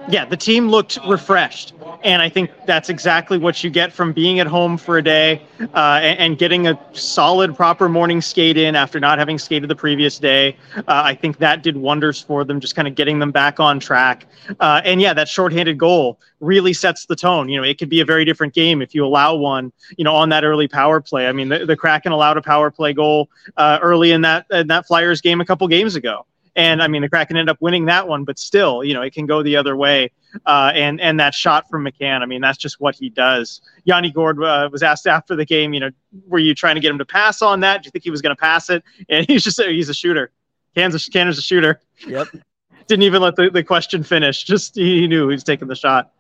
yeah, 0.09 0.25
the 0.27 0.37
team 0.37 0.69
looked 0.69 0.99
refreshed, 1.09 1.73
and 2.03 2.21
I 2.21 2.29
think 2.29 2.51
that's 2.67 2.91
exactly 2.91 3.39
what 3.39 3.65
you 3.65 3.71
get 3.71 3.93
from 3.93 4.13
being 4.13 4.39
at 4.39 4.47
home 4.47 4.77
for 4.77 4.99
a 4.99 5.03
day 5.03 5.43
uh, 5.75 6.01
and, 6.03 6.19
and, 6.19 6.39
getting 6.39 6.67
a 6.67 6.79
solid, 6.93 7.57
proper 7.57 7.89
morning 7.89 8.21
skate 8.21 8.59
in 8.59 8.77
after 8.77 9.01
not 9.01 9.19
having 9.19 9.39
skated 9.39 9.71
the 9.71 9.75
previous 9.75 10.19
day. 10.19 10.57
Uh, 10.77 10.83
I 10.87 11.15
think 11.15 11.39
that 11.39 11.63
did 11.63 11.77
wonders 11.77 12.21
for 12.21 12.45
them, 12.45 12.61
just 12.61 12.77
kind 12.77 12.87
of 12.87 12.95
getting 12.95 13.19
them 13.19 13.33
back 13.33 13.59
on 13.59 13.81
track. 13.81 14.27
Uh, 14.61 14.83
and 14.85 15.01
yeah, 15.01 15.15
that 15.15 15.27
shorthanded 15.27 15.79
goal 15.79 16.21
really 16.41 16.75
sets 16.75 17.07
the 17.07 17.17
tone. 17.17 17.49
You 17.49 17.61
know, 17.61 17.67
it 17.67 17.79
could 17.79 17.89
be 17.89 18.01
a 18.01 18.05
very 18.05 18.27
different 18.27 18.53
game 18.53 18.83
if 18.83 18.95
you 18.95 19.05
allow 19.07 19.35
one. 19.35 19.73
You 19.97 20.05
know, 20.05 20.15
on 20.15 20.29
that 20.29 20.45
early 20.45 20.69
power 20.69 21.01
play. 21.01 21.27
I 21.29 21.33
mean, 21.33 21.49
the, 21.49 21.65
the 21.65 21.77
Kraken 21.77 22.13
allowed 22.13 22.37
a 22.37 22.43
power 22.43 22.71
play 22.71 22.93
goal 22.93 23.31
uh, 23.57 23.79
early 23.81 24.13
in 24.13 24.21
that 24.21 24.47
in 24.51 24.67
that 24.67 24.87
Flyers 24.87 25.23
game 25.23 25.41
a 25.41 25.47
couple 25.47 25.67
games 25.69 25.95
ago. 25.95 26.27
And 26.57 26.83
I 26.83 26.89
mean, 26.89 27.03
the 27.03 27.09
Kraken 27.09 27.37
end 27.37 27.51
up 27.51 27.57
winning 27.61 27.87
that 27.87 28.07
one, 28.07 28.25
but 28.25 28.39
still, 28.39 28.85
you 28.85 28.95
know, 28.95 29.03
it 29.03 29.13
can 29.13 29.27
go 29.27 29.43
the 29.43 29.57
other 29.57 29.77
way. 29.77 30.11
Uh, 30.47 30.73
and 30.75 31.01
and 31.01 31.19
that 31.21 31.35
shot 31.35 31.69
from 31.69 31.85
McCann, 31.85 32.21
I 32.23 32.27
mean, 32.27 32.41
that's 32.41 32.59
just 32.59 32.81
what 32.81 32.95
he 32.95 33.09
does. 33.09 33.61
Yanni 33.85 34.11
Gourde 34.11 34.43
uh, 34.43 34.69
was 34.71 34.83
asked 34.83 35.07
after 35.07 35.37
the 35.37 35.45
game, 35.45 35.73
you 35.75 35.81
know, 35.81 35.91
were 36.27 36.39
you 36.39 36.55
trying 36.55 36.75
to 36.75 36.81
get 36.81 36.91
him 36.91 36.99
to 36.99 37.05
pass 37.05 37.43
on 37.43 37.61
that? 37.61 37.83
Do 37.83 37.87
you 37.87 37.91
think 37.91 38.05
he 38.05 38.11
was 38.11 38.23
going 38.23 38.35
to 38.35 38.41
pass 38.41 38.71
it? 38.71 38.83
And 39.09 39.27
he's 39.29 39.43
just 39.43 39.61
he's 39.63 39.89
a 39.89 39.95
shooter. 39.95 40.31
Kansas 40.75 41.09
Canada's 41.09 41.39
a 41.39 41.43
shooter. 41.43 41.81
Yep. 42.07 42.29
Didn't 42.87 43.05
even 43.05 43.23
let 43.23 43.37
the, 43.37 43.49
the 43.49 43.63
question 43.63 44.03
finish. 44.03 44.45
Just 44.45 44.77
he 44.77 45.07
knew 45.07 45.29
he 45.29 45.35
was 45.35 45.45
taking 45.45 45.69
the 45.69 45.75
shot. 45.75 46.13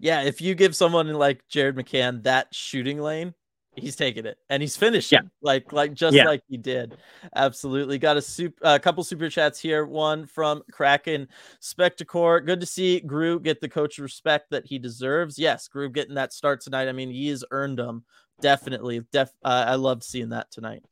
Yeah, 0.00 0.22
if 0.22 0.40
you 0.40 0.54
give 0.54 0.74
someone 0.74 1.12
like 1.14 1.46
Jared 1.48 1.76
McCann 1.76 2.24
that 2.24 2.48
shooting 2.52 3.00
lane, 3.00 3.32
he's 3.76 3.96
taking 3.96 4.26
it 4.26 4.38
and 4.48 4.62
he's 4.62 4.76
finishing 4.76 5.18
yeah. 5.22 5.28
like 5.42 5.72
like 5.72 5.94
just 5.94 6.14
yeah. 6.14 6.24
like 6.24 6.42
he 6.48 6.56
did. 6.56 6.96
Absolutely. 7.34 7.98
Got 7.98 8.16
a 8.16 8.22
soup 8.22 8.54
a 8.62 8.78
couple 8.78 9.04
super 9.04 9.28
chats 9.28 9.60
here. 9.60 9.84
One 9.86 10.26
from 10.26 10.62
kraken 10.70 11.28
spectacor. 11.60 12.44
Good 12.44 12.60
to 12.60 12.66
see 12.66 13.00
Gru 13.00 13.40
get 13.40 13.60
the 13.60 13.68
coach 13.68 13.98
respect 13.98 14.50
that 14.50 14.66
he 14.66 14.78
deserves. 14.78 15.38
Yes 15.38 15.68
Gru 15.68 15.88
getting 15.90 16.14
that 16.14 16.32
start 16.32 16.60
tonight. 16.60 16.88
I 16.88 16.92
mean 16.92 17.10
he 17.10 17.28
has 17.28 17.44
earned 17.50 17.78
them 17.78 18.04
definitely. 18.40 19.02
Def 19.12 19.30
uh, 19.44 19.64
i 19.68 19.74
loved 19.74 20.02
seeing 20.02 20.30
that 20.30 20.50
tonight 20.50 20.84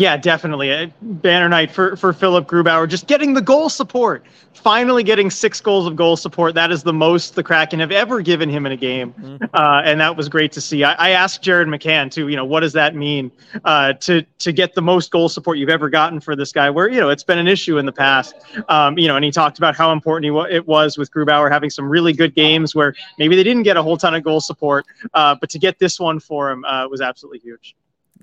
yeah, 0.00 0.16
definitely. 0.16 0.70
A 0.70 0.90
banner 1.02 1.46
night 1.46 1.70
for, 1.70 1.94
for 1.94 2.14
Philipp 2.14 2.46
Grubauer. 2.46 2.88
Just 2.88 3.06
getting 3.06 3.34
the 3.34 3.42
goal 3.42 3.68
support. 3.68 4.24
Finally 4.54 5.02
getting 5.02 5.30
six 5.30 5.60
goals 5.60 5.86
of 5.86 5.94
goal 5.94 6.16
support. 6.16 6.54
That 6.54 6.72
is 6.72 6.82
the 6.82 6.92
most 6.92 7.34
the 7.34 7.42
Kraken 7.42 7.80
have 7.80 7.92
ever 7.92 8.22
given 8.22 8.48
him 8.48 8.64
in 8.64 8.72
a 8.72 8.78
game. 8.78 9.12
Mm-hmm. 9.12 9.44
Uh, 9.52 9.82
and 9.84 10.00
that 10.00 10.16
was 10.16 10.30
great 10.30 10.52
to 10.52 10.60
see. 10.62 10.84
I, 10.84 10.94
I, 10.94 11.10
asked 11.10 11.42
Jared 11.42 11.68
McCann, 11.68 12.10
too, 12.10 12.28
you 12.28 12.36
know, 12.36 12.46
what 12.46 12.60
does 12.60 12.72
that 12.72 12.94
mean 12.94 13.30
uh, 13.66 13.92
to, 13.92 14.22
to 14.38 14.52
get 14.52 14.74
the 14.74 14.80
most 14.80 15.10
goal 15.10 15.28
support 15.28 15.58
you've 15.58 15.68
ever 15.68 15.90
gotten 15.90 16.18
for 16.18 16.34
this 16.34 16.50
guy, 16.50 16.70
where, 16.70 16.88
you 16.88 16.98
know, 16.98 17.10
it's 17.10 17.24
been 17.24 17.38
an 17.38 17.46
issue 17.46 17.76
in 17.76 17.84
the 17.84 17.92
past. 17.92 18.34
Um, 18.70 18.96
you 18.96 19.06
know, 19.06 19.16
and 19.16 19.24
he 19.24 19.30
talked 19.30 19.58
about 19.58 19.76
how 19.76 19.92
important 19.92 20.32
he, 20.32 20.56
it 20.56 20.66
was 20.66 20.96
with 20.96 21.10
Grubauer 21.10 21.50
having 21.50 21.68
some 21.68 21.86
really 21.86 22.14
good 22.14 22.34
games 22.34 22.74
where 22.74 22.94
maybe 23.18 23.36
they 23.36 23.44
didn't 23.44 23.64
get 23.64 23.76
a 23.76 23.82
whole 23.82 23.98
ton 23.98 24.14
of 24.14 24.22
goal 24.22 24.40
support, 24.40 24.86
uh, 25.12 25.34
but 25.38 25.50
to 25.50 25.58
get 25.58 25.78
this 25.78 26.00
one 26.00 26.20
for 26.20 26.50
him 26.50 26.64
uh, 26.64 26.88
was 26.88 27.02
absolutely 27.02 27.40
huge. 27.40 27.76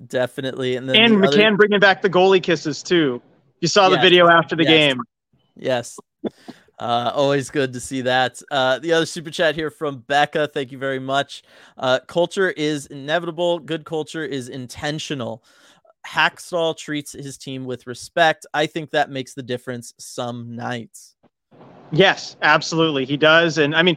Definitely. 0.06 0.76
And 0.76 0.88
then 0.88 0.96
and 0.96 1.22
the 1.22 1.26
McCann 1.26 1.48
other... 1.48 1.56
bringing 1.56 1.80
back 1.80 2.02
the 2.02 2.10
goalie 2.10 2.42
kisses 2.42 2.82
too. 2.82 3.20
You 3.60 3.68
saw 3.68 3.88
the 3.88 3.96
yes. 3.96 4.02
video 4.02 4.28
after 4.28 4.54
the 4.54 4.62
yes. 4.62 4.70
game. 4.70 5.00
Yes. 5.56 5.98
Uh, 6.78 7.10
always 7.12 7.50
good 7.50 7.72
to 7.72 7.80
see 7.80 8.02
that. 8.02 8.40
Uh, 8.52 8.78
the 8.78 8.92
other 8.92 9.06
super 9.06 9.30
chat 9.30 9.56
here 9.56 9.70
from 9.70 10.04
Becca. 10.06 10.48
Thank 10.54 10.70
you 10.70 10.78
very 10.78 11.00
much. 11.00 11.42
Uh, 11.76 11.98
culture 12.06 12.50
is 12.50 12.86
inevitable. 12.86 13.58
Good 13.58 13.84
culture 13.84 14.24
is 14.24 14.48
intentional. 14.48 15.42
Hakstol 16.06 16.76
treats 16.76 17.12
his 17.12 17.36
team 17.36 17.64
with 17.64 17.88
respect. 17.88 18.46
I 18.54 18.66
think 18.66 18.90
that 18.90 19.10
makes 19.10 19.34
the 19.34 19.42
difference 19.42 19.92
some 19.98 20.54
nights. 20.54 21.16
Yes, 21.90 22.36
absolutely, 22.42 23.06
he 23.06 23.16
does, 23.16 23.56
and 23.56 23.74
I 23.74 23.82
mean, 23.82 23.96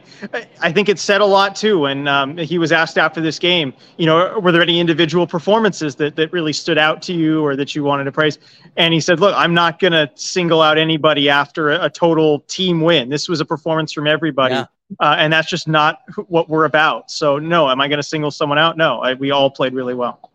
I 0.60 0.72
think 0.72 0.88
it 0.88 0.98
said 0.98 1.20
a 1.20 1.26
lot 1.26 1.54
too. 1.54 1.80
When 1.80 2.08
um, 2.08 2.38
he 2.38 2.56
was 2.56 2.72
asked 2.72 2.96
after 2.96 3.20
this 3.20 3.38
game, 3.38 3.74
you 3.98 4.06
know, 4.06 4.38
were 4.38 4.50
there 4.50 4.62
any 4.62 4.80
individual 4.80 5.26
performances 5.26 5.96
that 5.96 6.16
that 6.16 6.32
really 6.32 6.54
stood 6.54 6.78
out 6.78 7.02
to 7.02 7.12
you 7.12 7.44
or 7.44 7.54
that 7.54 7.74
you 7.74 7.84
wanted 7.84 8.04
to 8.04 8.12
praise? 8.12 8.38
And 8.76 8.94
he 8.94 9.00
said, 9.00 9.20
"Look, 9.20 9.34
I'm 9.36 9.52
not 9.52 9.78
going 9.78 9.92
to 9.92 10.10
single 10.14 10.62
out 10.62 10.78
anybody 10.78 11.28
after 11.28 11.70
a, 11.70 11.84
a, 11.84 11.90
total 11.90 12.40
team 12.40 12.80
win. 12.80 13.10
This 13.10 13.28
was 13.28 13.40
a 13.40 13.44
performance 13.44 13.92
from 13.92 14.06
everybody." 14.06 14.54
Yeah. 14.54 14.66
Uh, 15.00 15.16
and 15.18 15.32
that's 15.32 15.48
just 15.48 15.68
not 15.68 16.00
what 16.28 16.48
we're 16.48 16.64
about. 16.64 17.10
So, 17.10 17.38
no, 17.38 17.68
am 17.68 17.80
I 17.80 17.88
going 17.88 17.98
to 17.98 18.02
single 18.02 18.30
someone 18.30 18.58
out? 18.58 18.76
No, 18.76 19.00
I, 19.00 19.14
we 19.14 19.30
all 19.30 19.50
played 19.50 19.74
really 19.74 19.94
well. 19.94 20.31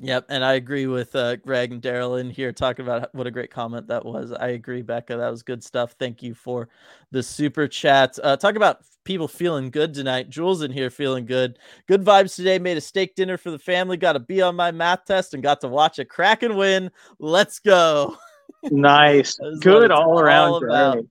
Yep, 0.00 0.26
and 0.28 0.44
I 0.44 0.54
agree 0.54 0.86
with 0.86 1.16
uh, 1.16 1.36
Greg 1.36 1.72
and 1.72 1.82
Daryl 1.82 2.20
in 2.20 2.30
here 2.30 2.52
talking 2.52 2.84
about 2.84 3.12
what 3.14 3.26
a 3.26 3.32
great 3.32 3.50
comment 3.50 3.88
that 3.88 4.04
was. 4.04 4.32
I 4.32 4.48
agree, 4.48 4.82
Becca. 4.82 5.16
That 5.16 5.30
was 5.30 5.42
good 5.42 5.62
stuff. 5.64 5.96
Thank 5.98 6.22
you 6.22 6.34
for 6.34 6.68
the 7.10 7.22
super 7.22 7.66
chat. 7.66 8.16
Uh, 8.22 8.36
talk 8.36 8.54
about 8.54 8.82
people 9.02 9.26
feeling 9.26 9.70
good 9.70 9.92
tonight. 9.94 10.30
Jules 10.30 10.62
in 10.62 10.70
here 10.70 10.90
feeling 10.90 11.26
good. 11.26 11.58
Good 11.88 12.04
vibes 12.04 12.36
today. 12.36 12.60
Made 12.60 12.76
a 12.76 12.80
steak 12.80 13.16
dinner 13.16 13.36
for 13.36 13.50
the 13.50 13.58
family. 13.58 13.96
Got 13.96 14.12
to 14.12 14.20
be 14.20 14.40
on 14.40 14.54
my 14.54 14.70
math 14.70 15.04
test 15.04 15.34
and 15.34 15.42
got 15.42 15.60
to 15.62 15.68
watch 15.68 15.98
a 15.98 16.04
Kraken 16.04 16.56
win. 16.56 16.90
Let's 17.18 17.58
go. 17.58 18.16
Nice. 18.70 19.38
good 19.60 19.92
all 19.92 20.18
around. 20.18 20.64
All 20.68 21.02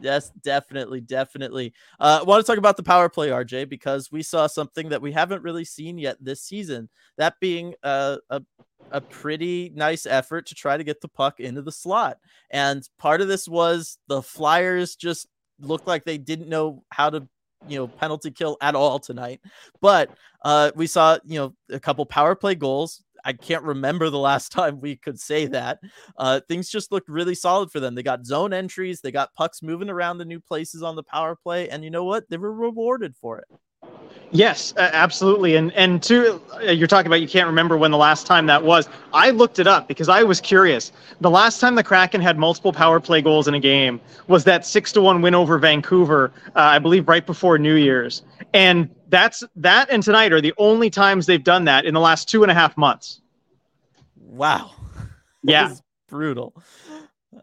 Yes, 0.00 0.30
definitely, 0.42 1.00
definitely. 1.00 1.72
Uh, 2.00 2.18
I 2.20 2.24
want 2.24 2.44
to 2.44 2.50
talk 2.50 2.58
about 2.58 2.76
the 2.76 2.82
power 2.82 3.08
play, 3.08 3.28
RJ, 3.28 3.68
because 3.68 4.10
we 4.10 4.22
saw 4.22 4.46
something 4.46 4.88
that 4.88 5.00
we 5.02 5.12
haven't 5.12 5.42
really 5.42 5.64
seen 5.64 5.98
yet 5.98 6.16
this 6.20 6.42
season. 6.42 6.88
That 7.16 7.38
being 7.40 7.74
a, 7.82 8.18
a 8.30 8.42
a 8.90 9.00
pretty 9.00 9.72
nice 9.74 10.06
effort 10.06 10.46
to 10.46 10.54
try 10.54 10.76
to 10.76 10.84
get 10.84 11.00
the 11.00 11.08
puck 11.08 11.40
into 11.40 11.62
the 11.62 11.72
slot. 11.72 12.18
And 12.50 12.88
part 12.98 13.20
of 13.20 13.28
this 13.28 13.48
was 13.48 13.98
the 14.08 14.22
Flyers 14.22 14.94
just 14.94 15.26
looked 15.60 15.86
like 15.86 16.04
they 16.04 16.18
didn't 16.18 16.48
know 16.48 16.84
how 16.90 17.10
to 17.10 17.26
you 17.66 17.78
know 17.78 17.88
penalty 17.88 18.30
kill 18.30 18.58
at 18.60 18.74
all 18.74 18.98
tonight 18.98 19.40
but 19.80 20.10
uh 20.44 20.70
we 20.74 20.86
saw 20.86 21.16
you 21.24 21.38
know 21.38 21.54
a 21.70 21.80
couple 21.80 22.04
power 22.04 22.34
play 22.34 22.54
goals 22.54 23.03
I 23.24 23.32
can't 23.32 23.64
remember 23.64 24.10
the 24.10 24.18
last 24.18 24.52
time 24.52 24.80
we 24.80 24.96
could 24.96 25.18
say 25.18 25.46
that. 25.46 25.80
Uh, 26.16 26.40
things 26.48 26.68
just 26.68 26.92
looked 26.92 27.08
really 27.08 27.34
solid 27.34 27.70
for 27.70 27.80
them. 27.80 27.94
They 27.94 28.02
got 28.02 28.26
zone 28.26 28.52
entries, 28.52 29.00
they 29.00 29.12
got 29.12 29.34
pucks 29.34 29.62
moving 29.62 29.90
around 29.90 30.18
the 30.18 30.24
new 30.24 30.40
places 30.40 30.82
on 30.82 30.96
the 30.96 31.02
power 31.02 31.36
play, 31.36 31.68
and 31.68 31.84
you 31.84 31.90
know 31.90 32.04
what? 32.04 32.28
They 32.28 32.36
were 32.36 32.52
rewarded 32.52 33.14
for 33.16 33.38
it. 33.38 33.46
Yes, 34.30 34.74
absolutely. 34.76 35.54
And 35.54 35.72
and 35.74 36.02
two, 36.02 36.42
uh, 36.54 36.72
you're 36.72 36.88
talking 36.88 37.06
about 37.06 37.20
you 37.20 37.28
can't 37.28 37.46
remember 37.46 37.76
when 37.76 37.92
the 37.92 37.96
last 37.96 38.26
time 38.26 38.46
that 38.46 38.64
was. 38.64 38.88
I 39.12 39.30
looked 39.30 39.60
it 39.60 39.68
up 39.68 39.86
because 39.86 40.08
I 40.08 40.24
was 40.24 40.40
curious. 40.40 40.90
The 41.20 41.30
last 41.30 41.60
time 41.60 41.76
the 41.76 41.84
Kraken 41.84 42.20
had 42.20 42.36
multiple 42.36 42.72
power 42.72 42.98
play 42.98 43.22
goals 43.22 43.46
in 43.46 43.54
a 43.54 43.60
game 43.60 44.00
was 44.26 44.42
that 44.44 44.66
six 44.66 44.90
to 44.92 45.00
one 45.00 45.22
win 45.22 45.36
over 45.36 45.56
Vancouver, 45.58 46.32
uh, 46.48 46.60
I 46.60 46.80
believe, 46.80 47.06
right 47.08 47.24
before 47.24 47.58
New 47.58 47.76
Year's. 47.76 48.22
And 48.52 48.90
that's 49.14 49.44
that 49.54 49.90
and 49.90 50.02
tonight 50.02 50.32
are 50.32 50.40
the 50.40 50.52
only 50.58 50.90
times 50.90 51.26
they've 51.26 51.44
done 51.44 51.64
that 51.66 51.84
in 51.84 51.94
the 51.94 52.00
last 52.00 52.28
two 52.28 52.42
and 52.42 52.50
a 52.50 52.54
half 52.54 52.76
months. 52.76 53.20
Wow. 54.16 54.72
Yeah. 55.46 55.74
brutal. 56.08 56.54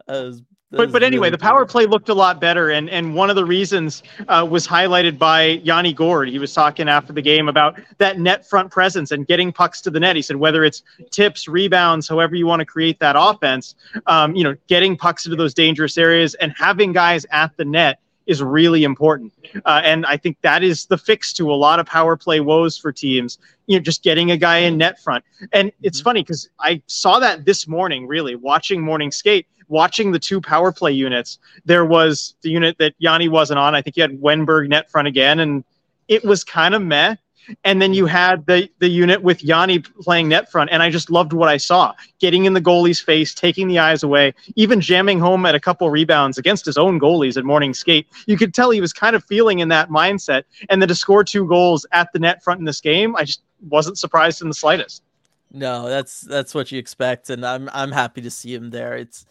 Was, 0.08 0.42
but 0.72 0.90
but 0.90 1.04
anyway, 1.04 1.30
the 1.30 1.38
power 1.38 1.64
play 1.64 1.86
looked 1.86 2.08
a 2.08 2.14
lot 2.14 2.40
better, 2.40 2.70
and 2.70 2.90
and 2.90 3.14
one 3.14 3.30
of 3.30 3.36
the 3.36 3.44
reasons 3.44 4.02
uh, 4.26 4.44
was 4.50 4.66
highlighted 4.66 5.18
by 5.18 5.60
Yanni 5.62 5.92
Gourde. 5.92 6.30
He 6.30 6.40
was 6.40 6.52
talking 6.52 6.88
after 6.88 7.12
the 7.12 7.22
game 7.22 7.48
about 7.48 7.78
that 7.98 8.18
net 8.18 8.44
front 8.44 8.72
presence 8.72 9.12
and 9.12 9.24
getting 9.24 9.52
pucks 9.52 9.80
to 9.82 9.90
the 9.90 10.00
net. 10.00 10.16
He 10.16 10.22
said 10.22 10.34
whether 10.36 10.64
it's 10.64 10.82
tips, 11.12 11.46
rebounds, 11.46 12.08
however 12.08 12.34
you 12.34 12.46
want 12.46 12.58
to 12.58 12.66
create 12.66 12.98
that 12.98 13.14
offense, 13.16 13.76
um, 14.06 14.34
you 14.34 14.42
know, 14.42 14.56
getting 14.66 14.96
pucks 14.96 15.26
into 15.26 15.36
those 15.36 15.54
dangerous 15.54 15.96
areas 15.96 16.34
and 16.34 16.52
having 16.56 16.92
guys 16.92 17.24
at 17.30 17.56
the 17.56 17.64
net 17.64 18.00
is 18.26 18.42
really 18.42 18.84
important. 18.84 19.32
Uh, 19.64 19.80
and 19.84 20.06
I 20.06 20.16
think 20.16 20.38
that 20.42 20.62
is 20.62 20.86
the 20.86 20.98
fix 20.98 21.32
to 21.34 21.52
a 21.52 21.54
lot 21.54 21.80
of 21.80 21.86
power 21.86 22.16
play 22.16 22.40
woes 22.40 22.78
for 22.78 22.92
teams. 22.92 23.38
You 23.66 23.78
know, 23.78 23.82
just 23.82 24.02
getting 24.02 24.30
a 24.30 24.36
guy 24.36 24.58
in 24.58 24.78
net 24.78 25.00
front. 25.00 25.24
And 25.52 25.72
it's 25.82 25.98
mm-hmm. 25.98 26.04
funny 26.04 26.22
because 26.22 26.48
I 26.60 26.82
saw 26.86 27.18
that 27.18 27.44
this 27.44 27.66
morning, 27.66 28.06
really 28.06 28.34
watching 28.34 28.80
morning 28.80 29.10
skate, 29.10 29.46
watching 29.68 30.12
the 30.12 30.18
two 30.18 30.40
power 30.40 30.72
play 30.72 30.92
units. 30.92 31.38
There 31.64 31.84
was 31.84 32.34
the 32.42 32.50
unit 32.50 32.76
that 32.78 32.94
Yanni 32.98 33.28
wasn't 33.28 33.58
on. 33.58 33.74
I 33.74 33.82
think 33.82 33.96
you 33.96 34.02
had 34.02 34.20
Wennberg 34.20 34.68
net 34.68 34.90
front 34.90 35.08
again, 35.08 35.40
and 35.40 35.64
it 36.08 36.24
was 36.24 36.44
kind 36.44 36.74
of 36.74 36.82
meh. 36.82 37.16
And 37.64 37.82
then 37.82 37.94
you 37.94 38.06
had 38.06 38.46
the 38.46 38.68
the 38.78 38.88
unit 38.88 39.22
with 39.22 39.42
Yanni 39.42 39.80
playing 39.80 40.28
net 40.28 40.50
front, 40.50 40.70
and 40.70 40.82
I 40.82 40.90
just 40.90 41.10
loved 41.10 41.32
what 41.32 41.48
I 41.48 41.56
saw. 41.56 41.94
Getting 42.18 42.44
in 42.44 42.54
the 42.54 42.60
goalie's 42.60 43.00
face, 43.00 43.34
taking 43.34 43.68
the 43.68 43.78
eyes 43.78 44.02
away, 44.02 44.34
even 44.56 44.80
jamming 44.80 45.18
home 45.18 45.44
at 45.46 45.54
a 45.54 45.60
couple 45.60 45.90
rebounds 45.90 46.38
against 46.38 46.64
his 46.64 46.78
own 46.78 47.00
goalies 47.00 47.36
at 47.36 47.44
morning 47.44 47.74
skate. 47.74 48.06
You 48.26 48.36
could 48.36 48.54
tell 48.54 48.70
he 48.70 48.80
was 48.80 48.92
kind 48.92 49.16
of 49.16 49.24
feeling 49.24 49.58
in 49.58 49.68
that 49.68 49.88
mindset. 49.88 50.44
And 50.68 50.80
then 50.80 50.88
to 50.88 50.94
score 50.94 51.24
two 51.24 51.46
goals 51.46 51.86
at 51.92 52.12
the 52.12 52.18
net 52.18 52.42
front 52.42 52.60
in 52.60 52.64
this 52.64 52.80
game, 52.80 53.16
I 53.16 53.24
just 53.24 53.42
wasn't 53.68 53.98
surprised 53.98 54.42
in 54.42 54.48
the 54.48 54.54
slightest. 54.54 55.02
No, 55.50 55.88
that's 55.88 56.22
that's 56.22 56.54
what 56.54 56.72
you 56.72 56.78
expect, 56.78 57.28
and 57.28 57.44
I'm 57.44 57.68
I'm 57.72 57.92
happy 57.92 58.22
to 58.22 58.30
see 58.30 58.54
him 58.54 58.70
there. 58.70 58.96
It's 58.96 59.26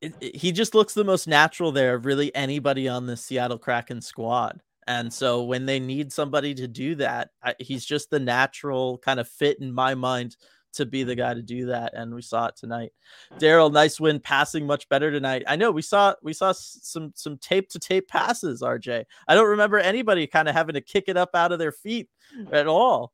it, 0.00 0.14
it, 0.20 0.36
he 0.36 0.52
just 0.52 0.74
looks 0.74 0.94
the 0.94 1.04
most 1.04 1.26
natural 1.26 1.72
there 1.72 1.94
of 1.94 2.06
really 2.06 2.34
anybody 2.34 2.88
on 2.88 3.06
the 3.06 3.16
Seattle 3.16 3.58
Kraken 3.58 4.00
squad. 4.00 4.60
And 4.86 5.12
so 5.12 5.44
when 5.44 5.66
they 5.66 5.78
need 5.78 6.12
somebody 6.12 6.54
to 6.54 6.66
do 6.66 6.96
that, 6.96 7.30
I, 7.42 7.54
he's 7.58 7.84
just 7.84 8.10
the 8.10 8.18
natural 8.18 8.98
kind 8.98 9.20
of 9.20 9.28
fit 9.28 9.60
in 9.60 9.72
my 9.72 9.94
mind 9.94 10.36
to 10.74 10.86
be 10.86 11.04
the 11.04 11.14
guy 11.14 11.34
to 11.34 11.42
do 11.42 11.66
that. 11.66 11.94
And 11.94 12.14
we 12.14 12.22
saw 12.22 12.46
it 12.46 12.56
tonight. 12.56 12.92
Daryl, 13.38 13.72
nice 13.72 14.00
win, 14.00 14.20
passing 14.20 14.66
much 14.66 14.88
better 14.88 15.10
tonight. 15.10 15.44
I 15.46 15.56
know 15.56 15.70
we 15.70 15.82
saw 15.82 16.14
we 16.22 16.32
saw 16.32 16.52
some 16.52 17.12
some 17.14 17.38
tape 17.38 17.68
to 17.70 17.78
tape 17.78 18.08
passes. 18.08 18.62
RJ, 18.62 19.04
I 19.28 19.34
don't 19.34 19.50
remember 19.50 19.78
anybody 19.78 20.26
kind 20.26 20.48
of 20.48 20.54
having 20.54 20.74
to 20.74 20.80
kick 20.80 21.04
it 21.08 21.16
up 21.16 21.30
out 21.34 21.52
of 21.52 21.58
their 21.58 21.72
feet 21.72 22.08
at 22.50 22.66
all. 22.66 23.12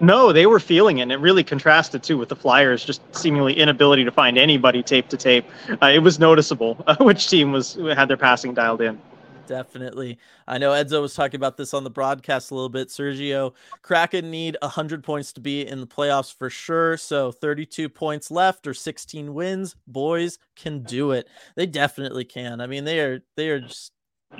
No, 0.00 0.32
they 0.32 0.46
were 0.46 0.60
feeling 0.60 0.98
it. 0.98 1.02
And 1.02 1.12
it 1.12 1.16
really 1.16 1.42
contrasted 1.42 2.02
too 2.02 2.18
with 2.18 2.28
the 2.28 2.36
Flyers' 2.36 2.84
just 2.84 3.00
seemingly 3.14 3.54
inability 3.54 4.04
to 4.04 4.10
find 4.10 4.38
anybody 4.38 4.82
tape 4.82 5.08
to 5.08 5.16
tape. 5.16 5.44
Uh, 5.82 5.86
it 5.86 6.00
was 6.00 6.18
noticeable 6.18 6.82
uh, 6.86 6.96
which 7.00 7.28
team 7.28 7.52
was 7.52 7.74
had 7.74 8.08
their 8.08 8.16
passing 8.16 8.54
dialed 8.54 8.80
in. 8.80 9.00
Definitely. 9.46 10.18
I 10.48 10.58
know 10.58 10.70
Edzo 10.70 11.02
was 11.02 11.14
talking 11.14 11.36
about 11.36 11.56
this 11.56 11.74
on 11.74 11.84
the 11.84 11.90
broadcast 11.90 12.50
a 12.50 12.54
little 12.54 12.70
bit. 12.70 12.88
Sergio, 12.88 13.52
Kraken 13.82 14.30
need 14.30 14.56
100 14.62 15.04
points 15.04 15.32
to 15.34 15.40
be 15.40 15.66
in 15.66 15.80
the 15.80 15.86
playoffs 15.86 16.34
for 16.34 16.48
sure. 16.48 16.96
So 16.96 17.30
32 17.30 17.88
points 17.88 18.30
left 18.30 18.66
or 18.66 18.74
16 18.74 19.34
wins. 19.34 19.76
Boys 19.86 20.38
can 20.56 20.82
do 20.82 21.10
it. 21.10 21.28
They 21.56 21.66
definitely 21.66 22.24
can. 22.24 22.60
I 22.60 22.66
mean, 22.66 22.84
they 22.84 23.00
are 23.00 23.20
they 23.36 23.50
are 23.50 23.60
just 23.60 23.92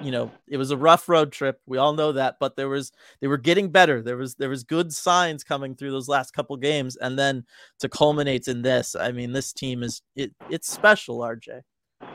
you 0.03 0.11
know, 0.11 0.31
it 0.49 0.57
was 0.57 0.71
a 0.71 0.77
rough 0.77 1.09
road 1.09 1.31
trip. 1.31 1.61
We 1.67 1.79
all 1.79 1.93
know 1.93 2.12
that, 2.12 2.37
but 2.40 2.57
there 2.57 2.69
was 2.69 2.90
they 3.21 3.29
were 3.29 3.38
getting 3.38 3.71
better. 3.71 4.03
There 4.03 4.17
was 4.17 4.35
there 4.37 4.49
was 4.49 4.64
good 4.64 4.93
signs 4.93 5.45
coming 5.45 5.75
through 5.75 5.93
those 5.93 6.09
last 6.09 6.33
couple 6.33 6.57
games 6.57 6.97
and 6.97 7.19
then 7.19 7.45
to 7.81 7.88
culminate 7.88 8.49
in 8.49 8.62
this. 8.62 8.97
I 8.97 9.12
mean, 9.12 9.33
this 9.33 9.53
team 9.53 9.83
is 9.83 10.03
it 10.17 10.33
it's 10.51 10.73
special, 10.73 11.19
RJ. 11.19 11.62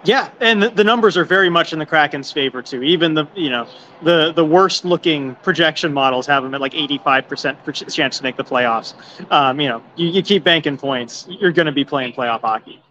Yeah, 0.06 0.30
and 0.40 0.64
the, 0.64 0.70
the, 0.70 0.84
numbers 0.84 1.18
are 1.18 1.26
very 1.26 1.50
much 1.50 1.74
in 1.74 1.80
the 1.80 1.86
Kraken's 1.86 2.32
favor 2.32 2.62
too. 2.62 2.84
Even 2.84 3.14
the 3.14 3.26
you 3.36 3.50
know 3.50 3.68
the 4.02 4.32
the 4.32 4.46
worst 4.46 4.86
looking 4.86 5.36
projection 5.36 5.94
models 5.94 6.26
have 6.28 6.44
them 6.44 6.54
at 6.54 6.62
like 6.62 6.74
85% 6.74 7.94
chance 7.94 8.18
to 8.18 8.24
make 8.24 8.38
the 8.38 8.44
playoffs. 8.44 8.94
Um, 9.32 9.60
you 9.60 9.68
know, 9.68 9.84
you, 9.96 10.08
you 10.08 10.24
keep 10.24 10.44
banking 10.44 10.78
points, 10.78 11.28
you're 11.30 11.52
going 11.52 11.66
to 11.66 11.72
be 11.72 11.84
playing 11.84 12.14
playoff 12.14 12.42
hockey. 12.42 12.82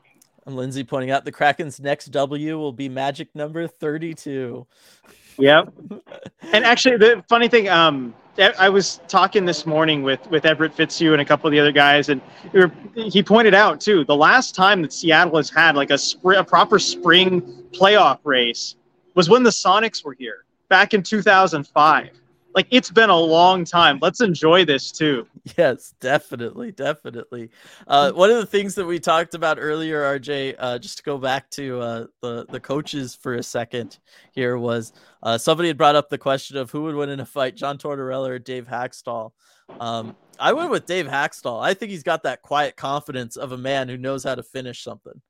And 0.45 0.57
Lindsay 0.57 0.85
pointing 0.85 1.11
out 1.11 1.25
the 1.25 1.33
Kraken's 1.33 1.81
next 1.81 2.07
W 2.07 2.59
will 2.59 2.73
be 2.73 2.89
magic 2.89 3.35
number 3.35 3.67
32. 3.67 4.67
Yep. 5.39 5.73
and 6.53 6.65
actually, 6.65 6.97
the 6.97 7.25
funny 7.29 7.49
thing, 7.49 7.69
um, 7.69 8.15
I 8.39 8.69
was 8.69 9.01
talking 9.09 9.45
this 9.45 9.67
morning 9.67 10.03
with 10.03 10.25
with 10.31 10.47
Everett 10.47 10.73
Fitzhugh 10.73 11.13
and 11.13 11.21
a 11.21 11.25
couple 11.25 11.49
of 11.49 11.53
the 11.53 11.59
other 11.59 11.73
guys, 11.73 12.09
and 12.09 12.21
er, 12.55 12.71
he 12.95 13.23
pointed 13.23 13.55
out 13.55 13.81
too 13.81 14.05
the 14.05 14.17
last 14.17 14.55
time 14.55 14.83
that 14.83 14.93
Seattle 14.93 15.37
has 15.37 15.51
had 15.51 15.75
like 15.75 15.91
a 15.91 15.99
spring, 15.99 16.39
a 16.39 16.45
proper 16.45 16.79
spring 16.79 17.43
playoff 17.73 18.21
race 18.25 18.77
was 19.15 19.29
when 19.29 19.43
the 19.43 19.51
Sonics 19.51 20.05
were 20.05 20.15
here 20.15 20.45
back 20.69 20.95
in 20.95 21.03
2005 21.03 22.11
like 22.59 22.67
it's 22.73 22.91
been 22.91 23.09
a 23.09 23.17
long 23.17 23.65
time. 23.65 24.01
Let's 24.03 24.21
enjoy 24.21 24.65
this 24.65 24.91
too. 24.91 25.27
Yes, 25.57 25.95
definitely, 26.01 26.73
definitely. 26.73 27.51
Uh, 27.87 28.11
one 28.13 28.31
of 28.31 28.37
the 28.37 28.45
things 28.45 28.75
that 28.75 28.85
we 28.85 28.99
talked 28.99 29.35
about 29.35 29.57
earlier, 29.59 30.03
RJ, 30.19 30.57
uh, 30.59 30.79
just 30.79 30.99
to 30.99 31.03
go 31.05 31.17
back 31.17 31.49
to 31.51 31.81
uh, 31.81 32.07
the 32.21 32.47
the 32.51 32.59
coaches 32.59 33.15
for 33.15 33.37
a 33.37 33.43
second 33.43 33.99
here 34.33 34.59
was 34.59 34.93
uh, 35.23 35.39
somebody 35.39 35.69
had 35.69 35.79
brought 35.79 35.95
up 35.95 36.11
the 36.11 36.19
question 36.19 36.57
of 36.57 36.71
who 36.71 36.83
would 36.83 36.97
win 36.97 37.11
in 37.11 37.21
a 37.21 37.25
fight, 37.25 37.55
John 37.55 37.79
Tortorella 37.79 38.29
or 38.29 38.39
Dave 38.41 38.67
Hakstol. 38.67 39.31
Um, 39.79 40.17
I 40.41 40.53
went 40.53 40.71
with 40.71 40.85
Dave 40.85 41.07
Hakstol. 41.07 41.63
I 41.63 41.73
think 41.75 41.93
he's 41.93 42.03
got 42.03 42.25
that 42.25 42.43
quiet 42.43 42.77
confidence 42.77 43.37
of 43.37 43.53
a 43.53 43.59
man 43.59 43.89
who 43.89 43.97
knows 43.97 44.25
how 44.25 44.35
to 44.35 44.43
finish 44.43 44.83
something. 44.83 45.21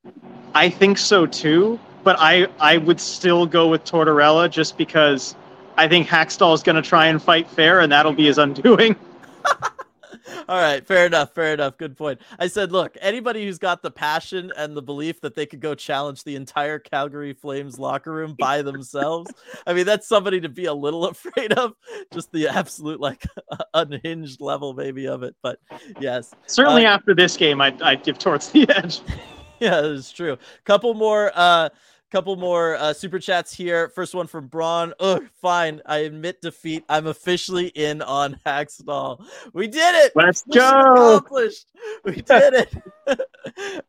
I 0.55 0.71
think 0.71 0.97
so 0.97 1.27
too 1.27 1.79
but 2.05 2.17
I 2.19 2.47
I 2.59 2.79
would 2.79 3.01
still 3.01 3.45
go 3.45 3.69
with 3.69 3.85
Tortorella 3.85 4.51
just 4.51 4.79
because 4.79 5.37
I 5.79 5.87
think 5.87 6.09
Hakstol 6.09 6.55
is 6.55 6.63
going 6.65 6.75
to 6.75 6.83
try 6.83 7.07
and 7.07 7.23
fight 7.23 7.49
fair, 7.49 7.81
and 7.81 7.93
that'll 7.93 8.13
be 8.13 8.27
his 8.27 8.37
undoing. 8.37 8.97
All 10.49 10.61
right, 10.61 10.85
fair 10.85 11.07
enough, 11.07 11.35
fair 11.35 11.55
enough. 11.55 11.79
Good 11.79 11.97
point. 11.97 12.21
I 12.39 12.49
said, 12.49 12.73
look, 12.73 12.97
anybody 13.01 13.45
who's 13.45 13.59
got 13.59 13.81
the 13.81 13.91
passion 13.91 14.53
and 14.57 14.77
the 14.77 14.83
belief 14.83 15.21
that 15.21 15.37
they 15.37 15.47
could 15.47 15.61
go 15.61 15.77
challenge 15.77 16.25
the 16.25 16.35
entire 16.35 16.81
Calgary 16.81 17.33
Flames 17.33 17.79
locker 17.79 18.13
room 18.13 18.35
by 18.37 18.61
themselves, 18.63 19.31
I 19.69 19.73
mean, 19.73 19.87
that's 19.87 20.09
somebody 20.09 20.41
to 20.41 20.49
be 20.49 20.65
a 20.65 20.75
little 20.75 21.05
afraid 21.07 21.53
of. 21.53 21.75
Just 22.13 22.33
the 22.33 22.49
absolute 22.49 22.99
like 22.99 23.25
unhinged 23.73 24.41
level, 24.41 24.75
maybe 24.75 25.07
of 25.07 25.23
it. 25.23 25.37
But 25.45 25.61
yes, 26.01 26.35
certainly 26.47 26.87
uh, 26.87 26.95
after 26.95 27.15
this 27.15 27.37
game, 27.37 27.61
I'd, 27.61 27.81
I'd 27.83 28.03
give 28.03 28.19
towards 28.19 28.51
the 28.51 28.69
edge. 28.71 29.01
yeah, 29.61 29.81
it's 29.85 30.11
true. 30.11 30.39
Couple 30.65 30.95
more. 30.95 31.31
uh 31.37 31.69
Couple 32.11 32.37
more 32.37 32.75
uh, 32.77 32.95
super 32.95 33.19
chats 33.19 33.53
here. 33.53 33.91
First 33.91 34.15
one 34.15 34.27
from 34.27 34.47
Braun. 34.47 34.95
Oh, 34.99 35.21
fine. 35.43 35.83
I 35.85 35.99
admit 35.99 36.41
defeat. 36.41 36.83
I'm 36.89 37.07
officially 37.07 37.67
in 37.67 38.01
on 38.01 38.41
Hakstol. 38.47 39.23
We 39.53 39.67
did 39.67 40.07
it. 40.07 40.13
Let's 40.15 40.43
go. 40.43 41.17
Accomplished. 41.17 41.67
We 42.05 42.13
did 42.23 42.55
it. 42.55 42.75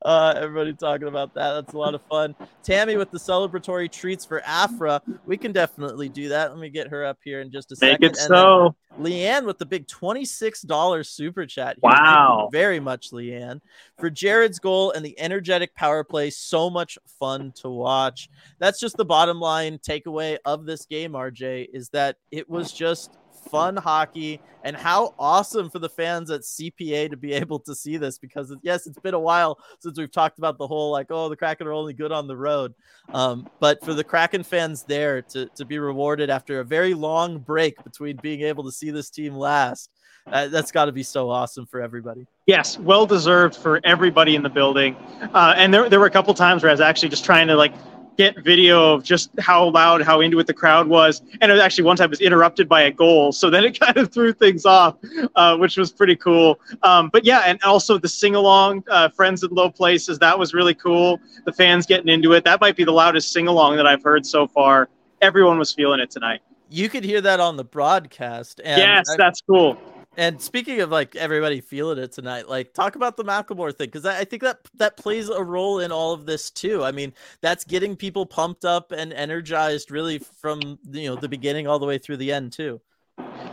uh, 0.04 0.34
everybody 0.36 0.74
talking 0.74 1.08
about 1.08 1.34
that. 1.36 1.54
That's 1.54 1.74
a 1.74 1.78
lot 1.78 1.96
of 1.96 2.02
fun. 2.10 2.36
Tammy 2.62 2.98
with 2.98 3.10
the 3.10 3.18
celebratory 3.18 3.90
treats 3.90 4.26
for 4.26 4.42
Afra. 4.42 5.02
We 5.26 5.38
can 5.38 5.54
definitely 5.54 6.10
do 6.10 6.28
that. 6.28 6.50
Let 6.50 6.60
me 6.60 6.70
get 6.70 6.90
her 6.90 7.06
up 7.06 7.20
here 7.24 7.40
in 7.40 7.52
just 7.52 7.72
a 7.72 7.76
Make 7.80 7.92
second. 7.94 8.02
Make 8.02 8.12
it 8.12 8.18
so. 8.18 8.76
Leanne 9.00 9.46
with 9.46 9.58
the 9.60 9.66
big 9.66 9.88
$26 9.88 11.06
super 11.06 11.46
chat. 11.46 11.78
Here. 11.82 11.90
Wow. 11.90 12.50
very 12.52 12.82
much, 12.82 13.12
Leanne. 13.12 13.62
For 14.00 14.10
Jared's 14.10 14.60
goal 14.60 14.92
and 14.92 15.04
the 15.04 15.20
energetic 15.20 15.76
power 15.76 16.06
play, 16.06 16.30
so 16.30 16.70
much 16.70 16.98
fun 17.20 17.52
to 17.58 17.70
watch. 17.70 18.30
That's 18.58 18.80
just 18.80 18.96
the 18.96 19.04
bottom 19.04 19.42
line 19.42 19.78
takeaway 19.80 20.38
of 20.46 20.66
this 20.66 20.86
game, 20.86 21.12
RJ, 21.14 21.68
is 21.74 21.90
that 21.90 22.16
it 22.32 22.50
was 22.50 22.72
just 22.72 23.18
fun 23.50 23.76
hockey 23.76 24.42
and 24.64 24.76
how 24.76 25.14
awesome 25.18 25.70
for 25.70 25.80
the 25.80 25.90
fans 25.90 26.30
at 26.30 26.42
CPA 26.42 27.10
to 27.10 27.18
be 27.18 27.34
able 27.34 27.60
to 27.60 27.76
see 27.76 27.98
this 27.98 28.18
because 28.18 28.56
yes, 28.62 28.88
it's 28.88 29.00
been 29.00 29.14
a 29.14 29.20
while 29.20 29.58
since 29.80 29.98
we've 29.98 30.12
talked 30.12 30.38
about 30.38 30.58
the 30.58 30.68
whole 30.68 30.92
like, 30.92 31.08
oh, 31.10 31.30
the 31.30 31.36
Kraken 31.36 31.68
are 31.68 31.74
only 31.74 31.94
good 31.94 32.12
on 32.12 32.28
the 32.28 32.38
road. 32.38 32.74
Um, 33.14 33.50
but 33.60 33.84
for 33.84 33.94
the 33.94 34.04
Kraken 34.04 34.44
fans 34.44 34.84
there 34.84 35.22
to, 35.24 35.48
to 35.56 35.66
be 35.66 35.80
rewarded 35.80 36.30
after 36.30 36.60
a 36.60 36.66
very 36.66 36.94
long 36.94 37.40
break 37.40 37.82
between 37.84 38.18
being 38.18 38.42
able 38.42 38.64
to 38.64 38.72
see 38.72 38.92
this 38.92 39.10
team 39.10 39.36
last, 39.36 39.90
uh, 40.32 40.48
that's 40.48 40.72
got 40.72 40.86
to 40.86 40.92
be 40.92 41.04
so 41.04 41.30
awesome 41.30 41.66
for 41.66 41.82
everybody. 41.82 42.26
Yes, 42.46 42.78
well 42.80 43.06
deserved 43.06 43.56
for 43.56 43.80
everybody 43.84 44.36
in 44.36 44.44
the 44.44 44.50
building. 44.50 44.96
Uh, 45.34 45.54
and 45.58 45.74
there, 45.74 45.90
there 45.90 46.00
were 46.00 46.08
a 46.08 46.12
couple 46.12 46.34
times 46.34 46.64
where 46.64 46.70
I 46.70 46.74
was 46.74 46.82
actually 46.82 47.10
just 47.10 47.26
trying 47.26 47.48
to 47.48 47.56
like 47.56 47.74
get 48.20 48.38
video 48.44 48.96
of 48.96 49.02
just 49.02 49.30
how 49.40 49.70
loud, 49.70 50.02
how 50.02 50.20
into 50.20 50.38
it 50.40 50.46
the 50.46 50.54
crowd 50.54 50.88
was. 50.88 51.22
And 51.40 51.50
it 51.50 51.54
was 51.54 51.62
actually 51.62 51.86
one 51.86 51.96
time 51.96 52.10
was 52.10 52.20
interrupted 52.20 52.68
by 52.68 52.82
a 52.82 52.92
goal, 52.92 53.32
so 53.32 53.50
then 53.50 53.64
it 53.64 53.80
kind 53.80 53.96
of 53.96 54.12
threw 54.12 54.34
things 54.34 54.66
off, 54.66 54.98
uh, 55.36 55.56
which 55.56 55.78
was 55.78 55.92
pretty 55.94 56.18
cool. 56.18 56.60
Um, 56.84 57.10
but 57.14 57.24
yeah, 57.24 57.44
and 57.46 57.64
also 57.64 57.98
the 57.98 58.10
sing 58.10 58.36
along, 58.36 58.84
uh, 58.90 59.08
friends 59.08 59.42
in 59.42 59.52
low 59.52 59.70
places, 59.70 60.20
that 60.20 60.38
was 60.38 60.54
really 60.54 60.74
cool. 60.74 61.18
The 61.46 61.54
fans 61.54 61.86
getting 61.86 62.10
into 62.10 62.34
it. 62.34 62.44
That 62.44 62.60
might 62.60 62.76
be 62.76 62.84
the 62.84 62.92
loudest 62.92 63.32
sing 63.32 63.48
along 63.48 63.78
that 63.78 63.88
I've 63.88 64.04
heard 64.04 64.26
so 64.26 64.48
far. 64.48 64.90
Everyone 65.22 65.58
was 65.58 65.74
feeling 65.74 66.02
it 66.02 66.12
tonight. 66.12 66.42
You 66.70 66.90
could 66.90 67.06
hear 67.06 67.22
that 67.22 67.40
on 67.40 67.56
the 67.56 67.64
broadcast. 67.64 68.60
Yes, 68.64 69.16
that's 69.18 69.42
cool. 69.42 69.78
And 70.20 70.42
speaking 70.42 70.82
of 70.82 70.92
like 70.92 71.16
everybody 71.16 71.62
feeling 71.62 71.98
it 71.98 72.12
tonight, 72.12 72.50
like 72.50 72.74
talk 72.74 72.98
about 72.98 73.16
the 73.16 73.24
Macklemore 73.24 73.74
thing 73.74 73.88
because 73.88 74.06
I, 74.06 74.20
I, 74.20 74.24
think 74.26 74.42
that 74.42 74.60
that 74.76 74.98
plays 74.98 75.30
a 75.30 75.42
role 75.42 75.80
in 75.80 75.94
all 75.94 76.12
of 76.12 76.26
this 76.26 76.50
too. 76.50 76.84
I 76.84 76.92
mean, 76.92 77.14
that's 77.40 77.64
getting 77.64 77.96
people 77.96 78.26
pumped 78.26 78.66
up 78.66 78.92
and 78.92 79.14
energized 79.14 79.92
really 79.92 80.20
from 80.20 80.78
you 80.92 81.08
know 81.08 81.16
the 81.16 81.30
beginning 81.30 81.68
all 81.68 81.80
the 81.80 81.86
way 81.86 81.98
through 81.98 82.18
the 82.18 82.34
end 82.34 82.52
too. 82.52 82.82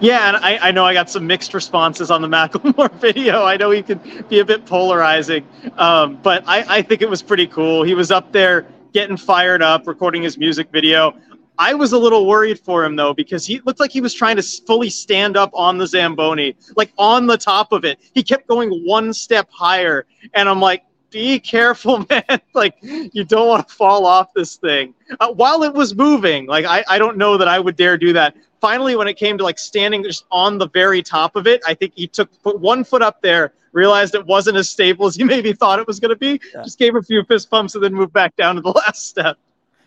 Yeah, 0.00 0.26
and 0.26 0.44
I, 0.44 0.58
I 0.60 0.70
know 0.72 0.84
I 0.84 0.92
got 0.92 1.08
some 1.08 1.24
mixed 1.24 1.54
responses 1.54 2.10
on 2.10 2.20
the 2.20 2.28
Macklemore 2.36 2.92
video. 2.94 3.44
I 3.44 3.56
know 3.56 3.70
he 3.70 3.84
could 3.84 4.28
be 4.28 4.40
a 4.40 4.44
bit 4.44 4.66
polarizing, 4.66 5.46
um, 5.76 6.18
but 6.20 6.42
I, 6.48 6.78
I 6.78 6.82
think 6.82 7.00
it 7.00 7.08
was 7.08 7.22
pretty 7.22 7.46
cool. 7.46 7.84
He 7.84 7.94
was 7.94 8.10
up 8.10 8.32
there 8.32 8.66
getting 8.92 9.16
fired 9.16 9.62
up, 9.62 9.86
recording 9.86 10.24
his 10.24 10.36
music 10.36 10.72
video. 10.72 11.14
I 11.58 11.74
was 11.74 11.92
a 11.92 11.98
little 11.98 12.26
worried 12.26 12.58
for 12.58 12.84
him 12.84 12.96
though 12.96 13.14
because 13.14 13.46
he 13.46 13.60
looked 13.60 13.80
like 13.80 13.90
he 13.90 14.00
was 14.00 14.14
trying 14.14 14.36
to 14.36 14.42
fully 14.42 14.90
stand 14.90 15.36
up 15.36 15.50
on 15.54 15.78
the 15.78 15.86
Zamboni, 15.86 16.56
like 16.76 16.92
on 16.98 17.26
the 17.26 17.36
top 17.36 17.72
of 17.72 17.84
it. 17.84 17.98
He 18.14 18.22
kept 18.22 18.46
going 18.46 18.70
one 18.84 19.12
step 19.12 19.48
higher, 19.50 20.06
and 20.34 20.48
I'm 20.48 20.60
like, 20.60 20.82
be 21.10 21.38
careful, 21.38 22.04
man. 22.10 22.40
like 22.54 22.76
you 22.82 23.24
don't 23.24 23.48
want 23.48 23.68
to 23.68 23.74
fall 23.74 24.06
off 24.06 24.32
this 24.34 24.56
thing 24.56 24.94
uh, 25.20 25.32
while 25.32 25.62
it 25.62 25.72
was 25.72 25.94
moving. 25.94 26.46
Like 26.46 26.64
I, 26.64 26.84
I 26.88 26.98
don't 26.98 27.16
know 27.16 27.36
that 27.36 27.48
I 27.48 27.58
would 27.58 27.76
dare 27.76 27.96
do 27.96 28.12
that. 28.12 28.36
Finally, 28.60 28.96
when 28.96 29.06
it 29.06 29.14
came 29.14 29.38
to 29.38 29.44
like 29.44 29.58
standing 29.58 30.02
just 30.02 30.24
on 30.30 30.58
the 30.58 30.68
very 30.68 31.02
top 31.02 31.36
of 31.36 31.46
it, 31.46 31.62
I 31.66 31.74
think 31.74 31.92
he 31.94 32.06
took 32.06 32.30
put 32.42 32.60
one 32.60 32.84
foot 32.84 33.02
up 33.02 33.22
there, 33.22 33.52
realized 33.72 34.14
it 34.14 34.26
wasn't 34.26 34.56
as 34.56 34.68
stable 34.68 35.06
as 35.06 35.16
he 35.16 35.24
maybe 35.34 35.52
thought 35.52 35.78
it 35.78 35.86
was 35.86 36.00
going 36.00 36.10
to 36.10 36.16
be, 36.16 36.40
yeah. 36.54 36.62
just 36.62 36.78
gave 36.78 36.96
a 36.96 37.02
few 37.02 37.22
fist 37.24 37.50
pumps, 37.50 37.74
and 37.74 37.84
then 37.84 37.94
moved 37.94 38.12
back 38.12 38.34
down 38.36 38.56
to 38.56 38.60
the 38.60 38.70
last 38.86 39.08
step. 39.08 39.38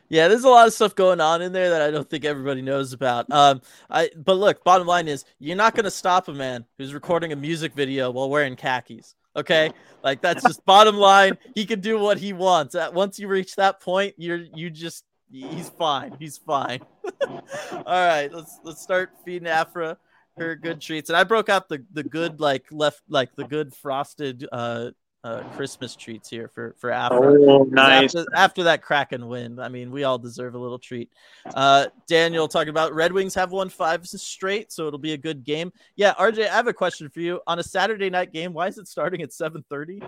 Yeah, 0.10 0.28
there's 0.28 0.44
a 0.44 0.50
lot 0.50 0.68
of 0.68 0.74
stuff 0.74 0.96
going 0.96 1.22
on 1.22 1.42
in 1.42 1.54
there 1.54 1.70
that 1.70 1.82
I 1.82 1.92
don't 1.92 2.10
think 2.10 2.26
everybody 2.26 2.62
knows 2.62 2.94
about. 2.94 3.32
Um, 3.32 3.62
I 3.90 4.10
but 4.18 4.34
look, 4.34 4.64
bottom 4.64 4.88
line 4.88 5.08
is 5.08 5.24
you're 5.40 5.56
not 5.56 5.76
gonna 5.76 5.92
stop 5.92 6.28
a 6.28 6.34
man 6.34 6.66
who's 6.78 6.94
recording 6.94 7.32
a 7.32 7.36
music 7.36 7.74
video 7.74 8.10
while 8.12 8.30
wearing 8.30 8.56
khakis. 8.56 9.16
Okay, 9.36 9.72
like 10.04 10.22
that's 10.22 10.44
just 10.44 10.66
bottom 10.66 10.96
line. 10.96 11.38
He 11.54 11.66
can 11.66 11.80
do 11.80 12.00
what 12.00 12.18
he 12.18 12.34
wants. 12.34 12.74
At 12.74 12.94
once 12.94 13.20
you 13.20 13.28
reach 13.28 13.56
that 13.56 13.80
point, 13.80 14.16
you're 14.18 14.44
you 14.56 14.72
just 14.72 15.06
he's 15.32 15.70
fine. 15.70 16.16
He's 16.20 16.38
fine. 16.38 16.82
All 17.28 17.84
right, 17.86 18.34
let's 18.34 18.60
let's 18.64 18.82
start 18.82 19.12
feeding 19.24 19.48
Afra 19.48 19.98
her 20.38 20.56
good 20.56 20.82
treats. 20.82 21.10
And 21.10 21.18
I 21.18 21.24
broke 21.24 21.50
out 21.50 21.70
the 21.70 21.86
the 21.94 22.04
good 22.04 22.40
like 22.40 22.66
left 22.72 23.02
like 23.08 23.36
the 23.36 23.44
good 23.44 23.76
frosted 23.76 24.48
uh 24.52 24.92
uh, 25.24 25.44
Christmas 25.56 25.96
treats 25.96 26.30
here 26.30 26.48
for 26.48 26.76
for 26.78 26.92
Afra. 26.92 27.20
Oh, 27.20 27.68
nice. 27.70 28.16
After, 28.16 28.26
after, 28.36 28.64
that 28.64 28.82
Kraken 28.82 29.28
win, 29.28 29.60
I 29.60 29.68
mean, 29.68 29.92
we 29.92 30.04
all 30.04 30.18
deserve 30.18 30.56
a 30.56 30.58
little 30.58 30.80
treat. 30.80 31.10
Uh, 31.54 31.88
Daniel 32.08 32.48
talking 32.48 32.70
about 32.70 32.94
Red 32.94 33.12
Wings 33.12 33.36
have 33.36 33.52
won 33.52 33.70
five 33.70 34.08
straight, 34.08 34.72
so 34.72 34.88
it'll 34.88 35.00
be 35.00 35.14
a 35.14 35.18
good 35.18 35.44
game. 35.44 35.74
Yeah, 35.96 36.14
RJ, 36.14 36.48
I 36.48 36.56
have 36.56 36.68
a 36.68 36.74
question 36.74 37.10
for 37.10 37.20
you. 37.20 37.42
On 37.48 37.60
a 37.60 37.64
Saturday 37.64 38.10
night 38.10 38.32
game, 38.32 38.54
why 38.54 38.68
is 38.68 38.78
it 38.78 38.88
starting 38.88 39.22
at 39.22 39.34
seven 39.34 39.64
thirty? 39.70 40.02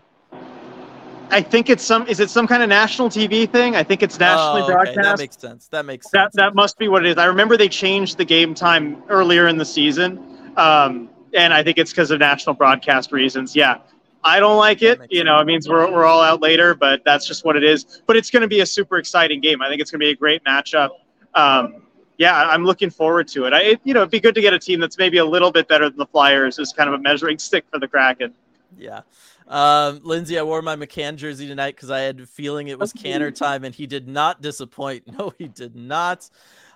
I 1.31 1.41
think 1.41 1.69
it's 1.69 1.83
some. 1.83 2.07
Is 2.07 2.19
it 2.19 2.29
some 2.29 2.45
kind 2.47 2.63
of 2.63 2.69
national 2.69 3.09
TV 3.09 3.49
thing? 3.49 3.75
I 3.75 3.83
think 3.83 4.03
it's 4.03 4.19
nationally 4.19 4.61
oh, 4.61 4.65
okay. 4.65 4.73
broadcast. 4.73 4.97
That 5.01 5.17
makes 5.17 5.37
sense. 5.37 5.67
That 5.69 5.85
makes 5.85 6.11
sense. 6.11 6.33
That 6.33 6.41
that 6.41 6.55
must 6.55 6.77
be 6.77 6.87
what 6.89 7.05
it 7.05 7.09
is. 7.09 7.17
I 7.17 7.25
remember 7.25 7.57
they 7.57 7.69
changed 7.69 8.17
the 8.17 8.25
game 8.25 8.53
time 8.53 9.01
earlier 9.09 9.47
in 9.47 9.57
the 9.57 9.65
season, 9.65 10.53
um, 10.57 11.09
and 11.33 11.53
I 11.53 11.63
think 11.63 11.77
it's 11.77 11.91
because 11.91 12.11
of 12.11 12.19
national 12.19 12.55
broadcast 12.55 13.13
reasons. 13.13 13.55
Yeah, 13.55 13.79
I 14.23 14.39
don't 14.39 14.57
like 14.57 14.81
it. 14.81 14.99
You 15.09 15.23
know, 15.23 15.39
it 15.39 15.45
means 15.45 15.67
we're, 15.67 15.91
we're 15.91 16.05
all 16.05 16.21
out 16.21 16.41
later, 16.41 16.75
but 16.75 17.01
that's 17.05 17.27
just 17.27 17.43
what 17.43 17.55
it 17.55 17.63
is. 17.63 18.01
But 18.05 18.17
it's 18.17 18.29
going 18.29 18.41
to 18.41 18.47
be 18.47 18.59
a 18.59 18.65
super 18.65 18.97
exciting 18.97 19.41
game. 19.41 19.61
I 19.61 19.69
think 19.69 19.81
it's 19.81 19.91
going 19.91 19.99
to 19.99 20.05
be 20.05 20.11
a 20.11 20.15
great 20.15 20.43
matchup. 20.43 20.89
Um, 21.33 21.83
yeah, 22.17 22.35
I'm 22.49 22.63
looking 22.65 22.91
forward 22.91 23.27
to 23.29 23.45
it. 23.45 23.53
I, 23.53 23.77
you 23.83 23.93
know, 23.93 24.01
it'd 24.01 24.11
be 24.11 24.19
good 24.19 24.35
to 24.35 24.41
get 24.41 24.53
a 24.53 24.59
team 24.59 24.79
that's 24.79 24.97
maybe 24.97 25.17
a 25.17 25.25
little 25.25 25.51
bit 25.51 25.67
better 25.67 25.89
than 25.89 25.97
the 25.97 26.05
Flyers 26.05 26.59
as 26.59 26.71
kind 26.71 26.87
of 26.87 26.93
a 26.93 26.99
measuring 26.99 27.39
stick 27.39 27.65
for 27.71 27.79
the 27.79 27.87
Kraken. 27.87 28.33
Yeah. 28.77 29.01
Um, 29.47 30.01
Lindsay, 30.03 30.37
I 30.37 30.43
wore 30.43 30.61
my 30.61 30.75
McCann 30.75 31.15
jersey 31.15 31.47
tonight 31.47 31.75
because 31.75 31.89
I 31.89 32.01
had 32.01 32.19
a 32.19 32.25
feeling 32.25 32.67
it 32.67 32.79
was 32.79 32.93
canner 32.93 33.31
time, 33.31 33.63
and 33.63 33.73
he 33.73 33.87
did 33.87 34.07
not 34.07 34.41
disappoint. 34.41 35.03
No, 35.17 35.33
he 35.37 35.47
did 35.47 35.75
not. 35.75 36.29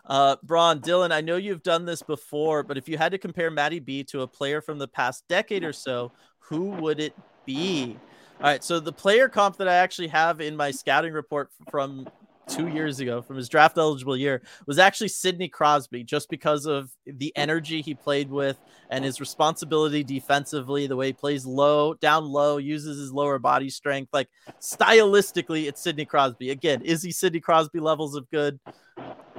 Uh, 0.06 0.36
Braun, 0.44 0.80
Dylan, 0.80 1.12
I 1.12 1.22
know 1.22 1.38
you've 1.38 1.64
done 1.64 1.86
this 1.86 2.02
before, 2.02 2.64
but 2.64 2.78
if 2.78 2.90
you 2.90 2.98
had 2.98 3.12
to 3.12 3.18
compare 3.18 3.50
Matty 3.50 3.80
B 3.80 4.04
to 4.06 4.22
a 4.22 4.28
player 4.28 4.62
from 4.62 4.78
the 4.78 4.88
past 4.88 5.28
decade 5.28 5.64
or 5.64 5.74
so, 5.74 6.12
who 6.40 6.70
would 6.72 7.00
it 7.00 7.16
be? 7.46 7.98
All 8.40 8.48
right, 8.48 8.64
so 8.64 8.80
the 8.80 8.92
player 8.92 9.30
comp 9.30 9.58
that 9.58 9.68
I 9.68 9.76
actually 9.76 10.10
have 10.10 10.42
in 10.42 10.56
my 10.56 10.72
scouting 10.72 11.14
report 11.14 11.50
from 11.70 12.08
two 12.48 12.68
years 12.68 13.00
ago 13.00 13.22
from 13.22 13.38
his 13.38 13.50
draft 13.50 13.78
eligible 13.78 14.16
year 14.16 14.42
was 14.68 14.78
actually 14.78 15.08
Sidney 15.08 15.48
Crosby, 15.48 16.04
just 16.04 16.30
because 16.30 16.66
of 16.66 16.92
the 17.06 17.32
energy 17.36 17.82
he 17.82 17.94
played 17.94 18.30
with 18.30 18.58
and 18.90 19.04
his 19.04 19.20
responsibility 19.20 20.04
defensively, 20.04 20.88
the 20.88 20.96
way 20.96 21.08
he 21.08 21.14
plays 21.14 21.46
low, 21.46 21.96
down 21.96 22.26
low, 22.26 22.58
uses 22.58 23.00
his 23.00 23.12
lower 23.12 23.40
body 23.40 23.70
strength. 23.70 24.14
Like 24.14 24.30
stylistically, 24.62 25.68
it's 25.68 25.82
Sidney 25.82 26.06
Crosby. 26.06 26.52
Again, 26.52 26.82
is 26.82 27.02
he 27.02 27.12
Sidney 27.12 27.40
Crosby 27.40 27.80
levels 27.80 28.16
of 28.16 28.30
good? 28.30 28.60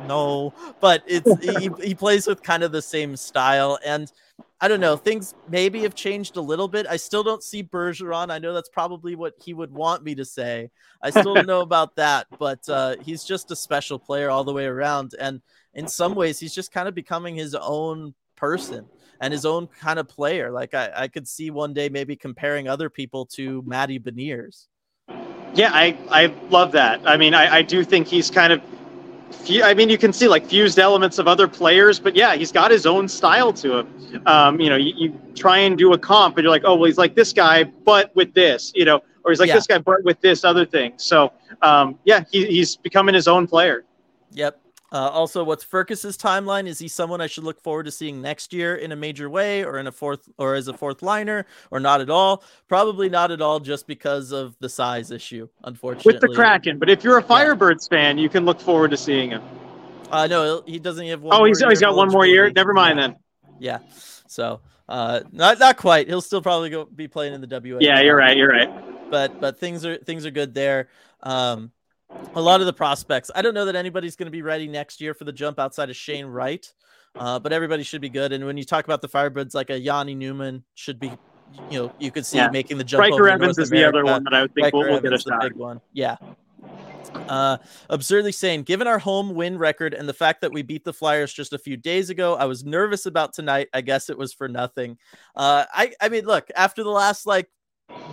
No, 0.06 0.52
but 0.80 1.02
it's 1.06 1.58
he, 1.58 1.70
he 1.82 1.94
plays 1.94 2.26
with 2.26 2.42
kind 2.42 2.62
of 2.62 2.72
the 2.72 2.82
same 2.82 3.16
style 3.16 3.78
and 3.84 4.10
I 4.60 4.68
don't 4.68 4.80
know. 4.80 4.96
Things 4.96 5.34
maybe 5.48 5.82
have 5.82 5.94
changed 5.94 6.36
a 6.36 6.40
little 6.40 6.66
bit. 6.66 6.86
I 6.88 6.96
still 6.96 7.22
don't 7.22 7.42
see 7.42 7.62
Bergeron. 7.62 8.30
I 8.30 8.38
know 8.38 8.54
that's 8.54 8.70
probably 8.70 9.14
what 9.14 9.34
he 9.38 9.52
would 9.52 9.70
want 9.70 10.02
me 10.02 10.14
to 10.14 10.24
say. 10.24 10.70
I 11.02 11.10
still 11.10 11.34
don't 11.34 11.46
know 11.48 11.60
about 11.60 11.96
that, 11.96 12.26
but 12.38 12.66
uh, 12.68 12.96
he's 13.02 13.22
just 13.22 13.50
a 13.50 13.56
special 13.56 13.98
player 13.98 14.30
all 14.30 14.44
the 14.44 14.54
way 14.54 14.64
around. 14.64 15.14
And 15.20 15.42
in 15.74 15.86
some 15.86 16.14
ways, 16.14 16.38
he's 16.38 16.54
just 16.54 16.72
kind 16.72 16.88
of 16.88 16.94
becoming 16.94 17.34
his 17.34 17.54
own 17.54 18.14
person 18.34 18.86
and 19.20 19.30
his 19.30 19.44
own 19.44 19.66
kind 19.66 19.98
of 19.98 20.08
player. 20.08 20.50
Like 20.50 20.72
I, 20.72 20.90
I 20.94 21.08
could 21.08 21.28
see 21.28 21.50
one 21.50 21.74
day 21.74 21.90
maybe 21.90 22.16
comparing 22.16 22.66
other 22.66 22.88
people 22.88 23.26
to 23.26 23.62
Matty 23.66 23.98
Beniers. 23.98 24.68
Yeah, 25.54 25.70
I, 25.72 25.96
I 26.10 26.26
love 26.48 26.72
that. 26.72 27.00
I 27.06 27.16
mean, 27.18 27.34
I, 27.34 27.56
I 27.56 27.62
do 27.62 27.84
think 27.84 28.06
he's 28.06 28.30
kind 28.30 28.52
of, 28.52 28.62
I 29.62 29.74
mean, 29.74 29.88
you 29.88 29.98
can 29.98 30.12
see 30.12 30.28
like 30.28 30.46
fused 30.46 30.78
elements 30.78 31.18
of 31.18 31.28
other 31.28 31.46
players, 31.48 31.98
but 31.98 32.16
yeah, 32.16 32.34
he's 32.34 32.52
got 32.52 32.70
his 32.70 32.86
own 32.86 33.08
style 33.08 33.52
to 33.54 33.78
him. 33.78 34.22
Um, 34.26 34.60
you 34.60 34.68
know, 34.68 34.76
you, 34.76 34.92
you 34.96 35.20
try 35.34 35.58
and 35.58 35.76
do 35.76 35.92
a 35.92 35.98
comp, 35.98 36.36
and 36.36 36.44
you're 36.44 36.50
like, 36.50 36.62
oh, 36.64 36.74
well, 36.74 36.86
he's 36.86 36.98
like 36.98 37.14
this 37.14 37.32
guy, 37.32 37.64
but 37.64 38.14
with 38.16 38.34
this, 38.34 38.72
you 38.74 38.84
know, 38.84 39.02
or 39.24 39.30
he's 39.32 39.40
like 39.40 39.48
Yeah. 39.48 39.54
this 39.56 39.66
guy, 39.66 39.78
but 39.78 40.02
with 40.04 40.20
this 40.20 40.44
other 40.44 40.64
thing. 40.64 40.94
So, 40.96 41.32
um, 41.62 41.98
yeah, 42.04 42.24
he, 42.30 42.46
he's 42.46 42.76
becoming 42.76 43.14
his 43.14 43.28
own 43.28 43.46
player. 43.46 43.84
Yep. 44.32 44.60
Uh, 44.92 45.08
also, 45.08 45.42
what's 45.42 45.64
Firkus's 45.64 46.16
timeline? 46.16 46.66
Is 46.66 46.78
he 46.78 46.86
someone 46.86 47.20
I 47.20 47.26
should 47.26 47.44
look 47.44 47.60
forward 47.60 47.84
to 47.84 47.90
seeing 47.90 48.22
next 48.22 48.52
year 48.52 48.76
in 48.76 48.92
a 48.92 48.96
major 48.96 49.28
way, 49.28 49.64
or 49.64 49.78
in 49.78 49.86
a 49.86 49.92
fourth, 49.92 50.28
or 50.38 50.54
as 50.54 50.68
a 50.68 50.72
fourth 50.74 51.02
liner, 51.02 51.44
or 51.70 51.80
not 51.80 52.00
at 52.00 52.08
all? 52.08 52.44
Probably 52.68 53.08
not 53.08 53.30
at 53.30 53.42
all, 53.42 53.58
just 53.58 53.86
because 53.86 54.30
of 54.32 54.56
the 54.60 54.68
size 54.68 55.10
issue. 55.10 55.48
Unfortunately, 55.64 56.12
with 56.12 56.20
the 56.20 56.28
Kraken. 56.28 56.78
But 56.78 56.88
if 56.88 57.02
you're 57.02 57.18
a 57.18 57.22
Firebirds 57.22 57.88
fan, 57.88 58.16
you 58.16 58.28
can 58.28 58.44
look 58.44 58.60
forward 58.60 58.92
to 58.92 58.96
seeing 58.96 59.30
him. 59.30 59.42
Uh, 60.10 60.28
no, 60.28 60.62
he 60.66 60.78
doesn't 60.78 61.06
have 61.08 61.20
one. 61.20 61.34
Oh, 61.34 61.38
more 61.38 61.48
he's, 61.48 61.60
year 61.60 61.70
he's 61.70 61.80
got 61.80 61.96
one 61.96 62.08
more 62.08 62.24
year. 62.24 62.50
Never 62.50 62.72
mind 62.72 62.98
then. 62.98 63.16
Yeah. 63.58 63.78
So, 64.28 64.60
uh, 64.88 65.20
not 65.32 65.58
not 65.58 65.76
quite. 65.76 66.06
He'll 66.06 66.20
still 66.20 66.42
probably 66.42 66.70
go 66.70 66.84
be 66.84 67.08
playing 67.08 67.34
in 67.34 67.40
the 67.40 67.48
WA. 67.48 67.78
Yeah, 67.80 68.00
you're 68.00 68.16
right. 68.16 68.36
You're 68.36 68.50
right. 68.50 69.10
but 69.10 69.40
but 69.40 69.58
things 69.58 69.84
are 69.84 69.96
things 69.96 70.26
are 70.26 70.30
good 70.30 70.54
there. 70.54 70.88
Um, 71.22 71.72
a 72.34 72.40
lot 72.40 72.60
of 72.60 72.66
the 72.66 72.72
prospects. 72.72 73.30
I 73.34 73.42
don't 73.42 73.54
know 73.54 73.64
that 73.64 73.76
anybody's 73.76 74.16
going 74.16 74.26
to 74.26 74.30
be 74.32 74.42
ready 74.42 74.66
next 74.68 75.00
year 75.00 75.14
for 75.14 75.24
the 75.24 75.32
jump 75.32 75.58
outside 75.58 75.90
of 75.90 75.96
Shane 75.96 76.26
Wright, 76.26 76.70
uh, 77.16 77.38
but 77.38 77.52
everybody 77.52 77.82
should 77.82 78.00
be 78.00 78.08
good. 78.08 78.32
And 78.32 78.44
when 78.46 78.56
you 78.56 78.64
talk 78.64 78.84
about 78.84 79.02
the 79.02 79.08
Firebirds, 79.08 79.54
like 79.54 79.70
a 79.70 79.78
Yanni 79.78 80.14
Newman 80.14 80.64
should 80.74 80.98
be, 81.00 81.10
you 81.70 81.78
know, 81.78 81.92
you 81.98 82.10
could 82.10 82.26
see 82.26 82.38
Yeah. 82.38 82.48
making 82.50 82.78
the 82.78 82.84
jump. 82.84 83.00
Ryker 83.00 83.28
Evans 83.28 83.56
North 83.56 83.64
is 83.64 83.70
the 83.70 83.84
other 83.84 84.04
one 84.04 84.22
that 84.24 84.34
I 84.34 84.42
would 84.42 84.54
think 84.54 84.66
Ryker 84.66 84.76
will 84.90 85.00
get 85.00 85.12
a 85.12 85.16
the 85.16 85.18
shot. 85.30 85.42
big 85.42 85.54
one. 85.54 85.80
Yeah. 85.92 86.16
Uh, 87.14 87.56
absurdly 87.88 88.32
sane. 88.32 88.62
Given 88.62 88.86
our 88.86 88.98
home 88.98 89.34
win 89.34 89.56
record 89.58 89.94
and 89.94 90.08
the 90.08 90.12
fact 90.14 90.40
that 90.42 90.52
we 90.52 90.62
beat 90.62 90.84
the 90.84 90.92
Flyers 90.92 91.32
just 91.32 91.52
a 91.52 91.58
few 91.58 91.76
days 91.76 92.10
ago, 92.10 92.34
I 92.36 92.44
was 92.44 92.64
nervous 92.64 93.06
about 93.06 93.32
tonight. 93.32 93.68
I 93.72 93.80
guess 93.80 94.10
it 94.10 94.18
was 94.18 94.32
for 94.32 94.48
nothing. 94.48 94.98
Uh, 95.34 95.64
I 95.72 95.92
I 96.00 96.08
mean, 96.08 96.24
look 96.26 96.48
after 96.54 96.82
the 96.84 96.90
last 96.90 97.26
like 97.26 97.48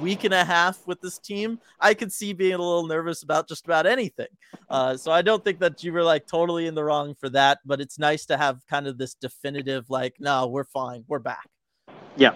week 0.01 0.23
and 0.23 0.33
a 0.33 0.43
half 0.43 0.85
with 0.87 1.01
this 1.01 1.17
team, 1.17 1.59
I 1.79 1.93
could 1.93 2.11
see 2.11 2.33
being 2.33 2.53
a 2.53 2.57
little 2.57 2.87
nervous 2.87 3.23
about 3.23 3.47
just 3.47 3.65
about 3.65 3.85
anything. 3.85 4.27
Uh, 4.69 4.97
so 4.97 5.11
I 5.11 5.21
don't 5.21 5.43
think 5.43 5.59
that 5.59 5.83
you 5.83 5.93
were 5.93 6.03
like 6.03 6.27
totally 6.27 6.67
in 6.67 6.75
the 6.75 6.83
wrong 6.83 7.15
for 7.15 7.29
that. 7.29 7.59
But 7.65 7.81
it's 7.81 7.99
nice 7.99 8.25
to 8.27 8.37
have 8.37 8.65
kind 8.67 8.87
of 8.87 8.97
this 8.97 9.13
definitive 9.13 9.89
like, 9.89 10.15
no, 10.19 10.47
we're 10.47 10.65
fine, 10.65 11.03
we're 11.07 11.19
back. 11.19 11.49
Yeah. 12.15 12.33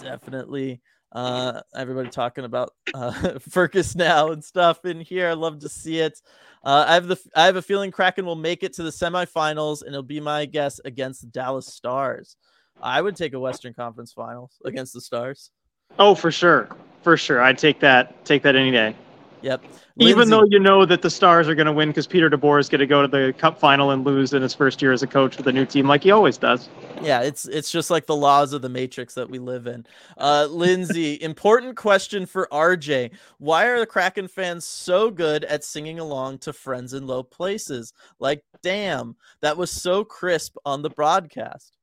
Definitely. 0.00 0.80
Uh, 1.12 1.60
everybody 1.74 2.10
talking 2.10 2.44
about 2.44 2.72
uh, 2.94 3.10
Firkus 3.50 3.96
now 3.96 4.32
and 4.32 4.44
stuff 4.44 4.84
in 4.84 5.00
here. 5.00 5.28
I 5.28 5.32
love 5.32 5.60
to 5.60 5.68
see 5.68 6.00
it. 6.00 6.20
Uh, 6.62 6.84
I 6.86 6.94
have 6.94 7.06
the 7.06 7.18
I 7.34 7.46
have 7.46 7.56
a 7.56 7.62
feeling 7.62 7.90
Kraken 7.90 8.26
will 8.26 8.34
make 8.34 8.62
it 8.62 8.74
to 8.74 8.82
the 8.82 8.90
semifinals, 8.90 9.82
and 9.82 9.90
it'll 9.90 10.02
be 10.02 10.20
my 10.20 10.44
guess 10.46 10.80
against 10.84 11.20
the 11.22 11.28
Dallas 11.28 11.68
Stars. 11.68 12.36
I 12.82 13.00
would 13.00 13.16
take 13.16 13.32
a 13.32 13.40
Western 13.40 13.72
Conference 13.72 14.12
Finals 14.12 14.58
against 14.64 14.92
the 14.92 15.00
Stars. 15.00 15.50
Oh, 15.98 16.14
for 16.14 16.30
sure, 16.30 16.68
for 17.02 17.16
sure. 17.16 17.42
I'd 17.42 17.58
take 17.58 17.80
that. 17.80 18.24
Take 18.24 18.42
that 18.42 18.56
any 18.56 18.70
day. 18.70 18.94
Yep. 19.42 19.62
Even 19.98 20.28
though 20.28 20.44
you 20.44 20.58
know 20.58 20.84
that 20.84 21.00
the 21.00 21.08
Stars 21.08 21.48
are 21.48 21.54
going 21.54 21.66
to 21.66 21.72
win 21.72 21.88
because 21.88 22.06
Peter 22.06 22.28
DeBoer 22.28 22.60
is 22.60 22.68
going 22.68 22.80
to 22.80 22.86
go 22.86 23.00
to 23.00 23.08
the 23.08 23.32
Cup 23.38 23.58
final 23.58 23.92
and 23.92 24.04
lose 24.04 24.34
in 24.34 24.42
his 24.42 24.52
first 24.52 24.82
year 24.82 24.92
as 24.92 25.02
a 25.02 25.06
coach 25.06 25.38
with 25.38 25.46
a 25.46 25.52
new 25.52 25.64
team, 25.64 25.88
like 25.88 26.02
he 26.02 26.10
always 26.10 26.36
does. 26.36 26.68
Yeah, 27.00 27.22
it's 27.22 27.46
it's 27.46 27.70
just 27.70 27.90
like 27.90 28.06
the 28.06 28.16
laws 28.16 28.52
of 28.52 28.60
the 28.60 28.68
matrix 28.68 29.14
that 29.14 29.30
we 29.30 29.38
live 29.38 29.66
in. 29.66 29.86
Uh 30.18 30.48
Lindsay, 30.50 31.18
important 31.22 31.76
question 31.76 32.26
for 32.26 32.46
RJ. 32.52 33.12
Why 33.38 33.66
are 33.66 33.78
the 33.78 33.86
Kraken 33.86 34.28
fans 34.28 34.66
so 34.66 35.10
good 35.10 35.44
at 35.44 35.64
singing 35.64 35.98
along 35.98 36.38
to 36.38 36.52
friends 36.52 36.92
in 36.92 37.06
low 37.06 37.22
places? 37.22 37.94
Like, 38.18 38.44
damn, 38.62 39.16
that 39.40 39.56
was 39.56 39.70
so 39.70 40.04
crisp 40.04 40.56
on 40.66 40.82
the 40.82 40.90
broadcast. 40.90 41.75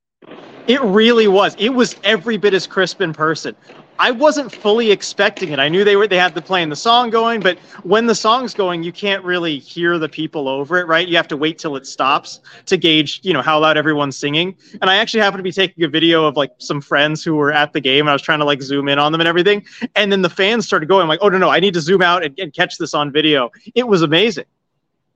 It 0.68 0.82
really 0.82 1.28
was. 1.28 1.56
It 1.60 1.70
was 1.70 1.96
every 2.04 2.38
bit 2.38 2.54
as 2.54 2.68
crisp 2.68 3.02
in 3.02 3.14
person. 3.14 3.56
I 4.00 4.12
wasn't 4.12 4.52
fully 4.52 4.92
expecting 4.92 5.50
it. 5.52 5.60
I 5.60 5.70
knew 5.70 5.84
they 5.84 5.96
were 5.96 6.08
they 6.08 6.18
had 6.18 6.34
the 6.34 6.42
playing 6.42 6.70
the 6.70 6.76
song 6.76 7.10
going, 7.10 7.42
but 7.42 7.60
when 7.84 8.08
the 8.08 8.16
song's 8.16 8.54
going, 8.54 8.82
you 8.84 8.92
can't 8.92 9.24
really 9.24 9.60
hear 9.60 10.00
the 10.00 10.10
people 10.10 10.48
over 10.48 10.80
it, 10.80 10.88
right? 10.88 11.08
You 11.08 11.16
have 11.16 11.28
to 11.28 11.38
wait 11.38 11.60
till 11.60 11.76
it 11.76 11.86
stops 11.86 12.40
to 12.66 12.78
gauge, 12.78 13.20
you 13.24 13.34
know, 13.34 13.42
how 13.42 13.60
loud 13.60 13.78
everyone's 13.78 14.18
singing. 14.18 14.56
And 14.82 14.90
I 14.90 14.96
actually 14.96 15.20
happened 15.20 15.40
to 15.40 15.44
be 15.44 15.52
taking 15.52 15.84
a 15.84 15.88
video 15.88 16.26
of 16.26 16.36
like 16.36 16.52
some 16.58 16.82
friends 16.82 17.24
who 17.24 17.36
were 17.36 17.52
at 17.52 17.74
the 17.74 17.80
game, 17.80 18.02
and 18.02 18.10
I 18.10 18.14
was 18.14 18.22
trying 18.22 18.40
to 18.40 18.46
like 18.46 18.62
zoom 18.62 18.90
in 18.90 18.98
on 18.98 19.12
them 19.12 19.22
and 19.22 19.28
everything. 19.28 19.66
And 19.96 20.12
then 20.12 20.22
the 20.22 20.30
fans 20.30 20.66
started 20.66 20.90
going. 20.90 21.04
I'm 21.04 21.08
like, 21.08 21.20
oh 21.22 21.30
no, 21.30 21.38
no, 21.38 21.50
I 21.50 21.60
need 21.60 21.76
to 21.76 21.82
zoom 21.82 22.02
out 22.02 22.24
and, 22.24 22.38
and 22.40 22.54
catch 22.54 22.78
this 22.78 22.94
on 22.94 23.12
video. 23.12 23.52
It 23.76 23.88
was 23.88 24.02
amazing. 24.02 24.46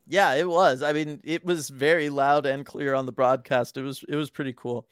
Yeah, 0.08 0.36
it 0.36 0.48
was. 0.48 0.84
I 0.84 0.94
mean, 0.94 1.20
it 1.24 1.44
was 1.44 1.70
very 1.70 2.10
loud 2.10 2.46
and 2.46 2.66
clear 2.66 2.94
on 2.94 3.06
the 3.06 3.12
broadcast. 3.12 3.76
It 3.76 3.84
was 3.84 4.04
it 4.08 4.16
was 4.16 4.30
pretty 4.30 4.54
cool. 4.54 4.86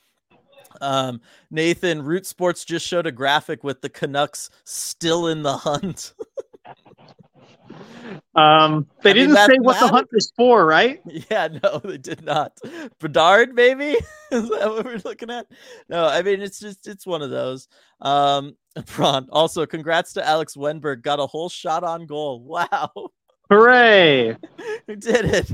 Um, 0.82 1.22
Nathan, 1.52 2.02
Root 2.02 2.26
Sports 2.26 2.66
just 2.66 2.88
showed 2.88 3.08
a 3.08 3.12
graphic 3.12 3.64
with 3.64 3.82
the 3.82 3.90
Canucks 3.90 4.50
still 4.64 5.28
in 5.28 5.44
the 5.44 5.58
hunt. 5.58 6.14
Um, 8.36 8.88
they 9.02 9.12
I 9.12 9.14
didn't 9.14 9.38
say 9.38 9.58
what 9.60 9.80
the 9.80 9.88
hunt 9.88 10.10
was 10.12 10.32
for, 10.36 10.66
right? 10.66 11.02
Yeah, 11.32 11.48
no, 11.64 11.80
they 11.80 11.98
did 11.98 12.24
not. 12.24 12.58
Bedard, 13.00 13.54
maybe 13.54 13.98
is 14.32 14.50
that 14.50 14.70
what 14.70 14.86
we're 14.86 15.02
looking 15.06 15.30
at? 15.30 15.48
No, 15.90 16.06
I 16.06 16.22
mean 16.22 16.42
it's 16.42 16.60
just 16.60 16.88
it's 16.88 17.08
one 17.08 17.22
of 17.22 17.30
those. 17.30 17.68
Um, 18.02 18.56
Braun. 18.96 19.28
Also, 19.32 19.66
congrats 19.66 20.14
to 20.14 20.28
Alex 20.28 20.56
Wennberg. 20.56 21.02
Got 21.02 21.20
a 21.20 21.26
whole 21.26 21.50
shot 21.50 21.84
on 21.84 22.06
goal. 22.06 22.42
Wow, 22.42 22.92
Hooray! 23.50 24.36
who 24.88 24.96
did 24.96 25.26
it? 25.26 25.52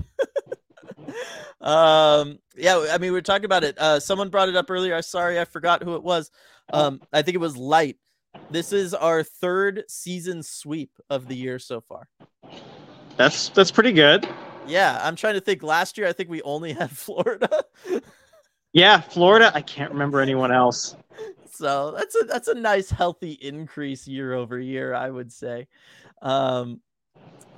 um, 1.62 2.40
yeah, 2.62 2.88
I 2.91 2.97
mean 2.97 3.12
we 3.12 3.18
are 3.18 3.24
talking 3.24 3.45
about 3.45 3.64
it. 3.64 3.78
Uh, 3.78 3.99
someone 3.99 4.30
brought 4.30 4.49
it 4.49 4.55
up 4.55 4.70
earlier. 4.70 4.95
I'm 4.95 5.01
sorry, 5.01 5.39
I 5.39 5.45
forgot 5.45 5.84
who 5.84 5.95
it 5.95 6.03
was. 6.03 6.32
Um, 6.72 7.01
I 7.12 7.22
think 7.22 7.36
it 7.36 7.39
was 7.39 7.57
Light. 7.57 7.97
This 8.49 8.72
is 8.72 8.93
our 8.93 9.24
third 9.24 9.84
season 9.88 10.43
sweep 10.43 10.91
of 11.09 11.28
the 11.28 11.36
year 11.36 11.59
so 11.59 11.82
far. 11.82 12.07
That's 13.18 13.49
that's 13.49 13.72
pretty 13.72 13.91
good. 13.91 14.28
Yeah, 14.68 14.99
I'm 15.01 15.16
trying 15.16 15.34
to 15.34 15.41
think. 15.41 15.64
Last 15.64 15.97
year, 15.97 16.07
I 16.07 16.14
think 16.14 16.30
we 16.30 16.41
only 16.43 16.74
had 16.82 16.91
Florida. 16.91 17.64
Yeah, 18.74 19.01
Florida. 19.01 19.51
I 19.53 19.62
can't 19.62 19.91
remember 19.91 20.22
anyone 20.22 20.51
else. 20.51 20.95
So 21.51 21.91
that's 21.91 22.16
a 22.16 22.26
that's 22.26 22.47
a 22.47 22.55
nice 22.55 22.89
healthy 22.89 23.34
increase 23.34 24.07
year 24.07 24.34
over 24.34 24.59
year, 24.59 24.93
I 24.93 25.09
would 25.09 25.32
say. 25.32 25.68
Um, 26.22 26.82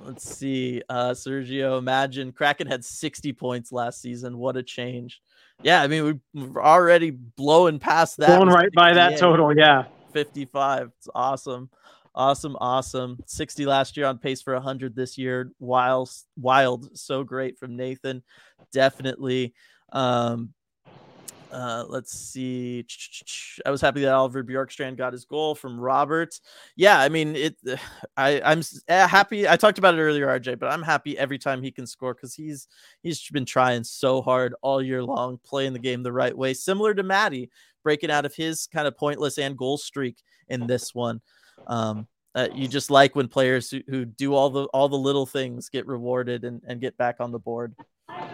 let's 0.04 0.36
see, 0.36 0.82
uh, 0.88 1.10
Sergio. 1.10 1.78
Imagine 1.78 2.32
Kraken 2.32 2.66
had 2.66 2.84
60 2.84 3.32
points 3.32 3.72
last 3.72 4.00
season. 4.00 4.38
What 4.38 4.56
a 4.56 4.62
change! 4.62 5.20
Yeah, 5.62 5.82
I 5.82 5.86
mean 5.86 6.20
we- 6.34 6.42
we're 6.46 6.62
already 6.62 7.10
blowing 7.10 7.78
past 7.78 8.16
that. 8.18 8.36
Blown 8.36 8.48
right 8.48 8.70
by 8.74 8.92
that 8.94 9.18
total. 9.18 9.56
Yeah. 9.56 9.84
55. 10.12 10.92
It's 10.98 11.08
awesome, 11.14 11.68
awesome, 12.14 12.56
awesome. 12.60 13.18
60 13.26 13.66
last 13.66 13.96
year 13.96 14.06
on 14.06 14.18
pace 14.18 14.40
for 14.40 14.54
100 14.54 14.94
this 14.94 15.18
year. 15.18 15.50
Wild, 15.58 16.08
wild, 16.36 16.96
so 16.96 17.24
great 17.24 17.58
from 17.58 17.76
Nathan. 17.76 18.22
Definitely. 18.72 19.54
Um, 19.92 20.53
uh, 21.54 21.84
let's 21.88 22.12
see. 22.12 22.84
I 23.64 23.70
was 23.70 23.80
happy 23.80 24.00
that 24.00 24.12
Oliver 24.12 24.42
Bjorkstrand 24.42 24.96
got 24.96 25.12
his 25.12 25.24
goal 25.24 25.54
from 25.54 25.78
Robert. 25.78 26.40
Yeah, 26.76 26.98
I 26.98 27.08
mean 27.08 27.36
it. 27.36 27.56
I 28.16 28.40
I'm 28.44 28.62
eh, 28.88 29.06
happy. 29.06 29.48
I 29.48 29.56
talked 29.56 29.78
about 29.78 29.94
it 29.94 30.00
earlier, 30.00 30.26
RJ, 30.26 30.58
but 30.58 30.72
I'm 30.72 30.82
happy 30.82 31.16
every 31.16 31.38
time 31.38 31.62
he 31.62 31.70
can 31.70 31.86
score 31.86 32.14
because 32.14 32.34
he's 32.34 32.66
he's 33.02 33.28
been 33.30 33.44
trying 33.44 33.84
so 33.84 34.20
hard 34.20 34.54
all 34.62 34.82
year 34.82 35.02
long, 35.02 35.38
playing 35.44 35.72
the 35.72 35.78
game 35.78 36.02
the 36.02 36.12
right 36.12 36.36
way, 36.36 36.54
similar 36.54 36.92
to 36.94 37.02
Matty 37.02 37.50
breaking 37.84 38.10
out 38.10 38.24
of 38.24 38.34
his 38.34 38.66
kind 38.66 38.88
of 38.88 38.96
pointless 38.96 39.38
and 39.38 39.56
goal 39.56 39.76
streak 39.76 40.16
in 40.48 40.66
this 40.66 40.92
one. 40.94 41.20
Um, 41.68 42.08
uh, 42.34 42.48
you 42.52 42.66
just 42.66 42.90
like 42.90 43.14
when 43.14 43.28
players 43.28 43.70
who, 43.70 43.80
who 43.86 44.04
do 44.04 44.34
all 44.34 44.50
the 44.50 44.64
all 44.74 44.88
the 44.88 44.96
little 44.96 45.26
things 45.26 45.68
get 45.68 45.86
rewarded 45.86 46.42
and, 46.42 46.60
and 46.66 46.80
get 46.80 46.96
back 46.96 47.16
on 47.20 47.30
the 47.30 47.38
board. 47.38 47.76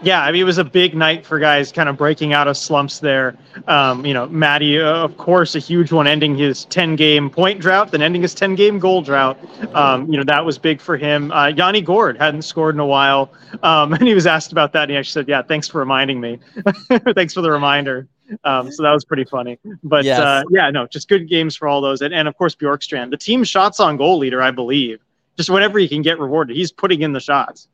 Yeah, 0.03 0.22
I 0.22 0.33
mean, 0.33 0.41
it 0.41 0.45
was 0.45 0.57
a 0.57 0.64
big 0.64 0.95
night 0.95 1.26
for 1.26 1.39
guys 1.39 1.70
kind 1.70 1.87
of 1.87 1.99
breaking 1.99 2.33
out 2.33 2.49
of 2.49 2.57
slumps 2.57 3.01
there. 3.01 3.37
Um, 3.68 4.07
you 4.07 4.14
know, 4.14 4.26
Matty, 4.28 4.81
uh, 4.81 4.95
of 4.95 5.18
course, 5.18 5.55
a 5.55 5.59
huge 5.59 5.93
one, 5.93 6.07
ending 6.07 6.35
his 6.39 6.64
10 6.66 6.97
game 6.97 7.28
point 7.28 7.61
drought, 7.61 7.91
then 7.91 8.01
ending 8.01 8.22
his 8.22 8.33
10 8.35 8.55
game 8.55 8.78
goal 8.78 9.03
drought. 9.03 9.39
Um, 9.74 10.11
you 10.11 10.16
know, 10.16 10.24
that 10.24 10.43
was 10.43 10.57
big 10.57 10.81
for 10.81 10.97
him. 10.97 11.31
Uh, 11.33 11.49
Yanni 11.49 11.83
Gourde 11.83 12.16
hadn't 12.16 12.43
scored 12.43 12.74
in 12.74 12.81
a 12.81 12.87
while. 12.87 13.31
Um, 13.62 13.93
and 13.93 14.09
he 14.09 14.14
was 14.14 14.26
asked 14.26 14.53
about 14.53 14.72
that. 14.72 14.85
And 14.85 14.93
he 14.93 14.97
actually 14.97 15.20
said, 15.20 15.28
Yeah, 15.28 15.43
thanks 15.43 15.68
for 15.68 15.78
reminding 15.81 16.18
me. 16.18 16.39
thanks 17.14 17.35
for 17.35 17.43
the 17.43 17.51
reminder. 17.51 18.09
Um, 18.45 18.72
so 18.72 18.83
that 18.83 18.93
was 18.93 19.05
pretty 19.05 19.24
funny. 19.24 19.59
But 19.83 20.07
Yes. 20.07 20.18
uh, 20.18 20.43
yeah, 20.51 20.70
no, 20.70 20.87
just 20.87 21.09
good 21.11 21.28
games 21.28 21.57
for 21.57 21.68
all 21.68 21.83
those. 21.83 22.01
And, 22.01 22.14
and 22.14 22.26
of 22.26 22.39
course, 22.39 22.55
Bjorkstrand, 22.55 23.11
the 23.11 23.18
team 23.18 23.45
shots 23.45 23.81
on 23.81 23.99
goal 23.99 24.16
leader, 24.16 24.41
I 24.41 24.51
believe. 24.51 25.01
Just 25.37 25.51
whenever 25.51 25.78
he 25.78 25.89
can 25.89 26.01
get 26.01 26.18
rewarded, 26.18 26.57
he's 26.57 26.72
putting 26.72 27.03
in 27.03 27.12
the 27.12 27.20
shots. 27.20 27.68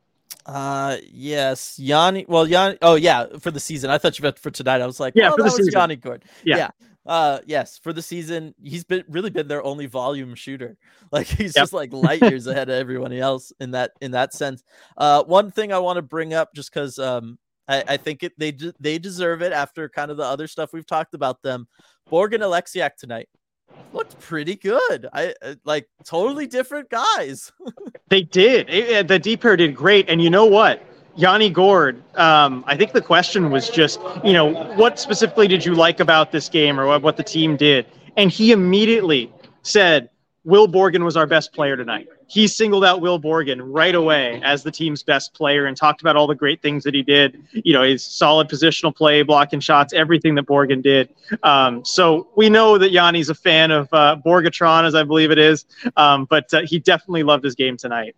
Uh 0.46 0.98
yes, 1.12 1.76
Yanni. 1.78 2.24
Well, 2.28 2.46
Yanni. 2.46 2.78
Oh 2.80 2.94
yeah, 2.94 3.26
for 3.40 3.50
the 3.50 3.58
season. 3.58 3.90
I 3.90 3.98
thought 3.98 4.16
you 4.18 4.22
meant 4.22 4.38
for 4.38 4.50
tonight. 4.50 4.80
I 4.80 4.86
was 4.86 5.00
like, 5.00 5.14
Yeah, 5.16 5.28
oh, 5.28 5.30
for 5.32 5.36
the 5.38 5.42
that 5.42 5.48
was 5.48 5.56
season. 5.56 5.72
Yanni 5.72 5.96
Gourde. 5.96 6.24
Yeah. 6.44 6.56
yeah. 6.56 6.70
Uh 7.04 7.40
yes, 7.46 7.78
for 7.82 7.92
the 7.92 8.02
season, 8.02 8.54
he's 8.62 8.84
been 8.84 9.04
really 9.08 9.30
been 9.30 9.48
their 9.48 9.62
only 9.64 9.86
volume 9.86 10.34
shooter. 10.34 10.76
Like 11.12 11.28
he's 11.28 11.54
yep. 11.54 11.62
just 11.62 11.72
like 11.72 11.92
light 11.92 12.20
years 12.20 12.46
ahead 12.48 12.68
of 12.68 12.74
everyone 12.74 13.12
else 13.12 13.52
in 13.60 13.72
that 13.72 13.92
in 14.00 14.10
that 14.12 14.34
sense. 14.34 14.62
Uh 14.96 15.22
one 15.24 15.50
thing 15.50 15.72
I 15.72 15.78
want 15.78 15.96
to 15.96 16.02
bring 16.02 16.34
up 16.34 16.54
just 16.54 16.72
because 16.72 16.98
um 16.98 17.38
I, 17.68 17.82
I 17.88 17.96
think 17.96 18.22
it, 18.22 18.32
they 18.38 18.56
they 18.80 18.98
deserve 18.98 19.42
it 19.42 19.52
after 19.52 19.88
kind 19.88 20.10
of 20.10 20.16
the 20.16 20.24
other 20.24 20.46
stuff 20.46 20.72
we've 20.72 20.86
talked 20.86 21.14
about 21.14 21.42
them. 21.42 21.66
Borg 22.08 22.34
and 22.34 22.42
Oleksiak 22.42 22.96
tonight 22.96 23.28
looked 23.92 24.18
pretty 24.20 24.56
good. 24.56 25.08
I 25.12 25.34
uh, 25.42 25.54
like 25.64 25.88
totally 26.04 26.46
different 26.46 26.90
guys. 26.90 27.52
they 28.08 28.22
did. 28.22 28.68
It, 28.70 29.08
the 29.08 29.18
D 29.18 29.36
pair 29.36 29.56
did 29.56 29.74
great, 29.74 30.08
and 30.08 30.22
you 30.22 30.30
know 30.30 30.46
what? 30.46 30.82
Yanni 31.16 31.48
Gourde, 31.48 32.02
um, 32.18 32.62
I 32.66 32.76
think 32.76 32.92
the 32.92 33.00
question 33.00 33.50
was 33.50 33.70
just, 33.70 33.98
you 34.22 34.34
know, 34.34 34.52
what 34.74 34.98
specifically 34.98 35.48
did 35.48 35.64
you 35.64 35.74
like 35.74 35.98
about 35.98 36.30
this 36.30 36.50
game 36.50 36.78
or 36.78 36.86
what, 36.86 37.00
what 37.00 37.16
the 37.16 37.22
team 37.22 37.56
did? 37.56 37.86
And 38.18 38.30
he 38.30 38.52
immediately 38.52 39.32
said, 39.62 40.10
Will 40.46 40.68
Borgen 40.68 41.04
was 41.04 41.16
our 41.16 41.26
best 41.26 41.52
player 41.52 41.76
tonight. 41.76 42.08
He 42.28 42.46
singled 42.46 42.84
out 42.84 43.00
Will 43.00 43.20
Borgen 43.20 43.58
right 43.62 43.96
away 43.96 44.40
as 44.44 44.62
the 44.62 44.70
team's 44.70 45.02
best 45.02 45.34
player 45.34 45.66
and 45.66 45.76
talked 45.76 46.00
about 46.00 46.14
all 46.14 46.28
the 46.28 46.36
great 46.36 46.62
things 46.62 46.84
that 46.84 46.94
he 46.94 47.02
did. 47.02 47.42
You 47.50 47.72
know, 47.72 47.82
his 47.82 48.04
solid 48.04 48.48
positional 48.48 48.94
play, 48.94 49.24
blocking 49.24 49.58
shots, 49.58 49.92
everything 49.92 50.36
that 50.36 50.46
Borgen 50.46 50.84
did. 50.84 51.08
Um, 51.42 51.84
so 51.84 52.28
we 52.36 52.48
know 52.48 52.78
that 52.78 52.92
Yanni's 52.92 53.28
a 53.28 53.34
fan 53.34 53.72
of 53.72 53.88
uh, 53.92 54.18
Borgatron, 54.24 54.84
as 54.84 54.94
I 54.94 55.02
believe 55.02 55.32
it 55.32 55.38
is, 55.38 55.66
um, 55.96 56.26
but 56.26 56.54
uh, 56.54 56.62
he 56.62 56.78
definitely 56.78 57.24
loved 57.24 57.42
his 57.42 57.56
game 57.56 57.76
tonight. 57.76 58.14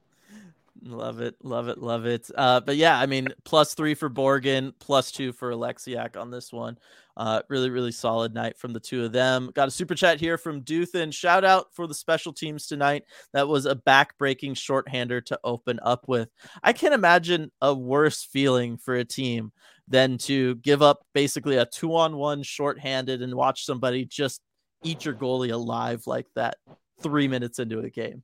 Love 0.82 1.22
it, 1.22 1.34
love 1.42 1.68
it, 1.68 1.78
love 1.78 2.04
it. 2.04 2.30
Uh, 2.34 2.60
but 2.60 2.76
yeah, 2.76 2.98
I 2.98 3.06
mean, 3.06 3.28
plus 3.44 3.72
three 3.72 3.94
for 3.94 4.10
Borgen, 4.10 4.74
plus 4.78 5.12
two 5.12 5.32
for 5.32 5.50
Oleksiak 5.50 6.20
on 6.20 6.30
this 6.30 6.52
one. 6.52 6.78
Uh, 7.18 7.42
really, 7.48 7.68
really 7.68 7.90
solid 7.90 8.32
night 8.32 8.56
from 8.56 8.72
the 8.72 8.80
two 8.80 9.04
of 9.04 9.12
them. 9.12 9.50
Got 9.54 9.68
a 9.68 9.72
super 9.72 9.94
chat 9.94 10.20
here 10.20 10.38
from 10.38 10.62
Duthin. 10.62 11.12
Shout 11.12 11.44
out 11.44 11.74
for 11.74 11.86
the 11.86 11.94
special 11.94 12.32
teams 12.32 12.66
tonight. 12.66 13.02
That 13.32 13.48
was 13.48 13.66
a 13.66 13.74
back-breaking 13.74 14.54
shorthander 14.54 15.24
to 15.26 15.40
open 15.42 15.80
up 15.82 16.06
with. 16.06 16.28
I 16.62 16.72
can't 16.72 16.94
imagine 16.94 17.50
a 17.60 17.74
worse 17.74 18.22
feeling 18.22 18.78
for 18.78 18.94
a 18.94 19.04
team 19.04 19.52
than 19.88 20.16
to 20.18 20.54
give 20.56 20.80
up 20.80 21.04
basically 21.12 21.56
a 21.56 21.66
two-on-one 21.66 22.44
shorthanded 22.44 23.20
and 23.20 23.34
watch 23.34 23.66
somebody 23.66 24.04
just 24.04 24.40
eat 24.84 25.04
your 25.04 25.14
goalie 25.14 25.52
alive 25.52 26.06
like 26.06 26.26
that 26.36 26.58
three 27.02 27.26
minutes 27.26 27.58
into 27.58 27.80
a 27.80 27.90
game 27.90 28.22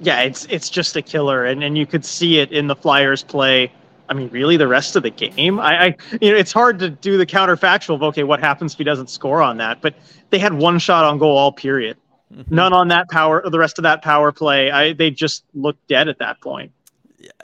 yeah, 0.00 0.20
it's 0.20 0.44
it's 0.46 0.70
just 0.70 0.96
a 0.96 1.02
killer, 1.02 1.44
and 1.44 1.62
and 1.62 1.76
you 1.76 1.86
could 1.86 2.04
see 2.04 2.38
it 2.38 2.52
in 2.52 2.66
the 2.66 2.76
Flyers 2.76 3.22
play. 3.22 3.72
I 4.08 4.14
mean, 4.14 4.28
really, 4.30 4.56
the 4.56 4.68
rest 4.68 4.96
of 4.96 5.02
the 5.02 5.10
game. 5.10 5.58
I, 5.60 5.86
I 5.86 5.96
you 6.20 6.30
know, 6.30 6.36
it's 6.36 6.52
hard 6.52 6.78
to 6.80 6.90
do 6.90 7.18
the 7.18 7.26
counterfactual 7.26 7.96
of 7.96 8.02
okay, 8.02 8.24
what 8.24 8.40
happens 8.40 8.72
if 8.72 8.78
he 8.78 8.84
doesn't 8.84 9.10
score 9.10 9.42
on 9.42 9.58
that? 9.58 9.80
But 9.80 9.94
they 10.30 10.38
had 10.38 10.54
one 10.54 10.78
shot 10.78 11.04
on 11.04 11.18
goal 11.18 11.36
all 11.36 11.52
period, 11.52 11.96
mm-hmm. 12.32 12.54
none 12.54 12.72
on 12.72 12.88
that 12.88 13.08
power. 13.10 13.48
The 13.48 13.58
rest 13.58 13.78
of 13.78 13.82
that 13.82 14.02
power 14.02 14.32
play, 14.32 14.70
I 14.70 14.92
they 14.92 15.10
just 15.10 15.44
looked 15.54 15.86
dead 15.88 16.08
at 16.08 16.18
that 16.18 16.40
point. 16.40 16.72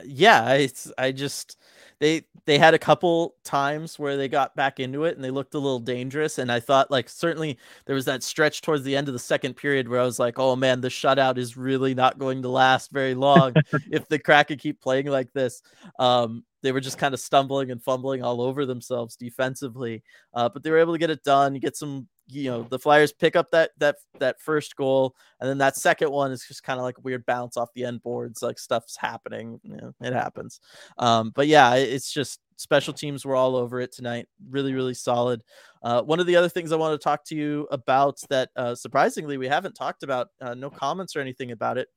Yeah, 0.05 0.53
it's 0.53 0.91
I 0.97 1.12
just 1.12 1.59
they 2.01 2.24
they 2.47 2.59
had 2.59 2.74
a 2.74 2.78
couple 2.78 3.36
times 3.42 3.99
where 3.99 4.16
they 4.16 4.28
got 4.28 4.55
back 4.55 4.78
into 4.78 5.05
it 5.05 5.16
and 5.16 5.24
they 5.24 5.30
looked 5.30 5.55
a 5.55 5.59
little 5.59 5.78
dangerous. 5.78 6.38
And 6.38 6.53
I 6.53 6.61
thought 6.61 6.90
like 6.90 7.09
certainly 7.09 7.59
there 7.86 7.95
was 7.95 8.05
that 8.05 8.22
stretch 8.22 8.61
towards 8.61 8.82
the 8.84 8.95
end 8.95 9.09
of 9.09 9.14
the 9.14 9.18
second 9.18 9.55
period 9.55 9.88
where 9.88 10.01
I 10.01 10.05
was 10.05 10.18
like, 10.18 10.38
oh 10.38 10.55
man, 10.55 10.80
the 10.80 10.88
shutout 10.88 11.38
is 11.38 11.57
really 11.57 11.95
not 11.95 12.18
going 12.18 12.42
to 12.42 12.49
last 12.49 12.90
very 12.90 13.14
long 13.14 13.55
if 13.90 14.09
the 14.09 14.18
Kraken 14.18 14.59
keep 14.59 14.80
playing 14.80 15.07
like 15.07 15.32
this. 15.32 15.62
Um, 15.99 16.45
they 16.62 16.72
were 16.72 16.80
just 16.80 16.99
kind 16.99 17.14
of 17.14 17.20
stumbling 17.20 17.70
and 17.70 17.82
fumbling 17.82 18.22
all 18.22 18.40
over 18.40 18.64
themselves 18.64 19.16
defensively, 19.16 20.03
uh, 20.32 20.49
but 20.49 20.62
they 20.62 20.70
were 20.70 20.78
able 20.78 20.95
to 20.95 20.99
get 20.99 21.11
it 21.11 21.22
done. 21.22 21.59
Get 21.59 21.76
some 21.76 22.09
you 22.27 22.51
know 22.51 22.62
the 22.62 22.79
Flyers 22.79 23.12
pick 23.12 23.37
up 23.37 23.51
that 23.51 23.70
that 23.79 23.97
that 24.18 24.41
first 24.41 24.77
goal, 24.77 25.14
and 25.41 25.49
then 25.49 25.59
that 25.59 25.77
second 25.77 26.11
one 26.11 26.33
is 26.33 26.45
just 26.47 26.62
kind 26.62 26.79
of 26.79 26.85
like 26.85 26.99
a 26.99 27.03
weird 27.03 27.27
bounce 27.27 27.57
off 27.57 27.72
the 27.75 27.85
end 27.85 28.03
boards, 28.03 28.43
like 28.43 28.59
stuff's 28.59 28.97
happening. 28.97 29.61
You 29.62 29.77
know, 29.77 29.95
it 30.01 30.12
happens. 30.12 30.61
Um, 30.99 31.33
but 31.35 31.47
yeah, 31.47 31.75
it's 31.75 32.12
just 32.12 32.41
special 32.57 32.93
teams 32.93 33.25
were 33.25 33.37
all 33.37 33.57
over 33.57 33.81
it 33.81 33.93
tonight. 33.93 34.27
Really, 34.49 34.75
really 34.75 34.95
solid. 34.95 35.43
Uh, 35.83 36.03
one 36.03 36.20
of 36.20 36.27
the 36.27 36.37
other 36.37 36.49
things 36.49 36.72
I 36.72 36.77
want 36.77 36.99
to 36.99 37.03
talk 37.03 37.25
to 37.27 37.35
you 37.35 37.66
about 37.70 38.18
that 38.31 38.51
uh, 38.57 38.75
surprisingly 38.75 39.37
we 39.37 39.49
haven't 39.49 39.75
talked 39.75 40.03
about, 40.03 40.29
uh, 40.41 40.55
no 40.55 40.70
comments 40.70 41.16
or 41.16 41.20
anything 41.20 41.51
about 41.51 41.79
it. 41.79 41.89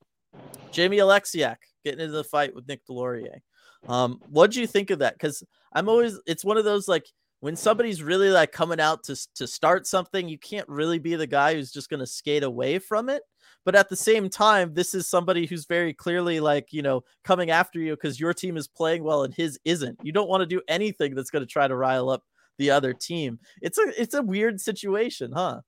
Jamie 0.72 0.98
Oleksiak 0.98 1.58
getting 1.84 2.02
into 2.02 2.14
the 2.14 2.24
fight 2.24 2.54
with 2.54 2.68
Nick 2.68 2.86
Deslauriers. 2.86 3.40
Um, 3.88 4.20
what 4.30 4.52
do 4.52 4.60
you 4.60 4.68
think 4.68 4.90
of 4.90 5.00
that? 5.00 5.14
Because 5.14 5.44
I'm 5.74 5.88
always 5.90 6.20
it's 6.26 6.44
one 6.44 6.58
of 6.58 6.66
those 6.66 6.88
like 6.88 7.06
when 7.40 7.56
somebody's 7.56 8.02
really 8.02 8.30
like 8.30 8.52
coming 8.52 8.80
out 8.80 9.04
to 9.06 9.16
to 9.36 9.48
start 9.48 9.88
something, 9.88 10.28
you 10.28 10.38
can't 10.38 10.68
really 10.68 11.00
be 11.00 11.16
the 11.16 11.28
guy 11.28 11.54
who's 11.54 11.72
just 11.72 11.90
going 11.90 12.00
to 12.00 12.08
skate 12.08 12.44
away 12.44 12.80
from 12.80 13.10
it. 13.10 13.24
But 13.66 13.76
at 13.76 13.90
the 13.90 13.96
same 13.96 14.30
time, 14.30 14.74
this 14.74 14.94
is 14.94 15.10
somebody 15.10 15.46
who's 15.46 15.66
very 15.66 15.94
clearly 15.94 16.40
like, 16.40 16.72
you 16.72 16.82
know, 16.82 17.04
coming 17.26 17.52
after 17.52 17.80
you 17.80 17.96
because 17.96 18.20
your 18.20 18.34
team 18.34 18.56
is 18.56 18.68
playing 18.68 19.04
well 19.04 19.24
and 19.24 19.34
his 19.34 19.60
isn't. 19.66 20.00
You 20.02 20.14
don't 20.14 20.30
want 20.30 20.42
to 20.42 20.46
do 20.46 20.62
anything 20.70 21.16
that's 21.16 21.30
going 21.30 21.46
to 21.46 21.52
try 21.52 21.68
to 21.68 21.76
rile 21.76 22.10
up 22.10 22.24
the 22.58 22.72
other 22.72 22.94
team. 22.94 23.40
It's 23.62 23.78
a 23.78 24.02
it's 24.02 24.14
a 24.14 24.24
weird 24.24 24.62
situation, 24.62 25.32
huh? 25.32 25.62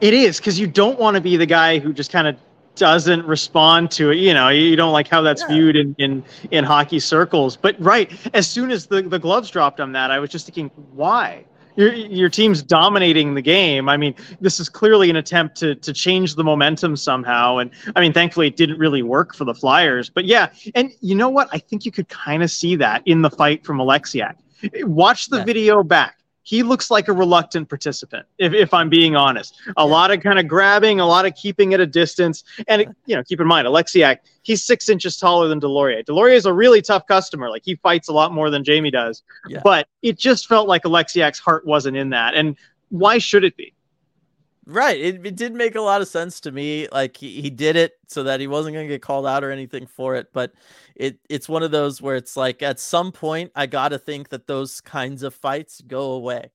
It 0.00 0.12
is 0.12 0.38
because 0.38 0.58
you 0.58 0.66
don't 0.66 0.98
want 0.98 1.14
to 1.14 1.20
be 1.20 1.36
the 1.36 1.46
guy 1.46 1.78
who 1.78 1.92
just 1.92 2.12
kind 2.12 2.28
of 2.28 2.36
doesn't 2.76 3.26
respond 3.26 3.90
to 3.92 4.10
it. 4.10 4.18
You 4.18 4.34
know, 4.34 4.48
you 4.48 4.76
don't 4.76 4.92
like 4.92 5.08
how 5.08 5.22
that's 5.22 5.42
yeah. 5.42 5.54
viewed 5.54 5.76
in, 5.76 5.94
in 5.98 6.24
in 6.50 6.64
hockey 6.64 7.00
circles. 7.00 7.56
But 7.56 7.76
right, 7.80 8.10
as 8.34 8.48
soon 8.48 8.70
as 8.70 8.86
the, 8.86 9.02
the 9.02 9.18
gloves 9.18 9.50
dropped 9.50 9.80
on 9.80 9.92
that, 9.92 10.10
I 10.10 10.18
was 10.18 10.30
just 10.30 10.46
thinking, 10.46 10.70
why? 10.92 11.44
Your 11.76 11.92
your 11.92 12.30
team's 12.30 12.62
dominating 12.62 13.34
the 13.34 13.42
game. 13.42 13.88
I 13.88 13.96
mean, 13.96 14.14
this 14.40 14.58
is 14.60 14.68
clearly 14.68 15.10
an 15.10 15.16
attempt 15.16 15.56
to 15.56 15.74
to 15.74 15.92
change 15.92 16.34
the 16.34 16.44
momentum 16.44 16.96
somehow. 16.96 17.58
And 17.58 17.70
I 17.94 18.00
mean, 18.00 18.12
thankfully 18.12 18.46
it 18.46 18.56
didn't 18.56 18.78
really 18.78 19.02
work 19.02 19.34
for 19.34 19.44
the 19.44 19.54
Flyers. 19.54 20.08
But 20.08 20.24
yeah, 20.24 20.48
and 20.74 20.90
you 21.00 21.14
know 21.14 21.28
what? 21.28 21.48
I 21.52 21.58
think 21.58 21.84
you 21.84 21.92
could 21.92 22.08
kind 22.08 22.42
of 22.42 22.50
see 22.50 22.76
that 22.76 23.02
in 23.04 23.22
the 23.22 23.30
fight 23.30 23.64
from 23.64 23.78
Oleksiak. 23.78 24.36
Watch 24.82 25.28
the 25.28 25.38
yeah. 25.38 25.44
video 25.44 25.82
back 25.82 26.16
he 26.46 26.62
looks 26.62 26.92
like 26.92 27.08
a 27.08 27.12
reluctant 27.12 27.68
participant, 27.68 28.24
if, 28.38 28.52
if 28.52 28.72
I'm 28.72 28.88
being 28.88 29.16
honest. 29.16 29.60
A 29.66 29.72
yeah. 29.78 29.82
lot 29.82 30.12
of 30.12 30.20
kind 30.20 30.38
of 30.38 30.46
grabbing, 30.46 31.00
a 31.00 31.06
lot 31.06 31.26
of 31.26 31.34
keeping 31.34 31.74
at 31.74 31.80
a 31.80 31.86
distance. 31.86 32.44
And, 32.68 32.82
you 33.06 33.16
know, 33.16 33.24
keep 33.24 33.40
in 33.40 33.48
mind, 33.48 33.66
Oleksiak, 33.66 34.18
he's 34.42 34.64
six 34.64 34.88
inches 34.88 35.16
taller 35.16 35.48
than 35.48 35.60
Deslauriers. 35.60 36.04
Deslauriers 36.04 36.36
is 36.36 36.46
a 36.46 36.52
really 36.52 36.80
tough 36.80 37.04
customer. 37.08 37.50
Like, 37.50 37.62
he 37.64 37.74
fights 37.74 38.06
a 38.06 38.12
lot 38.12 38.30
more 38.30 38.48
than 38.48 38.62
Jamie 38.62 38.92
does. 38.92 39.24
Yeah. 39.48 39.60
But 39.64 39.88
it 40.02 40.20
just 40.20 40.46
felt 40.46 40.68
like 40.68 40.84
Oleksiak's 40.84 41.40
heart 41.40 41.66
wasn't 41.66 41.96
in 41.96 42.10
that. 42.10 42.34
And 42.34 42.56
why 42.90 43.18
should 43.18 43.42
it 43.42 43.56
be? 43.56 43.74
Right. 44.66 45.00
It, 45.00 45.24
it 45.24 45.36
did 45.36 45.54
make 45.54 45.76
a 45.76 45.80
lot 45.80 46.02
of 46.02 46.08
sense 46.08 46.40
to 46.40 46.50
me. 46.50 46.88
Like 46.90 47.16
he, 47.16 47.40
he 47.40 47.50
did 47.50 47.76
it 47.76 47.92
so 48.08 48.24
that 48.24 48.40
he 48.40 48.48
wasn't 48.48 48.74
going 48.74 48.88
to 48.88 48.92
get 48.92 49.00
called 49.00 49.24
out 49.24 49.44
or 49.44 49.52
anything 49.52 49.86
for 49.86 50.16
it. 50.16 50.26
But 50.32 50.52
it 50.96 51.18
it's 51.30 51.48
one 51.48 51.62
of 51.62 51.70
those 51.70 52.02
where 52.02 52.16
it's 52.16 52.36
like 52.36 52.62
at 52.62 52.80
some 52.80 53.12
point 53.12 53.52
I 53.54 53.66
got 53.66 53.90
to 53.90 53.98
think 53.98 54.30
that 54.30 54.48
those 54.48 54.80
kinds 54.80 55.22
of 55.22 55.34
fights 55.34 55.80
go 55.86 56.12
away 56.12 56.50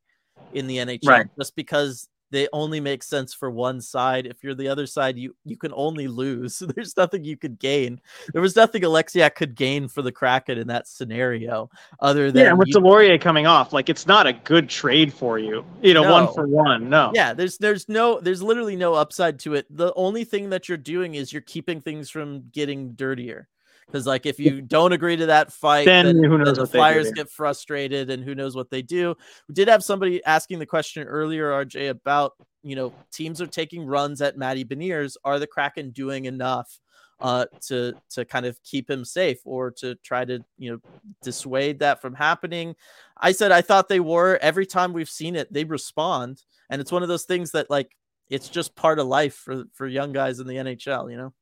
in 0.51 0.67
the 0.67 0.77
NHL 0.77 1.07
right. 1.07 1.27
just 1.39 1.55
because 1.55 2.09
they 2.31 2.47
only 2.53 2.79
make 2.79 3.03
sense 3.03 3.33
for 3.33 3.51
one 3.51 3.81
side. 3.81 4.25
If 4.25 4.43
you're 4.43 4.55
the 4.55 4.69
other 4.69 4.87
side, 4.87 5.17
you 5.17 5.35
you 5.45 5.57
can 5.57 5.71
only 5.75 6.07
lose. 6.07 6.59
There's 6.75 6.97
nothing 6.97 7.23
you 7.23 7.37
could 7.37 7.59
gain. 7.59 8.01
There 8.33 8.41
was 8.41 8.55
nothing 8.55 8.81
Oleksiak 8.81 9.35
could 9.35 9.55
gain 9.55 9.87
for 9.87 10.01
the 10.01 10.11
Kraken 10.11 10.57
in 10.57 10.67
that 10.67 10.87
scenario, 10.87 11.69
other 11.99 12.31
than 12.31 12.45
yeah. 12.45 12.53
With 12.53 12.69
you, 12.69 12.75
Deslauriers 12.75 13.21
coming 13.21 13.45
off, 13.45 13.73
like 13.73 13.89
it's 13.89 14.07
not 14.07 14.25
a 14.25 14.33
good 14.33 14.69
trade 14.69 15.13
for 15.13 15.37
you. 15.37 15.63
You 15.81 15.93
know, 15.93 16.03
no. 16.03 16.11
one 16.11 16.33
for 16.33 16.47
one. 16.47 16.89
No. 16.89 17.11
Yeah, 17.13 17.33
there's 17.33 17.57
there's 17.57 17.87
no 17.89 18.19
there's 18.19 18.41
literally 18.41 18.75
no 18.75 18.93
upside 18.93 19.39
to 19.39 19.55
it. 19.55 19.65
The 19.69 19.93
only 19.95 20.23
thing 20.23 20.49
that 20.49 20.69
you're 20.69 20.77
doing 20.77 21.15
is 21.15 21.31
you're 21.31 21.41
keeping 21.41 21.81
things 21.81 22.09
from 22.09 22.49
getting 22.51 22.93
dirtier. 22.93 23.47
Because 23.91 24.07
like 24.07 24.25
if 24.25 24.39
you 24.39 24.61
don't 24.61 24.93
agree 24.93 25.17
to 25.17 25.25
that 25.25 25.51
fight, 25.51 25.85
then, 25.85 26.05
then 26.05 26.23
who 26.23 26.37
knows 26.37 26.55
the 26.55 26.65
Flyers 26.65 27.11
get 27.11 27.29
frustrated 27.29 28.09
and 28.09 28.23
who 28.23 28.33
knows 28.33 28.55
what 28.55 28.69
they 28.69 28.81
do. 28.81 29.15
We 29.49 29.53
did 29.53 29.67
have 29.67 29.83
somebody 29.83 30.23
asking 30.23 30.59
the 30.59 30.65
question 30.65 31.03
earlier, 31.03 31.49
RJ, 31.49 31.89
about 31.89 32.33
you 32.63 32.75
know 32.75 32.93
teams 33.11 33.41
are 33.41 33.47
taking 33.47 33.85
runs 33.85 34.21
at 34.21 34.37
Matty 34.37 34.63
Beniers. 34.63 35.17
Are 35.25 35.39
the 35.39 35.47
Kraken 35.47 35.91
doing 35.91 36.25
enough? 36.25 36.79
Uh, 37.19 37.45
to 37.61 37.93
to 38.09 38.25
kind 38.25 38.47
of 38.47 38.57
keep 38.63 38.89
him 38.89 39.05
safe 39.05 39.37
or 39.45 39.69
to 39.69 39.93
try 40.03 40.25
to 40.25 40.43
you 40.57 40.71
know 40.71 40.79
dissuade 41.21 41.77
that 41.77 42.01
from 42.01 42.15
happening. 42.15 42.75
I 43.15 43.31
said 43.31 43.51
I 43.51 43.61
thought 43.61 43.89
they 43.89 43.99
were. 43.99 44.39
Every 44.41 44.65
time 44.65 44.91
we've 44.91 45.07
seen 45.07 45.35
it, 45.35 45.53
they 45.53 45.63
respond, 45.63 46.41
and 46.71 46.81
it's 46.81 46.91
one 46.91 47.03
of 47.03 47.09
those 47.09 47.25
things 47.25 47.51
that 47.51 47.69
like 47.69 47.95
it's 48.27 48.49
just 48.49 48.75
part 48.75 48.97
of 48.97 49.05
life 49.05 49.35
for 49.35 49.65
for 49.73 49.85
young 49.85 50.13
guys 50.13 50.39
in 50.39 50.47
the 50.47 50.55
NHL. 50.55 51.11
You 51.11 51.17
know. 51.17 51.33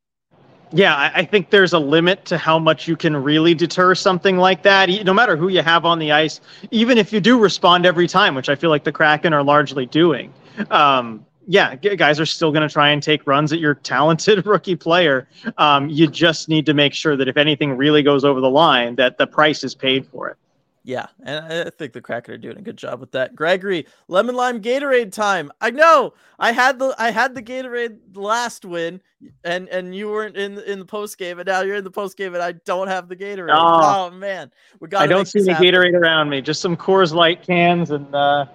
Yeah, 0.72 0.96
I, 0.96 1.12
I 1.16 1.26
think 1.26 1.50
there's 1.50 1.74
a 1.74 1.80
limit 1.80 2.26
to 2.26 2.38
how 2.38 2.60
much 2.60 2.88
you 2.88 2.96
can 2.96 3.18
really 3.18 3.54
deter 3.56 3.96
something 3.96 4.38
like 4.38 4.64
that. 4.64 4.90
No 5.04 5.14
matter 5.14 5.36
who 5.36 5.48
you 5.48 5.62
have 5.64 5.86
on 5.86 6.00
the 6.00 6.12
ice, 6.12 6.42
even 6.72 6.98
if 6.98 7.12
you 7.12 7.20
do 7.20 7.40
respond 7.40 7.86
every 7.86 8.08
time, 8.08 8.36
which 8.36 8.50
I 8.50 8.56
feel 8.56 8.70
like 8.70 8.84
the 8.84 8.92
Kraken 8.92 9.34
are 9.34 9.44
largely 9.44 9.86
doing. 9.86 10.34
Um, 10.70 11.26
yeah, 11.48 11.74
guys 11.76 12.20
are 12.20 12.28
still 12.28 12.52
going 12.52 12.68
to 12.68 12.72
try 12.72 12.90
and 12.90 13.02
take 13.02 13.26
runs 13.26 13.52
at 13.52 13.60
your 13.60 13.74
talented 13.74 14.46
rookie 14.46 14.76
player. 14.76 15.28
Um, 15.58 15.90
you 15.90 16.06
just 16.06 16.48
need 16.48 16.68
to 16.68 16.76
make 16.76 16.94
sure 16.94 17.18
that 17.18 17.28
if 17.28 17.38
anything 17.38 17.76
really 17.76 18.04
goes 18.04 18.24
over 18.24 18.40
the 18.40 18.50
line, 18.50 18.96
that 18.98 19.18
the 19.18 19.26
price 19.26 19.64
is 19.64 19.74
paid 19.74 20.06
for 20.06 20.30
it. 20.30 20.38
Yeah, 20.84 21.08
and 21.24 21.68
I 21.68 21.70
think 21.70 21.94
the 21.94 22.02
Kraken 22.02 22.34
are 22.34 22.38
doing 22.38 22.58
a 22.58 22.62
good 22.62 22.78
job 22.78 23.00
with 23.00 23.12
that. 23.12 23.36
Gregory, 23.36 23.86
lemon 24.08 24.36
lime 24.36 24.62
Gatorade 24.62 25.12
time. 25.12 25.52
I 25.60 25.72
know. 25.72 26.14
I 26.40 26.52
had 26.52 26.80
the 26.80 26.96
I 26.98 27.12
had 27.12 27.36
the 27.36 27.44
Gatorade 27.44 27.98
last 28.16 28.66
win, 28.66 29.02
and 29.44 29.68
and 29.70 29.94
you 29.94 30.10
weren't 30.10 30.38
in 30.38 30.58
in 30.60 30.80
the 30.80 30.86
post 30.86 31.18
game, 31.18 31.40
and 31.40 31.48
now 31.48 31.62
you're 31.62 31.76
in 31.76 31.84
the 31.84 31.92
post 31.92 32.18
game, 32.18 32.34
and 32.34 32.42
I 32.42 32.54
don't 32.54 32.88
have 32.88 33.10
the 33.10 33.16
Gatorade. 33.16 33.54
Oh, 33.54 34.08
oh 34.08 34.12
man, 34.12 34.52
we 34.80 34.88
got. 34.88 35.02
I 35.02 35.08
don't 35.08 35.28
see 35.28 35.40
any 35.40 35.54
Gatorade 35.54 35.94
around 35.94 36.30
me. 36.30 36.42
Just 36.42 36.62
some 36.62 36.78
Coors 36.78 37.14
Light 37.14 37.44
cans 37.44 37.92
and 37.92 38.14
uh, 38.16 38.46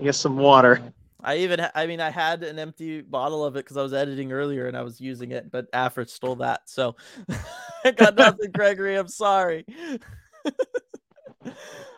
I 0.00 0.04
guess 0.04 0.18
some 0.18 0.36
water. 0.36 0.80
I 1.24 1.36
even, 1.36 1.60
ha- 1.60 1.70
I 1.74 1.86
mean, 1.86 2.00
I 2.00 2.10
had 2.10 2.42
an 2.42 2.58
empty 2.58 3.00
bottle 3.00 3.44
of 3.44 3.54
it 3.54 3.60
because 3.60 3.76
I 3.76 3.82
was 3.82 3.92
editing 3.92 4.32
earlier 4.32 4.66
and 4.66 4.76
I 4.76 4.82
was 4.82 5.00
using 5.00 5.30
it, 5.30 5.50
but 5.50 5.70
Afrit 5.72 6.10
stole 6.10 6.36
that. 6.36 6.62
So 6.68 6.96
I 7.84 7.92
got 7.92 8.16
nothing, 8.16 8.50
Gregory. 8.54 8.96
I'm 8.96 9.08
sorry. 9.08 9.64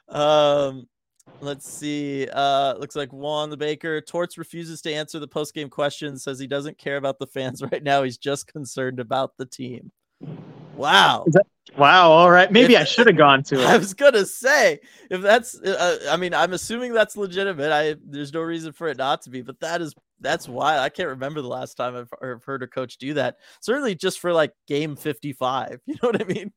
um, 0.08 0.86
let's 1.40 1.68
see. 1.68 2.28
Uh, 2.32 2.74
looks 2.78 2.96
like 2.96 3.12
Juan 3.12 3.50
the 3.50 3.56
Baker. 3.56 4.00
Torts 4.00 4.38
refuses 4.38 4.80
to 4.82 4.92
answer 4.92 5.18
the 5.18 5.28
post 5.28 5.54
game 5.54 5.68
question. 5.68 6.18
Says 6.18 6.38
he 6.38 6.46
doesn't 6.46 6.78
care 6.78 6.96
about 6.96 7.18
the 7.18 7.26
fans 7.26 7.62
right 7.72 7.82
now. 7.82 8.02
He's 8.02 8.18
just 8.18 8.46
concerned 8.46 9.00
about 9.00 9.36
the 9.36 9.46
team. 9.46 9.92
Wow. 10.76 11.24
That, 11.28 11.46
wow. 11.76 12.10
All 12.10 12.30
right. 12.30 12.50
Maybe 12.50 12.76
I 12.76 12.84
should 12.84 13.06
have 13.06 13.16
gone 13.16 13.42
to 13.44 13.54
it. 13.60 13.66
I 13.66 13.76
was 13.76 13.94
gonna 13.94 14.26
say 14.26 14.80
if 15.10 15.20
that's. 15.20 15.58
Uh, 15.60 15.98
I 16.10 16.16
mean, 16.16 16.34
I'm 16.34 16.52
assuming 16.52 16.92
that's 16.92 17.16
legitimate. 17.16 17.70
I 17.72 17.96
there's 18.04 18.32
no 18.32 18.40
reason 18.40 18.72
for 18.72 18.88
it 18.88 18.98
not 18.98 19.22
to 19.22 19.30
be, 19.30 19.42
but 19.42 19.60
that 19.60 19.80
is 19.80 19.94
that's 20.20 20.48
why 20.48 20.78
I 20.78 20.88
can't 20.88 21.10
remember 21.10 21.42
the 21.42 21.48
last 21.48 21.74
time 21.74 21.94
I've, 21.96 22.12
I've 22.22 22.44
heard 22.44 22.62
a 22.62 22.66
coach 22.66 22.98
do 22.98 23.14
that. 23.14 23.36
Certainly, 23.60 23.96
just 23.96 24.20
for 24.20 24.32
like 24.32 24.52
game 24.66 24.96
55. 24.96 25.80
You 25.86 25.94
know 26.02 26.08
what 26.08 26.20
I 26.20 26.24
mean? 26.24 26.52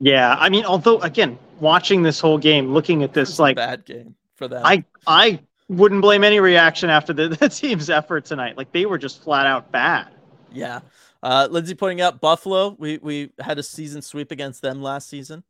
Yeah, 0.00 0.36
I 0.38 0.48
mean, 0.48 0.64
although 0.64 1.00
again, 1.00 1.38
watching 1.60 2.02
this 2.02 2.20
whole 2.20 2.38
game, 2.38 2.72
looking 2.72 3.02
at 3.02 3.12
this, 3.12 3.38
like 3.38 3.56
bad 3.56 3.84
game 3.84 4.14
for 4.36 4.48
them. 4.48 4.62
I 4.64 4.84
I 5.06 5.40
wouldn't 5.68 6.02
blame 6.02 6.24
any 6.24 6.40
reaction 6.40 6.90
after 6.90 7.12
the, 7.12 7.28
the 7.40 7.48
team's 7.48 7.90
effort 7.90 8.24
tonight. 8.24 8.56
Like 8.56 8.72
they 8.72 8.86
were 8.86 8.98
just 8.98 9.22
flat 9.22 9.46
out 9.46 9.70
bad. 9.70 10.08
Yeah. 10.52 10.80
Uh, 11.22 11.48
Lindsay 11.50 11.74
pointing 11.74 12.00
out 12.00 12.20
Buffalo. 12.20 12.76
We 12.78 12.98
we 12.98 13.30
had 13.40 13.58
a 13.58 13.62
season 13.62 14.02
sweep 14.02 14.30
against 14.30 14.62
them 14.62 14.82
last 14.82 15.08
season. 15.08 15.42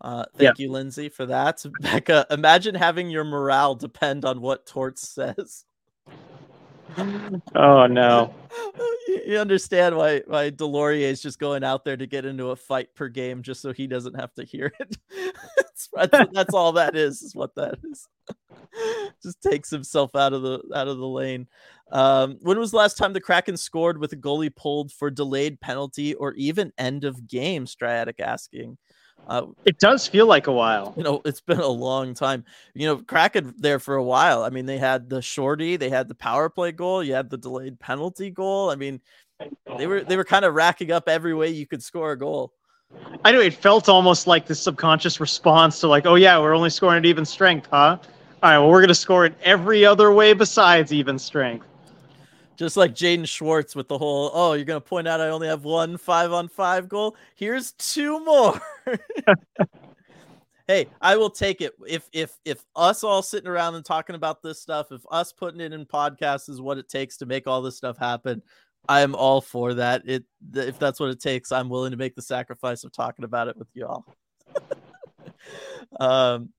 Uh, 0.00 0.24
thank 0.36 0.58
yeah. 0.58 0.64
you, 0.64 0.70
Lindsay, 0.70 1.08
for 1.08 1.26
that. 1.26 1.64
Becca, 1.80 2.26
imagine 2.30 2.74
having 2.74 3.10
your 3.10 3.24
morale 3.24 3.74
depend 3.74 4.24
on 4.24 4.40
what 4.40 4.66
Torts 4.66 5.08
says. 5.08 5.64
Oh 7.54 7.86
no. 7.86 8.34
You 9.26 9.38
understand 9.38 9.96
why 9.96 10.22
why 10.26 10.50
Deslauriers 10.50 11.10
is 11.10 11.22
just 11.22 11.38
going 11.38 11.64
out 11.64 11.84
there 11.84 11.96
to 11.96 12.06
get 12.06 12.24
into 12.24 12.50
a 12.50 12.56
fight 12.56 12.94
per 12.94 13.08
game 13.08 13.42
just 13.42 13.60
so 13.60 13.72
he 13.72 13.86
doesn't 13.86 14.18
have 14.18 14.32
to 14.34 14.44
hear 14.44 14.72
it. 14.80 14.96
that's, 15.94 16.30
that's 16.32 16.54
all 16.54 16.72
that 16.72 16.96
is, 16.96 17.22
is 17.22 17.34
what 17.34 17.54
that 17.54 17.78
is. 17.84 18.08
just 19.22 19.42
takes 19.42 19.70
himself 19.70 20.14
out 20.14 20.32
of 20.32 20.42
the 20.42 20.60
out 20.74 20.88
of 20.88 20.98
the 20.98 21.06
lane. 21.06 21.46
Um, 21.92 22.38
when 22.40 22.58
was 22.58 22.70
the 22.70 22.76
last 22.76 22.96
time 22.96 23.12
the 23.12 23.20
Kraken 23.20 23.56
scored 23.56 23.98
with 23.98 24.12
a 24.12 24.16
goalie 24.16 24.54
pulled 24.54 24.92
for 24.92 25.10
delayed 25.10 25.60
penalty 25.60 26.14
or 26.14 26.34
even 26.34 26.72
end 26.78 27.04
of 27.04 27.26
game? 27.26 27.66
Striatic 27.66 28.20
asking. 28.20 28.78
Uh, 29.28 29.46
it 29.64 29.78
does 29.78 30.08
feel 30.08 30.26
like 30.26 30.48
a 30.48 30.52
while. 30.52 30.92
You 30.96 31.04
know, 31.04 31.22
it's 31.24 31.40
been 31.40 31.60
a 31.60 31.68
long 31.68 32.14
time. 32.14 32.44
You 32.74 32.86
know, 32.86 32.96
Kraken 32.98 33.54
there 33.58 33.78
for 33.78 33.94
a 33.94 34.02
while. 34.02 34.42
I 34.42 34.50
mean, 34.50 34.66
they 34.66 34.78
had 34.78 35.08
the 35.08 35.22
shorty, 35.22 35.76
they 35.76 35.88
had 35.88 36.08
the 36.08 36.14
power 36.14 36.48
play 36.48 36.72
goal, 36.72 37.04
you 37.04 37.14
had 37.14 37.30
the 37.30 37.38
delayed 37.38 37.78
penalty 37.78 38.30
goal. 38.30 38.70
I 38.70 38.74
mean, 38.74 39.00
they 39.78 39.86
were 39.86 40.02
they 40.02 40.16
were 40.16 40.24
kind 40.24 40.44
of 40.44 40.54
racking 40.54 40.90
up 40.90 41.08
every 41.08 41.34
way 41.34 41.50
you 41.50 41.66
could 41.66 41.82
score 41.82 42.12
a 42.12 42.18
goal. 42.18 42.52
I 43.24 43.32
know 43.32 43.40
it 43.40 43.54
felt 43.54 43.88
almost 43.88 44.26
like 44.26 44.46
the 44.46 44.54
subconscious 44.54 45.20
response 45.20 45.80
to 45.80 45.86
like, 45.86 46.06
oh 46.06 46.16
yeah, 46.16 46.38
we're 46.38 46.54
only 46.54 46.70
scoring 46.70 46.98
at 46.98 47.06
even 47.06 47.24
strength, 47.24 47.68
huh? 47.70 47.98
All 48.42 48.50
right, 48.50 48.58
well 48.58 48.68
we're 48.68 48.80
gonna 48.80 48.94
score 48.94 49.26
it 49.26 49.34
every 49.42 49.84
other 49.84 50.12
way 50.12 50.32
besides 50.32 50.92
even 50.92 51.18
strength. 51.18 51.66
Just 52.56 52.76
like 52.76 52.94
Jaden 52.94 53.26
Schwartz 53.26 53.74
with 53.74 53.88
the 53.88 53.96
whole, 53.96 54.30
oh, 54.34 54.52
you're 54.52 54.64
gonna 54.64 54.80
point 54.80 55.08
out 55.08 55.20
I 55.20 55.28
only 55.28 55.48
have 55.48 55.64
one 55.64 55.96
five 55.96 56.32
on 56.32 56.48
five 56.48 56.88
goal. 56.88 57.16
Here's 57.34 57.72
two 57.72 58.22
more. 58.24 58.60
hey, 60.66 60.86
I 61.00 61.16
will 61.16 61.30
take 61.30 61.60
it. 61.60 61.72
If 61.86 62.08
if 62.12 62.38
if 62.44 62.64
us 62.76 63.04
all 63.04 63.22
sitting 63.22 63.48
around 63.48 63.74
and 63.74 63.84
talking 63.84 64.16
about 64.16 64.42
this 64.42 64.60
stuff, 64.60 64.92
if 64.92 65.02
us 65.10 65.32
putting 65.32 65.60
it 65.60 65.72
in 65.72 65.86
podcasts 65.86 66.48
is 66.48 66.60
what 66.60 66.78
it 66.78 66.88
takes 66.88 67.16
to 67.18 67.26
make 67.26 67.46
all 67.46 67.62
this 67.62 67.76
stuff 67.76 67.98
happen, 67.98 68.42
I 68.88 69.00
am 69.00 69.14
all 69.14 69.40
for 69.40 69.74
that. 69.74 70.02
It 70.06 70.24
if 70.54 70.78
that's 70.78 71.00
what 71.00 71.10
it 71.10 71.20
takes, 71.20 71.52
I'm 71.52 71.68
willing 71.68 71.92
to 71.92 71.96
make 71.96 72.14
the 72.14 72.22
sacrifice 72.22 72.84
of 72.84 72.92
talking 72.92 73.24
about 73.24 73.48
it 73.48 73.56
with 73.56 73.68
y'all. 73.74 74.04
um 76.00 76.50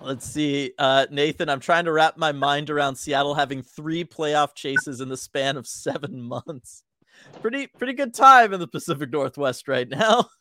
Let's 0.00 0.26
see. 0.26 0.72
Uh, 0.78 1.06
Nathan, 1.10 1.48
I'm 1.48 1.60
trying 1.60 1.84
to 1.84 1.92
wrap 1.92 2.16
my 2.16 2.32
mind 2.32 2.70
around 2.70 2.96
Seattle 2.96 3.34
having 3.34 3.62
three 3.62 4.04
playoff 4.04 4.54
chases 4.54 5.00
in 5.00 5.08
the 5.08 5.16
span 5.16 5.56
of 5.56 5.66
seven 5.66 6.22
months. 6.22 6.82
Pretty, 7.40 7.66
pretty 7.66 7.92
good 7.92 8.14
time 8.14 8.52
in 8.54 8.60
the 8.60 8.66
Pacific 8.66 9.10
Northwest 9.10 9.68
right 9.68 9.88
now. 9.88 10.28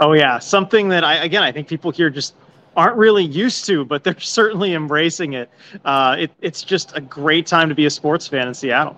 oh 0.00 0.12
yeah, 0.12 0.38
something 0.38 0.88
that 0.88 1.04
I 1.04 1.24
again 1.24 1.42
I 1.42 1.52
think 1.52 1.68
people 1.68 1.90
here 1.90 2.10
just 2.10 2.34
aren't 2.76 2.96
really 2.96 3.24
used 3.24 3.64
to, 3.66 3.84
but 3.84 4.04
they're 4.04 4.18
certainly 4.20 4.74
embracing 4.74 5.34
it. 5.34 5.50
Uh, 5.84 6.16
it 6.18 6.30
it's 6.40 6.62
just 6.62 6.96
a 6.96 7.00
great 7.00 7.46
time 7.46 7.68
to 7.68 7.74
be 7.74 7.86
a 7.86 7.90
sports 7.90 8.26
fan 8.26 8.48
in 8.48 8.54
Seattle. 8.54 8.96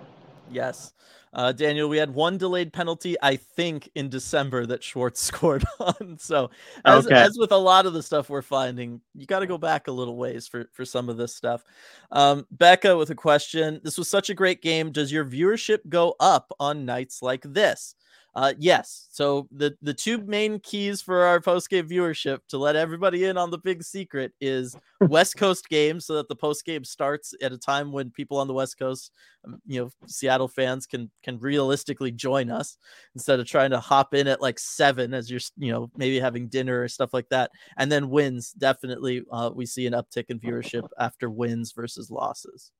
Yes. 0.51 0.93
Uh, 1.33 1.53
Daniel, 1.53 1.87
we 1.87 1.97
had 1.97 2.13
one 2.13 2.37
delayed 2.37 2.73
penalty, 2.73 3.15
I 3.21 3.37
think, 3.37 3.89
in 3.95 4.09
December 4.09 4.65
that 4.65 4.83
Schwartz 4.83 5.21
scored 5.21 5.63
on. 5.79 6.17
So, 6.19 6.51
as, 6.83 7.05
okay. 7.05 7.15
as 7.15 7.37
with 7.37 7.53
a 7.53 7.57
lot 7.57 7.85
of 7.85 7.93
the 7.93 8.03
stuff 8.03 8.29
we're 8.29 8.41
finding, 8.41 8.99
you 9.15 9.25
got 9.25 9.39
to 9.39 9.47
go 9.47 9.57
back 9.57 9.87
a 9.87 9.91
little 9.91 10.17
ways 10.17 10.47
for, 10.47 10.69
for 10.73 10.83
some 10.83 11.07
of 11.07 11.15
this 11.15 11.33
stuff. 11.33 11.63
Um, 12.11 12.45
Becca 12.51 12.97
with 12.97 13.11
a 13.11 13.15
question 13.15 13.79
This 13.81 13.97
was 13.97 14.09
such 14.09 14.29
a 14.29 14.33
great 14.33 14.61
game. 14.61 14.91
Does 14.91 15.11
your 15.11 15.23
viewership 15.23 15.87
go 15.87 16.15
up 16.19 16.51
on 16.59 16.85
nights 16.85 17.21
like 17.21 17.43
this? 17.43 17.95
Uh, 18.33 18.53
yes. 18.57 19.07
So 19.11 19.47
the 19.51 19.75
the 19.81 19.93
two 19.93 20.19
main 20.19 20.59
keys 20.59 21.01
for 21.01 21.23
our 21.23 21.41
post 21.41 21.69
game 21.69 21.87
viewership 21.89 22.39
to 22.47 22.57
let 22.57 22.77
everybody 22.77 23.25
in 23.25 23.37
on 23.37 23.51
the 23.51 23.57
big 23.57 23.83
secret 23.83 24.31
is 24.39 24.73
West 25.01 25.35
Coast 25.35 25.67
games, 25.67 26.05
so 26.05 26.13
that 26.15 26.29
the 26.29 26.35
post 26.35 26.63
game 26.63 26.85
starts 26.85 27.33
at 27.41 27.51
a 27.51 27.57
time 27.57 27.91
when 27.91 28.09
people 28.09 28.37
on 28.37 28.47
the 28.47 28.53
West 28.53 28.79
Coast, 28.79 29.11
um, 29.45 29.61
you 29.65 29.81
know, 29.81 29.89
Seattle 30.07 30.47
fans 30.47 30.85
can 30.85 31.11
can 31.23 31.39
realistically 31.39 32.11
join 32.11 32.49
us 32.49 32.77
instead 33.15 33.41
of 33.41 33.47
trying 33.47 33.71
to 33.71 33.81
hop 33.81 34.13
in 34.13 34.27
at 34.27 34.41
like 34.41 34.59
seven 34.59 35.13
as 35.13 35.29
you're 35.29 35.41
you 35.57 35.73
know 35.73 35.91
maybe 35.97 36.17
having 36.17 36.47
dinner 36.47 36.83
or 36.83 36.87
stuff 36.87 37.13
like 37.13 37.27
that. 37.29 37.51
And 37.77 37.91
then 37.91 38.09
wins 38.09 38.53
definitely 38.53 39.23
uh, 39.29 39.51
we 39.53 39.65
see 39.65 39.87
an 39.87 39.93
uptick 39.93 40.25
in 40.29 40.39
viewership 40.39 40.87
after 40.97 41.29
wins 41.29 41.73
versus 41.73 42.09
losses. 42.09 42.71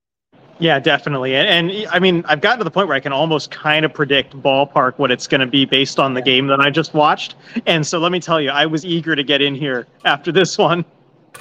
Yeah, 0.60 0.80
definitely. 0.80 1.36
And, 1.36 1.72
and, 1.72 1.88
I 1.88 2.00
mean, 2.00 2.24
I've 2.28 2.42
gotten 2.42 2.60
to 2.60 2.64
the 2.64 2.72
point 2.72 2.88
where 2.88 2.96
I 2.96 3.00
can 3.00 3.12
almost 3.12 3.50
kind 3.52 3.84
of 3.84 3.94
predict 3.94 4.40
ballpark 4.42 4.98
what 4.98 5.12
it's 5.12 5.28
going 5.28 5.42
to 5.42 5.48
be 5.48 5.66
based 5.66 6.00
on 6.00 6.14
the 6.14 6.22
game 6.22 6.48
that 6.48 6.60
I 6.60 6.70
just 6.70 6.94
watched. 6.94 7.36
And 7.66 7.86
so 7.86 8.00
let 8.00 8.12
me 8.12 8.20
tell 8.20 8.40
you, 8.40 8.52
I 8.52 8.66
was 8.66 8.86
eager 8.86 9.16
to 9.16 9.24
get 9.24 9.42
in 9.42 9.56
here 9.56 9.88
after 10.06 10.32
this 10.32 10.58
one. 10.58 10.86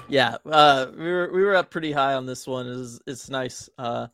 Yeah, 0.08 0.36
uh, 0.46 0.86
we 0.96 1.04
were 1.04 1.30
we 1.32 1.42
were 1.42 1.56
up 1.56 1.70
pretty 1.70 1.92
high 1.92 2.14
on 2.14 2.24
this 2.24 2.46
one. 2.46 2.66
It's 2.68 3.00
it's 3.06 3.28
nice. 3.28 3.68
Uh, 3.76 4.06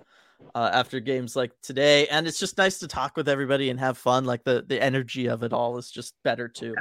uh, 0.54 0.70
after 0.72 1.00
games 1.00 1.36
like 1.36 1.52
today, 1.62 2.06
and 2.08 2.26
it's 2.26 2.38
just 2.38 2.58
nice 2.58 2.78
to 2.78 2.88
talk 2.88 3.16
with 3.16 3.28
everybody 3.28 3.70
and 3.70 3.78
have 3.80 3.98
fun. 3.98 4.24
Like 4.24 4.44
the 4.44 4.64
the 4.66 4.82
energy 4.82 5.26
of 5.26 5.42
it 5.42 5.52
all 5.52 5.76
is 5.78 5.90
just 5.90 6.14
better 6.22 6.48
too. 6.48 6.74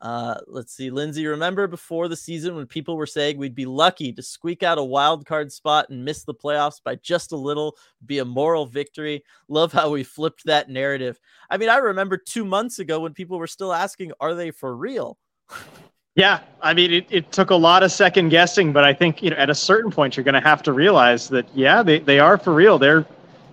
Uh, 0.00 0.36
let's 0.46 0.74
see, 0.74 0.90
Lindsay. 0.90 1.26
Remember 1.26 1.66
before 1.66 2.06
the 2.06 2.16
season 2.16 2.54
when 2.54 2.66
people 2.66 2.96
were 2.96 3.06
saying 3.06 3.36
we'd 3.36 3.54
be 3.54 3.66
lucky 3.66 4.12
to 4.12 4.22
squeak 4.22 4.62
out 4.62 4.78
a 4.78 4.84
wild 4.84 5.26
card 5.26 5.52
spot 5.52 5.90
and 5.90 6.04
miss 6.04 6.24
the 6.24 6.34
playoffs 6.34 6.82
by 6.82 6.94
just 6.96 7.32
a 7.32 7.36
little, 7.36 7.76
be 8.06 8.18
a 8.18 8.24
moral 8.24 8.66
victory. 8.66 9.24
Love 9.48 9.72
how 9.72 9.90
we 9.90 10.04
flipped 10.04 10.44
that 10.44 10.68
narrative. 10.68 11.18
I 11.50 11.56
mean, 11.56 11.68
I 11.68 11.78
remember 11.78 12.16
two 12.16 12.44
months 12.44 12.78
ago 12.78 13.00
when 13.00 13.12
people 13.12 13.38
were 13.38 13.48
still 13.48 13.72
asking, 13.72 14.12
"Are 14.20 14.34
they 14.34 14.52
for 14.52 14.76
real?" 14.76 15.18
Yeah, 16.14 16.40
I 16.62 16.74
mean, 16.74 16.92
it, 16.92 17.06
it 17.10 17.32
took 17.32 17.50
a 17.50 17.56
lot 17.56 17.82
of 17.82 17.92
second 17.92 18.30
guessing, 18.30 18.72
but 18.72 18.84
I 18.84 18.92
think 18.92 19.22
you 19.22 19.30
know 19.30 19.36
at 19.36 19.50
a 19.50 19.54
certain 19.54 19.90
point 19.90 20.16
you're 20.16 20.24
going 20.24 20.34
to 20.34 20.40
have 20.40 20.62
to 20.64 20.72
realize 20.72 21.28
that 21.28 21.46
yeah, 21.54 21.82
they, 21.82 21.98
they 21.98 22.18
are 22.20 22.38
for 22.38 22.54
real. 22.54 22.78
They're 22.78 23.06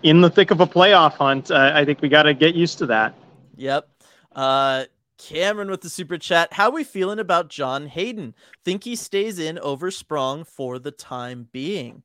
in 0.03 0.21
the 0.21 0.29
thick 0.29 0.51
of 0.51 0.61
a 0.61 0.67
playoff 0.67 1.13
hunt. 1.13 1.49
Uh, 1.49 1.71
I 1.73 1.85
think 1.85 2.01
we 2.01 2.09
got 2.09 2.23
to 2.23 2.33
get 2.33 2.53
used 2.53 2.77
to 2.79 2.85
that. 2.87 3.15
Yep. 3.55 3.87
Uh, 4.31 4.85
Cameron 5.17 5.69
with 5.69 5.81
the 5.81 5.89
super 5.89 6.17
chat. 6.17 6.53
How 6.53 6.69
we 6.69 6.83
feeling 6.83 7.19
about 7.19 7.49
John 7.49 7.87
Hayden? 7.87 8.35
Think 8.63 8.83
he 8.83 8.95
stays 8.95 9.39
in 9.39 9.59
over 9.59 9.91
Sprong 9.91 10.43
for 10.43 10.79
the 10.79 10.91
time 10.91 11.47
being? 11.51 12.03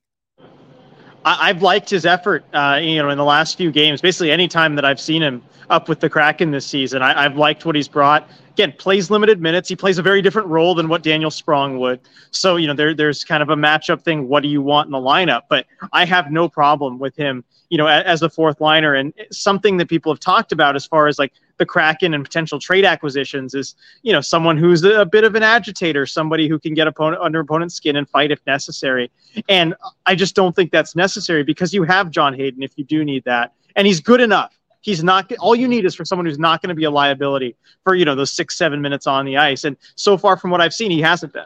I, 1.25 1.49
have 1.49 1.63
liked 1.63 1.91
his 1.91 2.07
effort. 2.07 2.45
Uh, 2.55 2.79
you 2.81 2.97
know, 2.97 3.11
in 3.11 3.19
the 3.19 3.25
last 3.25 3.57
few 3.57 3.71
games, 3.71 4.01
basically 4.01 4.31
any 4.31 4.49
time 4.49 4.75
that 4.77 4.85
I've 4.85 5.01
seen 5.01 5.23
him 5.23 5.43
up 5.69 5.89
with 5.89 6.01
the 6.01 6.09
Kraken 6.09 6.51
this 6.51 6.67
season, 6.67 7.03
I, 7.03 7.25
I've 7.25 7.37
liked 7.37 7.67
what 7.67 7.75
he's 7.75 7.89
brought 7.89 8.29
again 8.53 8.73
plays 8.79 9.11
limited 9.11 9.41
minutes. 9.41 9.69
He 9.69 9.77
plays 9.77 9.99
a 9.99 10.03
very 10.03 10.23
different 10.23 10.49
role 10.49 10.75
than 10.75 10.89
what 10.89 11.03
Daniel 11.03 11.31
Sprong 11.31 11.79
would. 11.79 12.01
So 12.31 12.57
you 12.57 12.67
know 12.67 12.75
there 12.75 12.95
there's 12.95 13.25
kind 13.25 13.43
of 13.43 13.51
a 13.51 13.57
matchup 13.57 14.03
thing. 14.03 14.29
What 14.29 14.43
do 14.43 14.49
you 14.49 14.63
want 14.63 14.87
in 14.87 14.93
the 14.93 14.99
lineup? 14.99 15.43
But 15.49 15.67
I 15.93 16.05
have 16.05 16.31
no 16.31 16.49
problem 16.49 16.99
with 16.99 17.17
him. 17.17 17.45
You 17.69 17.79
know, 17.79 17.87
as, 17.87 18.05
as 18.05 18.21
the 18.21 18.31
fourth 18.31 18.61
liner 18.61 18.95
and 18.95 19.15
something 19.31 19.77
that 19.77 19.89
people 19.89 20.13
have 20.13 20.21
talked 20.21 20.53
about 20.53 20.77
as 20.77 20.87
far 20.87 21.07
as 21.07 21.19
like 21.19 21.33
the 21.61 21.67
Kraken 21.67 22.15
and 22.15 22.25
potential 22.25 22.59
trade 22.59 22.85
acquisitions 22.85 23.55
is, 23.55 23.77
you 24.03 24.13
know, 24.13 24.23
someone 24.23 24.57
who's 24.57 24.83
a, 24.83 25.05
bit 25.05 25.25
of 25.25 25.35
an 25.35 25.43
agitator, 25.43 26.07
somebody 26.07 26.49
who 26.49 26.59
can 26.59 26.75
get 26.75 26.89
opponent 26.89 27.23
under 27.23 27.39
opponent's 27.39 27.75
skin 27.75 27.97
and 27.97 28.09
fight 28.09 28.33
if 28.33 28.41
necessary. 28.47 29.11
And 29.49 29.75
I 30.07 30.15
just 30.15 30.35
don't 30.35 30.57
think 30.57 30.73
that's 30.73 30.97
necessary 30.97 31.45
because 31.45 31.73
you 31.75 31.85
have 31.85 32.11
John 32.11 32.35
Hayden 32.35 32.63
if 32.63 32.73
you 32.77 32.85
do 32.85 33.05
need 33.05 33.25
that, 33.25 33.53
and 33.77 33.87
he's 33.87 34.01
good 34.01 34.21
enough. 34.21 34.59
He's 34.81 35.05
not. 35.05 35.31
All 35.39 35.55
you 35.55 35.69
need 35.69 35.85
is 35.85 35.95
for 35.95 36.05
someone 36.05 36.27
who's 36.27 36.39
not 36.39 36.63
going 36.63 36.69
to 36.69 36.75
be 36.75 36.85
a 36.85 36.91
liability 36.91 37.57
for 37.85 37.95
you 37.95 38.05
know 38.05 38.15
those 38.15 38.33
six 38.33 38.57
seven 38.57 38.81
minutes 38.81 39.07
on 39.07 39.27
the 39.27 39.37
ice. 39.37 39.65
And 39.65 39.77
so 39.95 40.17
far 40.17 40.37
from 40.37 40.51
what 40.51 40.61
I've 40.61 40.75
seen, 40.75 40.91
he 40.91 41.01
hasn't 41.01 41.33
been. 41.33 41.45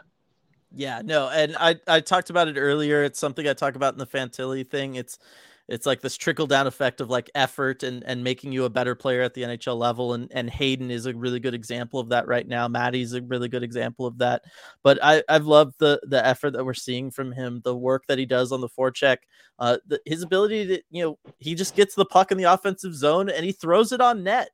Yeah, 0.73 1.01
no, 1.03 1.29
and 1.29 1.55
I 1.57 1.79
I 1.87 1.99
talked 1.99 2.29
about 2.29 2.47
it 2.47 2.57
earlier. 2.57 3.03
It's 3.03 3.19
something 3.19 3.47
I 3.47 3.53
talk 3.53 3.75
about 3.75 3.93
in 3.93 3.99
the 3.99 4.07
Fantilli 4.07 4.67
thing. 4.67 4.95
It's 4.95 5.19
it's 5.67 5.85
like 5.85 6.01
this 6.01 6.15
trickle 6.15 6.45
down 6.45 6.67
effect 6.67 7.01
of 7.01 7.09
like 7.09 7.29
effort 7.33 7.81
and 7.81 8.03
and 8.03 8.23
making 8.23 8.51
you 8.51 8.65
a 8.65 8.69
better 8.69 8.93
player 8.93 9.21
at 9.21 9.33
the 9.33 9.41
NHL 9.41 9.77
level. 9.77 10.13
And 10.13 10.31
and 10.31 10.49
Hayden 10.49 10.91
is 10.91 11.05
a 11.07 11.13
really 11.13 11.39
good 11.39 11.55
example 11.55 11.99
of 11.99 12.09
that 12.09 12.27
right 12.27 12.47
now. 12.47 12.67
Matty's 12.67 13.13
a 13.13 13.21
really 13.21 13.47
good 13.47 13.63
example 13.63 14.05
of 14.05 14.19
that. 14.19 14.43
But 14.83 14.99
I 15.03 15.23
I've 15.27 15.45
loved 15.45 15.75
the 15.79 15.99
the 16.03 16.23
effort 16.25 16.51
that 16.51 16.65
we're 16.65 16.73
seeing 16.75 17.09
from 17.09 17.31
him, 17.31 17.61
the 17.63 17.75
work 17.75 18.03
that 18.07 18.19
he 18.19 18.25
does 18.25 18.51
on 18.51 18.61
the 18.61 18.69
forecheck, 18.69 19.17
uh, 19.57 19.77
the, 19.87 19.99
his 20.05 20.21
ability 20.21 20.67
to 20.67 20.81
you 20.91 21.03
know 21.03 21.19
he 21.39 21.55
just 21.55 21.75
gets 21.75 21.95
the 21.95 22.05
puck 22.05 22.31
in 22.31 22.37
the 22.37 22.43
offensive 22.43 22.93
zone 22.93 23.29
and 23.29 23.43
he 23.43 23.51
throws 23.51 23.91
it 23.91 24.01
on 24.01 24.23
net, 24.23 24.49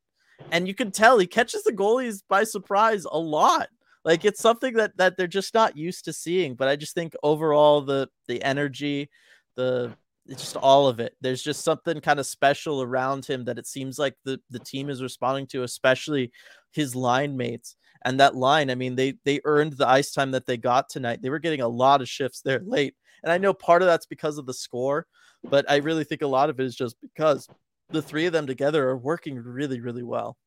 and 0.51 0.67
you 0.67 0.73
can 0.73 0.91
tell 0.91 1.19
he 1.19 1.27
catches 1.27 1.63
the 1.63 1.73
goalies 1.73 2.21
by 2.29 2.43
surprise 2.43 3.05
a 3.05 3.19
lot 3.19 3.67
like 4.03 4.25
it's 4.25 4.41
something 4.41 4.73
that 4.73 4.95
that 4.97 5.15
they're 5.15 5.27
just 5.27 5.53
not 5.53 5.77
used 5.77 6.05
to 6.05 6.13
seeing 6.13 6.55
but 6.55 6.67
i 6.67 6.75
just 6.75 6.95
think 6.95 7.13
overall 7.21 7.81
the 7.81 8.09
the 8.27 8.41
energy 8.43 9.09
the 9.55 9.91
just 10.37 10.55
all 10.57 10.87
of 10.87 10.99
it. 10.99 11.15
There's 11.21 11.43
just 11.43 11.63
something 11.63 11.99
kind 12.01 12.19
of 12.19 12.25
special 12.25 12.81
around 12.81 13.25
him 13.25 13.45
that 13.45 13.57
it 13.57 13.67
seems 13.67 13.99
like 13.99 14.15
the 14.23 14.39
the 14.49 14.59
team 14.59 14.89
is 14.89 15.01
responding 15.01 15.47
to 15.47 15.63
especially 15.63 16.31
his 16.71 16.95
line 16.95 17.37
mates. 17.37 17.75
And 18.03 18.19
that 18.19 18.35
line 18.35 18.69
i 18.71 18.75
mean 18.75 18.95
they 18.95 19.15
they 19.25 19.41
earned 19.45 19.73
the 19.73 19.87
ice 19.87 20.11
time 20.11 20.31
that 20.31 20.45
they 20.45 20.57
got 20.57 20.89
tonight. 20.89 21.21
They 21.21 21.29
were 21.29 21.39
getting 21.39 21.61
a 21.61 21.67
lot 21.67 22.01
of 22.01 22.09
shifts 22.09 22.41
there 22.41 22.61
late. 22.65 22.95
And 23.23 23.31
i 23.31 23.37
know 23.37 23.53
part 23.53 23.81
of 23.81 23.87
that's 23.87 24.07
because 24.07 24.37
of 24.37 24.45
the 24.47 24.53
score 24.53 25.05
but 25.43 25.69
i 25.69 25.75
really 25.77 26.03
think 26.03 26.21
a 26.23 26.27
lot 26.27 26.49
of 26.49 26.59
it 26.59 26.65
is 26.65 26.75
just 26.75 26.95
because 27.01 27.47
the 27.91 28.01
three 28.01 28.25
of 28.25 28.33
them 28.33 28.47
together 28.47 28.87
are 28.89 28.97
working 28.97 29.35
really 29.35 29.79
really 29.79 30.03
well. 30.03 30.37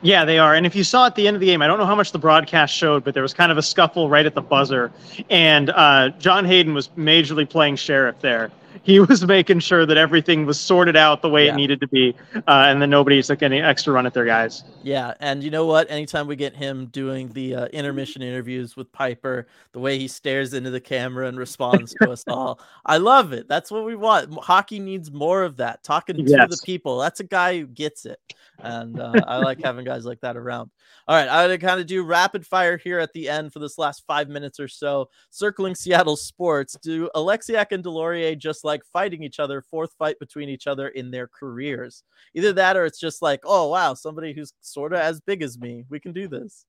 Yeah, 0.00 0.24
they 0.24 0.38
are. 0.38 0.54
And 0.54 0.64
if 0.64 0.74
you 0.74 0.82
saw 0.82 1.06
at 1.06 1.14
the 1.14 1.28
end 1.28 1.36
of 1.36 1.40
the 1.40 1.46
game, 1.46 1.60
I 1.60 1.66
don't 1.66 1.78
know 1.78 1.86
how 1.86 1.94
much 1.94 2.12
the 2.12 2.18
broadcast 2.18 2.74
showed, 2.74 3.04
but 3.04 3.14
there 3.14 3.22
was 3.22 3.34
kind 3.34 3.52
of 3.52 3.58
a 3.58 3.62
scuffle 3.62 4.08
right 4.08 4.24
at 4.24 4.34
the 4.34 4.40
buzzer. 4.40 4.90
And 5.28 5.70
uh, 5.70 6.10
John 6.18 6.44
Hayden 6.44 6.72
was 6.72 6.88
majorly 6.96 7.48
playing 7.48 7.76
sheriff 7.76 8.18
there 8.20 8.50
he 8.82 9.00
was 9.00 9.26
making 9.26 9.60
sure 9.60 9.86
that 9.86 9.96
everything 9.96 10.46
was 10.46 10.58
sorted 10.58 10.96
out 10.96 11.22
the 11.22 11.28
way 11.28 11.46
yeah. 11.46 11.52
it 11.52 11.56
needed 11.56 11.80
to 11.80 11.88
be, 11.88 12.14
uh, 12.34 12.40
and 12.66 12.80
then 12.80 12.90
nobody 12.90 13.22
took 13.22 13.42
any 13.42 13.60
extra 13.60 13.92
run 13.92 14.06
at 14.06 14.14
their 14.14 14.24
guys. 14.24 14.64
Yeah, 14.82 15.14
and 15.20 15.42
you 15.42 15.50
know 15.50 15.66
what? 15.66 15.90
Anytime 15.90 16.26
we 16.26 16.36
get 16.36 16.54
him 16.56 16.86
doing 16.86 17.28
the 17.32 17.54
uh, 17.54 17.66
intermission 17.66 18.22
interviews 18.22 18.76
with 18.76 18.90
Piper, 18.92 19.46
the 19.72 19.80
way 19.80 19.98
he 19.98 20.08
stares 20.08 20.54
into 20.54 20.70
the 20.70 20.80
camera 20.80 21.26
and 21.26 21.38
responds 21.38 21.94
to 22.00 22.10
us 22.10 22.24
all, 22.26 22.60
I 22.84 22.98
love 22.98 23.32
it. 23.32 23.48
That's 23.48 23.70
what 23.70 23.84
we 23.84 23.96
want. 23.96 24.32
Hockey 24.38 24.78
needs 24.78 25.10
more 25.10 25.42
of 25.42 25.56
that. 25.56 25.82
Talking 25.82 26.16
to 26.16 26.22
yes. 26.22 26.48
the 26.50 26.60
people. 26.64 26.98
That's 26.98 27.20
a 27.20 27.24
guy 27.24 27.58
who 27.58 27.66
gets 27.66 28.06
it, 28.06 28.20
and 28.60 29.00
uh, 29.00 29.12
I 29.26 29.38
like 29.38 29.62
having 29.62 29.84
guys 29.84 30.04
like 30.04 30.20
that 30.20 30.36
around. 30.36 30.70
All 31.06 31.16
right, 31.16 31.28
I'm 31.28 31.44
gonna 31.44 31.58
kind 31.58 31.80
of 31.80 31.86
do 31.86 32.02
rapid 32.02 32.46
fire 32.46 32.76
here 32.76 32.98
at 32.98 33.12
the 33.12 33.28
end 33.28 33.52
for 33.52 33.58
this 33.58 33.78
last 33.78 34.04
five 34.06 34.28
minutes 34.28 34.58
or 34.60 34.68
so, 34.68 35.08
circling 35.30 35.74
Seattle 35.74 36.16
sports. 36.16 36.76
Do 36.82 37.08
Oleksiak 37.14 37.72
and 37.72 37.84
Deslauriers 37.84 38.38
just 38.38 38.64
like 38.64 38.82
fighting 38.92 39.22
each 39.22 39.38
other, 39.38 39.62
fourth 39.62 39.92
fight 39.98 40.18
between 40.18 40.48
each 40.48 40.66
other 40.66 40.88
in 40.88 41.10
their 41.10 41.28
careers? 41.28 42.02
Either 42.34 42.52
that, 42.52 42.76
or 42.76 42.84
it's 42.84 43.00
just 43.00 43.22
like, 43.22 43.40
oh 43.44 43.68
wow, 43.68 43.94
somebody 43.94 44.32
who's 44.32 44.52
sort 44.60 44.92
of 44.92 45.00
as 45.00 45.20
big 45.20 45.42
as 45.42 45.58
me. 45.58 45.84
We 45.88 46.00
can 46.00 46.12
do 46.12 46.28
this. 46.28 46.64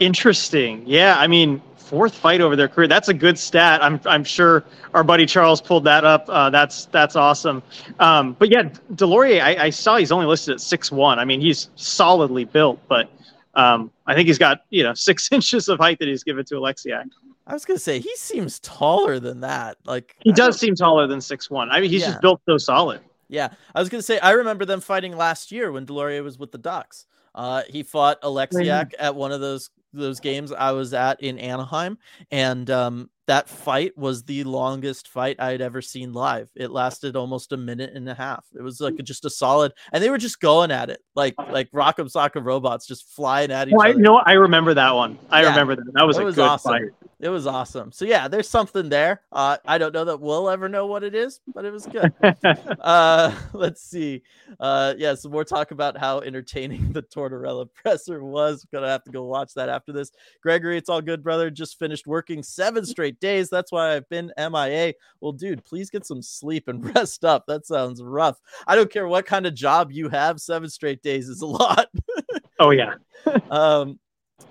Interesting. 0.00 0.84
Yeah, 0.86 1.16
I 1.18 1.26
mean, 1.26 1.60
fourth 1.88 2.14
fight 2.14 2.40
over 2.40 2.54
their 2.54 2.68
career. 2.68 2.86
That's 2.86 3.08
a 3.08 3.14
good 3.14 3.38
stat. 3.38 3.82
I'm 3.82 4.00
I'm 4.04 4.22
sure 4.22 4.64
our 4.94 5.02
buddy 5.02 5.26
Charles 5.26 5.60
pulled 5.60 5.84
that 5.84 6.04
up. 6.04 6.26
Uh, 6.28 6.50
that's 6.50 6.84
that's 6.86 7.16
awesome. 7.16 7.62
Um, 7.98 8.34
but 8.38 8.50
yeah, 8.50 8.64
Deslauriers, 8.94 9.40
I, 9.42 9.64
I, 9.64 9.70
saw 9.70 9.96
he's 9.96 10.12
only 10.12 10.26
listed 10.26 10.54
at 10.54 10.60
six 10.60 10.92
one. 10.92 11.18
I 11.18 11.24
mean, 11.24 11.40
he's 11.40 11.70
solidly 11.76 12.44
built, 12.44 12.78
but 12.88 13.10
um, 13.54 13.90
I 14.06 14.14
think 14.14 14.28
he's 14.28 14.38
got 14.38 14.64
you 14.70 14.82
know 14.82 14.94
six 15.08 15.32
inches 15.32 15.68
of 15.68 15.78
height 15.78 15.98
that 15.98 16.08
he's 16.08 16.22
given 16.22 16.44
to 16.46 16.54
Oleksiak. 16.54 17.04
I 17.46 17.54
was 17.54 17.64
gonna 17.64 17.78
say 17.78 17.98
he 17.98 18.14
seems 18.16 18.60
taller 18.60 19.18
than 19.18 19.40
that. 19.40 19.78
Like 19.84 20.16
he 20.20 20.32
does 20.32 20.60
seem 20.60 20.74
taller 20.74 21.06
than 21.06 21.20
six 21.20 21.50
one. 21.50 21.70
I 21.70 21.80
mean, 21.80 21.90
he's 21.90 22.02
yeah. 22.02 22.08
just 22.08 22.20
built 22.20 22.42
so 22.46 22.58
solid. 22.58 23.00
Yeah, 23.28 23.48
I 23.74 23.80
was 23.80 23.88
gonna 23.88 24.02
say 24.02 24.18
I 24.18 24.32
remember 24.32 24.66
them 24.66 24.80
fighting 24.80 25.16
last 25.16 25.50
year 25.50 25.72
when 25.72 25.86
Deslauriers 25.86 26.22
was 26.22 26.38
with 26.38 26.52
the 26.52 26.58
Ducks. 26.58 27.06
Uh, 27.34 27.62
he 27.68 27.82
fought 27.82 28.20
Oleksiak 28.22 28.92
at 28.98 29.14
one 29.14 29.32
of 29.32 29.40
those 29.40 29.70
those 29.92 30.20
games 30.20 30.52
I 30.52 30.72
was 30.72 30.92
at 30.92 31.22
in 31.22 31.38
Anaheim, 31.38 31.98
and 32.30 32.68
um, 32.70 33.10
that 33.28 33.48
fight 33.48 33.96
was 33.96 34.24
the 34.24 34.42
longest 34.44 35.06
fight 35.06 35.36
I 35.38 35.50
had 35.52 35.60
ever 35.60 35.82
seen 35.82 36.14
live. 36.14 36.50
It 36.56 36.70
lasted 36.70 37.14
almost 37.14 37.52
a 37.52 37.58
minute 37.58 37.92
and 37.94 38.08
a 38.08 38.14
half. 38.14 38.44
It 38.56 38.62
was 38.62 38.80
like 38.80 38.96
just 39.04 39.26
a 39.26 39.30
solid, 39.30 39.72
and 39.92 40.02
they 40.02 40.08
were 40.08 40.18
just 40.18 40.40
going 40.40 40.70
at 40.70 40.88
it 40.88 41.02
like 41.14 41.34
like 41.50 41.70
Rock'em 41.70 42.10
Sock'em 42.10 42.44
robots, 42.44 42.86
just 42.86 43.06
flying 43.08 43.50
at 43.50 43.68
each 43.68 43.74
other. 43.74 43.86
I, 43.86 43.90
you 43.90 43.98
know, 43.98 44.16
I 44.16 44.32
remember 44.32 44.72
that 44.74 44.94
one. 44.94 45.18
I 45.30 45.42
yeah, 45.42 45.50
remember 45.50 45.76
that. 45.76 45.92
That 45.92 46.06
was 46.06 46.16
a 46.16 46.24
was 46.24 46.36
good 46.36 46.48
awesome. 46.48 46.72
fight. 46.72 47.08
It 47.20 47.30
was 47.30 47.48
awesome. 47.48 47.90
So 47.90 48.04
yeah, 48.04 48.28
there's 48.28 48.48
something 48.48 48.88
there. 48.88 49.22
Uh, 49.32 49.56
I 49.66 49.76
don't 49.78 49.92
know 49.92 50.04
that 50.04 50.20
we'll 50.20 50.48
ever 50.48 50.68
know 50.68 50.86
what 50.86 51.02
it 51.02 51.16
is, 51.16 51.40
but 51.52 51.64
it 51.64 51.72
was 51.72 51.84
good. 51.84 52.12
uh, 52.80 53.34
let's 53.52 53.82
see. 53.82 54.22
Uh, 54.60 54.94
yeah, 54.96 55.16
some 55.16 55.32
more 55.32 55.44
talk 55.44 55.72
about 55.72 55.98
how 55.98 56.20
entertaining 56.20 56.92
the 56.92 57.02
Tortorella 57.02 57.68
presser 57.74 58.22
was. 58.22 58.64
Gonna 58.72 58.88
have 58.88 59.02
to 59.04 59.10
go 59.10 59.24
watch 59.24 59.54
that 59.54 59.68
after 59.68 59.92
this. 59.92 60.12
Gregory, 60.42 60.78
it's 60.78 60.88
all 60.88 61.02
good, 61.02 61.24
brother. 61.24 61.50
Just 61.50 61.78
finished 61.78 62.06
working 62.06 62.44
seven 62.44 62.86
straight 62.86 63.17
days. 63.20 63.48
That's 63.48 63.72
why 63.72 63.94
I've 63.94 64.08
been 64.08 64.32
MIA. 64.38 64.94
Well, 65.20 65.32
dude, 65.32 65.64
please 65.64 65.90
get 65.90 66.06
some 66.06 66.22
sleep 66.22 66.68
and 66.68 66.84
rest 66.94 67.24
up. 67.24 67.44
That 67.46 67.66
sounds 67.66 68.02
rough. 68.02 68.40
I 68.66 68.76
don't 68.76 68.90
care 68.90 69.08
what 69.08 69.26
kind 69.26 69.46
of 69.46 69.54
job 69.54 69.92
you 69.92 70.08
have. 70.08 70.40
Seven 70.40 70.68
straight 70.68 71.02
days 71.02 71.28
is 71.28 71.42
a 71.42 71.46
lot. 71.46 71.88
oh 72.60 72.70
yeah. 72.70 72.94
um, 73.50 73.98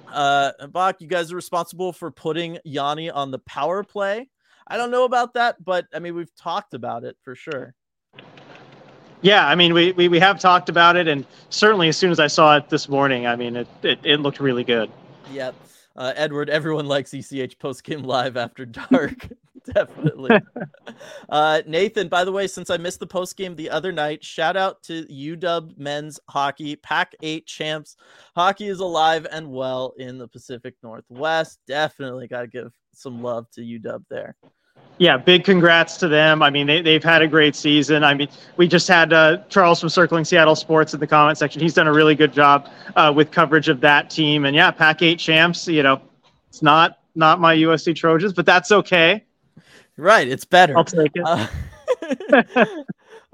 uh, 0.08 0.52
Bach, 0.68 1.02
you 1.02 1.08
guys 1.08 1.32
are 1.32 1.36
responsible 1.36 1.94
for 1.94 2.12
putting 2.12 2.60
Yanni 2.64 3.10
on 3.10 3.32
the 3.32 3.40
power 3.40 3.84
play. 3.84 4.30
I 4.68 4.78
don't 4.78 4.92
know 4.92 5.06
about 5.06 5.34
that, 5.36 5.64
but 5.64 5.86
I 5.94 6.00
mean, 6.00 6.16
we've 6.16 6.34
talked 6.36 6.74
about 6.74 7.04
it 7.04 7.18
for 7.24 7.36
sure. 7.36 7.74
Yeah, 9.22 9.48
I 9.48 9.56
mean, 9.56 9.74
we, 9.74 9.94
we, 9.94 10.08
we 10.08 10.20
have 10.20 10.40
talked 10.40 10.70
about 10.70 10.96
it, 10.96 11.08
and 11.08 11.26
certainly 11.50 11.90
as 11.90 11.98
soon 11.98 12.12
as 12.12 12.20
I 12.20 12.28
saw 12.28 12.58
it 12.58 12.70
this 12.70 12.88
morning, 12.88 13.26
I 13.26 13.36
mean, 13.36 13.56
it, 13.56 13.68
it, 13.82 14.00
it 14.04 14.20
looked 14.20 14.40
really 14.40 14.64
good. 14.64 14.92
Yep. 15.32 15.56
Uh, 15.98 16.14
Edward, 16.16 16.50
everyone 16.50 16.86
likes 16.86 17.14
ECH 17.14 17.58
post 17.58 17.84
game 17.84 18.04
live 18.04 18.38
after 18.38 18.66
dark. 18.66 19.28
Definitely. 19.74 20.40
uh, 21.30 21.62
Nathan, 21.66 22.08
by 22.08 22.24
the 22.24 22.32
way, 22.32 22.48
since 22.48 22.70
I 22.70 22.78
missed 22.78 23.00
the 23.00 23.08
post 23.08 23.36
game 23.36 23.56
the 23.56 23.70
other 23.70 23.92
night, 23.92 24.24
shout 24.24 24.56
out 24.56 24.82
to 24.84 25.06
UW 25.06 25.78
men's 25.78 26.20
hockey, 26.30 26.76
Pac 26.78 27.16
8 27.22 27.46
champs. 27.46 27.98
Hockey 28.36 28.68
is 28.68 28.80
alive 28.80 29.28
and 29.32 29.52
well 29.52 29.94
in 29.98 30.18
the 30.18 30.28
Pacific 30.28 30.76
Northwest. 30.84 31.60
Definitely 31.68 32.28
got 32.28 32.42
to 32.42 32.48
give 32.48 32.72
some 32.94 33.22
love 33.22 33.50
to 33.52 33.62
UW 33.62 34.04
there. 34.10 34.38
Yeah, 35.00 35.18
big 35.18 35.44
congrats 35.44 35.98
to 35.98 36.08
them. 36.08 36.42
I 36.42 36.50
mean, 36.50 36.66
they, 36.66 36.82
they've 36.82 37.04
had 37.04 37.22
a 37.22 37.28
great 37.28 37.56
season. 37.56 38.04
I 38.04 38.16
mean, 38.16 38.30
we 38.58 38.68
just 38.68 38.88
had 38.88 39.14
uh, 39.14 39.38
Charles 39.50 39.80
from 39.80 39.90
Circling 39.90 40.26
Seattle 40.26 40.56
Sports 40.56 40.94
in 40.94 41.00
the 41.00 41.06
comment 41.06 41.38
section. 41.38 41.62
He's 41.62 41.76
done 41.76 41.88
a 41.88 41.94
really 41.94 42.16
good 42.16 42.34
job 42.34 42.70
uh, 42.96 43.14
with 43.16 43.30
coverage 43.30 43.70
of 43.70 43.80
that 43.82 44.10
team. 44.10 44.46
And 44.46 44.56
yeah, 44.56 44.72
Pac 44.72 45.04
8 45.04 45.20
champs, 45.20 45.68
you 45.68 45.84
know, 45.84 46.02
it's 46.50 46.64
not 46.64 46.98
not 47.14 47.40
my 47.40 47.56
USC 47.56 47.96
Trojans, 47.96 48.34
but 48.34 48.46
that's 48.46 48.72
okay. 48.72 49.24
Right, 49.98 50.28
it's 50.28 50.46
better. 50.46 50.78
I'll 50.78 50.86
take 50.86 51.12
it. 51.16 51.24
Uh, 51.26 51.48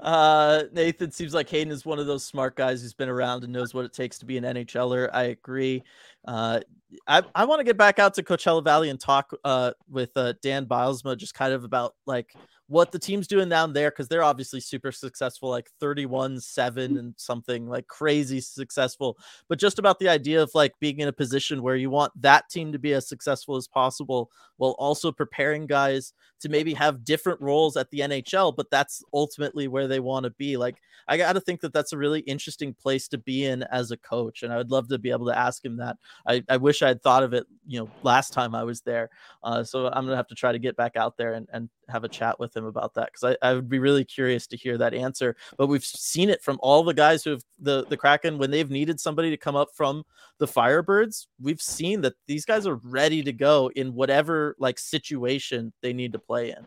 uh, 0.00 0.62
Nathan 0.72 1.10
seems 1.10 1.34
like 1.34 1.48
Hayden 1.50 1.72
is 1.72 1.84
one 1.84 1.98
of 1.98 2.06
those 2.06 2.24
smart 2.24 2.56
guys 2.56 2.80
who's 2.80 2.94
been 2.94 3.10
around 3.10 3.44
and 3.44 3.52
knows 3.52 3.74
what 3.74 3.84
it 3.84 3.92
takes 3.92 4.18
to 4.18 4.26
be 4.26 4.38
an 4.38 4.44
NHLer. 4.44 5.10
I 5.12 5.24
agree. 5.24 5.82
Uh, 6.26 6.60
I, 7.06 7.22
I 7.34 7.44
want 7.44 7.60
to 7.60 7.64
get 7.64 7.76
back 7.76 7.98
out 7.98 8.14
to 8.14 8.22
Coachella 8.22 8.62
Valley 8.62 8.90
and 8.90 9.00
talk 9.00 9.32
uh, 9.44 9.72
with 9.90 10.16
uh, 10.16 10.34
Dan 10.42 10.66
Bylsma 10.66 11.16
just 11.16 11.34
kind 11.34 11.52
of 11.52 11.64
about 11.64 11.94
like 12.06 12.34
what 12.66 12.92
the 12.92 12.98
team's 12.98 13.26
doing 13.26 13.48
down 13.48 13.72
there 13.72 13.90
because 13.90 14.08
they're 14.08 14.22
obviously 14.22 14.60
super 14.60 14.90
successful, 14.90 15.50
like 15.50 15.68
31 15.80 16.40
7 16.40 16.96
and 16.96 17.14
something 17.16 17.68
like 17.68 17.86
crazy 17.88 18.40
successful. 18.40 19.18
But 19.48 19.58
just 19.58 19.78
about 19.78 19.98
the 19.98 20.08
idea 20.08 20.42
of 20.42 20.50
like 20.54 20.72
being 20.80 21.00
in 21.00 21.08
a 21.08 21.12
position 21.12 21.62
where 21.62 21.76
you 21.76 21.90
want 21.90 22.12
that 22.22 22.48
team 22.48 22.72
to 22.72 22.78
be 22.78 22.94
as 22.94 23.06
successful 23.06 23.56
as 23.56 23.68
possible 23.68 24.30
while 24.56 24.76
also 24.78 25.12
preparing 25.12 25.66
guys 25.66 26.12
to 26.40 26.48
maybe 26.48 26.74
have 26.74 27.04
different 27.04 27.40
roles 27.40 27.76
at 27.76 27.90
the 27.90 28.00
NHL, 28.00 28.54
but 28.54 28.70
that's 28.70 29.02
ultimately 29.12 29.68
where 29.68 29.88
they 29.88 30.00
want 30.00 30.24
to 30.24 30.30
be. 30.30 30.56
Like, 30.56 30.76
I 31.08 31.16
got 31.16 31.34
to 31.34 31.40
think 31.40 31.60
that 31.60 31.72
that's 31.72 31.92
a 31.92 31.98
really 31.98 32.20
interesting 32.20 32.74
place 32.74 33.08
to 33.08 33.18
be 33.18 33.44
in 33.44 33.62
as 33.64 33.90
a 33.90 33.96
coach. 33.96 34.42
And 34.42 34.52
I 34.52 34.56
would 34.56 34.70
love 34.70 34.88
to 34.88 34.98
be 34.98 35.10
able 35.10 35.26
to 35.26 35.38
ask 35.38 35.64
him 35.64 35.76
that. 35.78 35.96
I, 36.26 36.42
I 36.48 36.56
wish 36.56 36.82
I 36.82 36.88
had 36.88 37.02
thought 37.02 37.22
of 37.22 37.34
it, 37.34 37.46
you 37.66 37.78
know, 37.78 37.90
last 38.02 38.32
time 38.32 38.54
I 38.54 38.64
was 38.64 38.80
there. 38.82 39.10
Uh, 39.42 39.64
so 39.64 39.86
I'm 39.86 40.04
going 40.04 40.08
to 40.08 40.16
have 40.16 40.28
to 40.28 40.34
try 40.34 40.52
to 40.52 40.58
get 40.58 40.76
back 40.76 40.96
out 40.96 41.16
there 41.16 41.34
and, 41.34 41.48
and 41.52 41.68
have 41.88 42.04
a 42.04 42.08
chat 42.08 42.38
with 42.38 42.56
him 42.56 42.64
about 42.64 42.94
that 42.94 43.10
because 43.12 43.36
I, 43.42 43.48
I 43.50 43.54
would 43.54 43.68
be 43.68 43.78
really 43.78 44.04
curious 44.04 44.46
to 44.48 44.56
hear 44.56 44.78
that 44.78 44.94
answer. 44.94 45.36
But 45.56 45.66
we've 45.66 45.84
seen 45.84 46.30
it 46.30 46.42
from 46.42 46.58
all 46.60 46.82
the 46.82 46.94
guys 46.94 47.24
who 47.24 47.30
have 47.30 47.42
the 47.58 47.84
the 47.86 47.96
Kraken 47.96 48.38
when 48.38 48.50
they've 48.50 48.70
needed 48.70 49.00
somebody 49.00 49.30
to 49.30 49.36
come 49.36 49.56
up 49.56 49.68
from 49.74 50.04
the 50.38 50.46
Firebirds. 50.46 51.26
We've 51.40 51.62
seen 51.62 52.00
that 52.02 52.14
these 52.26 52.44
guys 52.44 52.66
are 52.66 52.76
ready 52.76 53.22
to 53.22 53.32
go 53.32 53.70
in 53.74 53.94
whatever 53.94 54.56
like 54.58 54.78
situation 54.78 55.72
they 55.82 55.92
need 55.92 56.12
to 56.12 56.18
play 56.18 56.50
in 56.50 56.66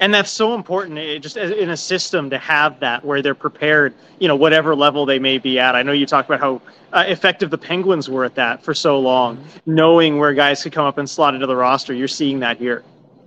and 0.00 0.12
that's 0.12 0.30
so 0.30 0.54
important 0.54 0.98
it 0.98 1.20
just 1.20 1.36
in 1.36 1.70
a 1.70 1.76
system 1.76 2.28
to 2.30 2.38
have 2.38 2.78
that 2.80 3.04
where 3.04 3.22
they're 3.22 3.34
prepared 3.34 3.94
you 4.18 4.28
know 4.28 4.36
whatever 4.36 4.74
level 4.74 5.06
they 5.06 5.18
may 5.18 5.38
be 5.38 5.58
at 5.58 5.74
i 5.74 5.82
know 5.82 5.92
you 5.92 6.06
talked 6.06 6.28
about 6.28 6.40
how 6.40 6.60
uh, 6.92 7.04
effective 7.06 7.50
the 7.50 7.58
penguins 7.58 8.08
were 8.08 8.24
at 8.24 8.34
that 8.34 8.62
for 8.62 8.74
so 8.74 8.98
long 8.98 9.36
mm-hmm. 9.36 9.74
knowing 9.74 10.18
where 10.18 10.32
guys 10.34 10.62
could 10.62 10.72
come 10.72 10.86
up 10.86 10.98
and 10.98 11.08
slot 11.08 11.34
into 11.34 11.46
the 11.46 11.56
roster 11.56 11.94
you're 11.94 12.08
seeing 12.08 12.38
that 12.40 12.58
here 12.58 12.84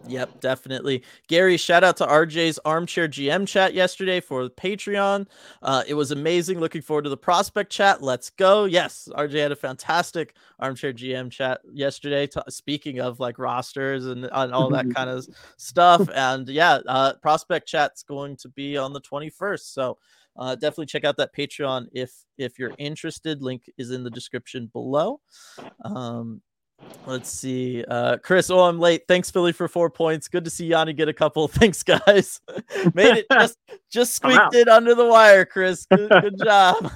Yep, 0.09 0.41
definitely. 0.41 1.03
Gary, 1.27 1.57
shout 1.57 1.83
out 1.83 1.97
to 1.97 2.05
RJ's 2.05 2.59
Armchair 2.65 3.07
GM 3.07 3.47
chat 3.47 3.73
yesterday 3.73 4.19
for 4.19 4.43
the 4.43 4.49
Patreon. 4.49 5.27
Uh, 5.61 5.83
it 5.87 5.93
was 5.93 6.11
amazing. 6.11 6.59
Looking 6.59 6.81
forward 6.81 7.03
to 7.03 7.09
the 7.09 7.17
prospect 7.17 7.71
chat. 7.71 8.01
Let's 8.01 8.29
go. 8.29 8.65
Yes, 8.65 9.07
RJ 9.15 9.33
had 9.33 9.51
a 9.51 9.55
fantastic 9.55 10.35
Armchair 10.59 10.93
GM 10.93 11.31
chat 11.31 11.61
yesterday. 11.71 12.27
T- 12.27 12.41
speaking 12.49 12.99
of 12.99 13.19
like 13.19 13.37
rosters 13.39 14.05
and, 14.05 14.27
and 14.31 14.53
all 14.53 14.69
that 14.69 14.91
kind 14.95 15.09
of 15.09 15.27
stuff. 15.57 16.09
And 16.13 16.47
yeah, 16.49 16.79
uh, 16.87 17.13
prospect 17.21 17.67
chat's 17.67 18.03
going 18.03 18.35
to 18.37 18.49
be 18.49 18.77
on 18.77 18.93
the 18.93 19.01
21st. 19.01 19.73
So 19.73 19.97
uh, 20.39 20.55
definitely 20.55 20.85
check 20.85 21.03
out 21.03 21.17
that 21.17 21.35
Patreon 21.35 21.87
if 21.91 22.13
if 22.37 22.57
you're 22.57 22.73
interested. 22.77 23.41
Link 23.41 23.69
is 23.77 23.91
in 23.91 24.03
the 24.03 24.09
description 24.09 24.67
below. 24.71 25.19
Um, 25.83 26.41
Let's 27.05 27.29
see. 27.29 27.83
Uh, 27.87 28.17
Chris, 28.17 28.49
oh, 28.49 28.59
I'm 28.59 28.79
late. 28.79 29.03
Thanks, 29.07 29.31
Philly, 29.31 29.51
for 29.51 29.67
four 29.67 29.89
points. 29.89 30.27
Good 30.27 30.43
to 30.43 30.49
see 30.49 30.67
Yanni 30.67 30.93
get 30.93 31.09
a 31.09 31.13
couple. 31.13 31.47
Thanks, 31.49 31.83
guys. 31.83 32.39
Made 32.93 33.17
it 33.17 33.25
just 33.31 33.57
just 33.89 34.13
squeaked 34.13 34.53
it 34.55 34.67
under 34.67 34.95
the 34.95 35.05
wire, 35.05 35.45
Chris. 35.45 35.85
Good, 35.85 36.09
good 36.21 36.39
job. 36.43 36.91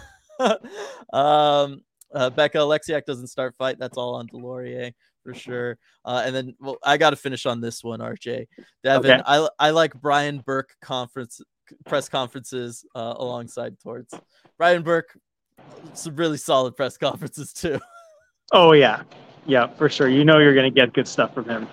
um, 1.13 1.81
uh, 2.13 2.29
Becca 2.29 2.59
Oleksiak 2.59 3.05
doesn't 3.05 3.27
start 3.27 3.55
fight. 3.57 3.79
That's 3.79 3.97
all 3.97 4.15
on 4.15 4.27
Deslauriers 4.27 4.93
for 5.23 5.33
sure. 5.33 5.77
Uh, 6.05 6.21
and 6.25 6.35
then, 6.35 6.55
well, 6.59 6.77
I 6.83 6.97
got 6.97 7.11
to 7.11 7.15
finish 7.15 7.45
on 7.45 7.61
this 7.61 7.83
one, 7.83 7.99
RJ. 7.99 8.47
Devin, 8.83 9.11
okay. 9.11 9.23
I 9.25 9.47
I 9.57 9.69
like 9.71 9.99
Brian 9.99 10.39
Burke 10.39 10.75
conference 10.81 11.41
press 11.85 12.09
conferences 12.09 12.85
uh, 12.95 13.15
alongside 13.17 13.79
Torts. 13.79 14.13
Brian 14.57 14.83
Burke, 14.83 15.17
some 15.93 16.15
really 16.15 16.37
solid 16.37 16.75
press 16.75 16.97
conferences 16.97 17.53
too. 17.53 17.79
Oh 18.51 18.73
yeah, 18.73 19.03
yeah, 19.45 19.67
for 19.67 19.89
sure. 19.89 20.09
You 20.09 20.25
know 20.25 20.39
you're 20.39 20.53
going 20.53 20.71
to 20.71 20.79
get 20.79 20.93
good 20.93 21.07
stuff 21.07 21.33
from 21.33 21.45
him. 21.45 21.67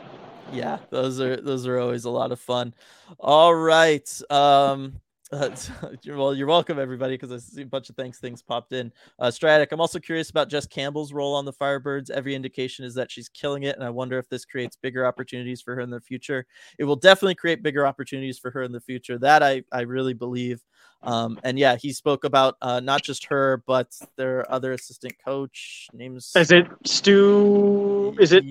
Yeah, 0.53 0.79
those 0.91 1.21
are 1.21 1.37
those 1.37 1.67
are 1.67 1.79
always 1.79 2.05
a 2.05 2.11
lot 2.11 2.33
of 2.33 2.41
fun. 2.41 2.75
All 3.19 3.55
right. 3.55 4.09
Um 4.31 5.01
uh, 5.33 5.51
well, 6.07 6.35
you're 6.35 6.47
welcome, 6.47 6.79
everybody, 6.79 7.15
because 7.15 7.33
I 7.33 7.39
see 7.39 7.63
a 7.63 7.67
bunch 7.67 7.89
of 7.91 7.97
thanks 7.97 8.19
things 8.19 8.43
popped 8.43 8.73
in. 8.73 8.93
Uh, 9.19 9.31
Stratic, 9.31 9.73
I'm 9.73 9.81
also 9.81 9.99
curious 9.99 10.31
about 10.31 10.49
Jess 10.49 10.67
Campbell's 10.67 11.13
role 11.13 11.35
on 11.35 11.45
the 11.45 11.53
Firebirds. 11.53 12.11
Every 12.11 12.35
indication 12.35 12.85
is 12.85 12.95
that 12.95 13.11
she's 13.11 13.29
killing 13.29 13.65
it, 13.65 13.77
and 13.77 13.85
I 13.85 13.91
wonder 13.91 14.19
if 14.19 14.29
this 14.29 14.45
creates 14.45 14.77
bigger 14.77 15.07
opportunities 15.07 15.63
for 15.63 15.75
her 15.75 15.81
in 15.81 15.91
the 15.91 16.01
future. 16.01 16.47
It 16.79 16.85
will 16.85 16.97
definitely 16.97 17.37
create 17.37 17.63
bigger 17.63 17.87
opportunities 17.87 18.39
for 18.39 18.51
her 18.51 18.63
in 18.63 18.73
the 18.73 18.81
future. 18.81 19.19
That 19.19 19.43
I 19.43 19.63
I 19.73 19.83
really 19.83 20.15
believe. 20.15 20.63
Um, 21.03 21.41
and 21.45 21.59
yeah, 21.59 21.77
he 21.77 21.93
spoke 21.93 22.25
about 22.25 22.57
uh, 22.61 22.81
not 22.81 23.03
just 23.03 23.25
her, 23.27 23.63
but 23.67 23.89
their 24.17 24.51
other 24.53 24.73
assistant 24.73 25.15
coach. 25.25 25.89
Names 25.93 26.33
is 26.37 26.51
it 26.51 26.67
Stu? 26.85 28.00
Is 28.19 28.33
it 28.33 28.45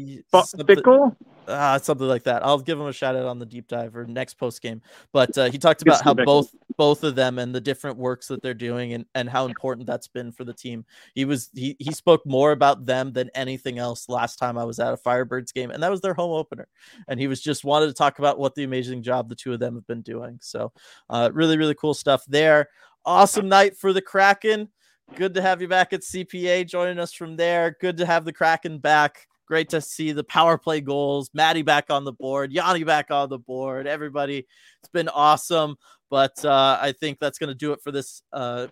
Bickel? 0.65 1.15
Uh, 1.49 1.79
something 1.79 2.07
like 2.07 2.23
that. 2.23 2.45
I'll 2.45 2.59
give 2.59 2.79
him 2.79 2.85
a 2.85 2.93
shout 2.93 3.15
out 3.15 3.25
on 3.25 3.39
the 3.39 3.45
deep 3.45 3.67
dive 3.67 3.95
or 3.95 4.05
next 4.05 4.35
post 4.35 4.61
game. 4.61 4.81
But 5.11 5.35
uh, 5.35 5.49
he 5.49 5.57
talked 5.57 5.81
about 5.81 6.03
how 6.03 6.13
both 6.13 6.53
both 6.77 7.03
of 7.03 7.15
them 7.15 7.39
and 7.39 7.53
the 7.53 7.59
different 7.59 7.97
works 7.97 8.27
that 8.27 8.43
they're 8.43 8.53
doing 8.53 8.93
and, 8.93 9.05
and 9.15 9.27
how 9.27 9.45
important 9.47 9.87
that's 9.87 10.07
been 10.07 10.31
for 10.31 10.43
the 10.43 10.53
team. 10.53 10.85
He 11.15 11.25
was 11.25 11.49
he 11.55 11.75
he 11.79 11.91
spoke 11.91 12.23
more 12.25 12.51
about 12.51 12.85
them 12.85 13.11
than 13.13 13.31
anything 13.33 13.79
else 13.79 14.07
last 14.07 14.37
time 14.37 14.59
I 14.59 14.63
was 14.63 14.79
at 14.79 14.93
a 14.93 14.97
Firebirds 14.97 15.51
game, 15.51 15.71
and 15.71 15.81
that 15.81 15.89
was 15.89 16.01
their 16.01 16.13
home 16.13 16.31
opener. 16.31 16.67
And 17.07 17.19
he 17.19 17.27
was 17.27 17.41
just 17.41 17.63
wanted 17.63 17.87
to 17.87 17.93
talk 17.93 18.19
about 18.19 18.37
what 18.37 18.53
the 18.53 18.63
amazing 18.63 19.01
job 19.01 19.27
the 19.27 19.35
two 19.35 19.53
of 19.53 19.59
them 19.59 19.73
have 19.73 19.87
been 19.87 20.01
doing. 20.01 20.37
So 20.41 20.71
uh, 21.09 21.31
really 21.33 21.57
really 21.57 21.75
cool 21.75 21.95
stuff 21.95 22.23
there. 22.27 22.69
Awesome 23.05 23.49
night 23.49 23.75
for 23.75 23.91
the 23.91 24.01
Kraken. 24.01 24.69
Good 25.15 25.33
to 25.33 25.41
have 25.41 25.61
you 25.61 25.67
back 25.67 25.93
at 25.93 26.01
CPA 26.01 26.67
joining 26.67 26.99
us 26.99 27.13
from 27.13 27.35
there. 27.35 27.75
Good 27.81 27.97
to 27.97 28.05
have 28.05 28.25
the 28.25 28.33
Kraken 28.33 28.77
back. 28.77 29.27
Great 29.49 29.69
to 29.69 29.81
see 29.81 30.11
the 30.11 30.23
power 30.23 30.59
play 30.59 30.79
goals. 30.79 31.31
Matty 31.33 31.63
back 31.63 31.89
on 31.89 32.03
the 32.03 32.13
board. 32.13 32.51
Yanni 32.51 32.83
back 32.83 33.09
on 33.09 33.29
the 33.29 33.39
board. 33.39 33.87
Everybody, 33.87 34.45
it's 34.79 34.89
been 34.89 35.09
awesome. 35.09 35.75
But 36.11 36.45
uh, 36.45 36.77
I 36.79 36.91
think 36.91 37.17
that's 37.17 37.39
going 37.39 37.49
to 37.49 37.55
do 37.55 37.73
it 37.73 37.81
for 37.81 37.91
this 37.91 38.21
uh, 38.31 38.67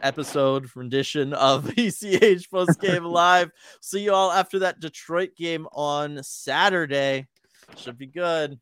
episode 0.00 0.70
rendition 0.74 1.34
of 1.34 1.70
ECH 1.76 2.50
post 2.50 2.80
game 2.80 3.04
live. 3.04 3.50
See 3.82 4.02
you 4.02 4.14
all 4.14 4.32
after 4.32 4.60
that 4.60 4.80
Detroit 4.80 5.36
game 5.36 5.66
on 5.70 6.22
Saturday. 6.22 7.26
Should 7.76 7.98
be 7.98 8.06
good. 8.06 8.58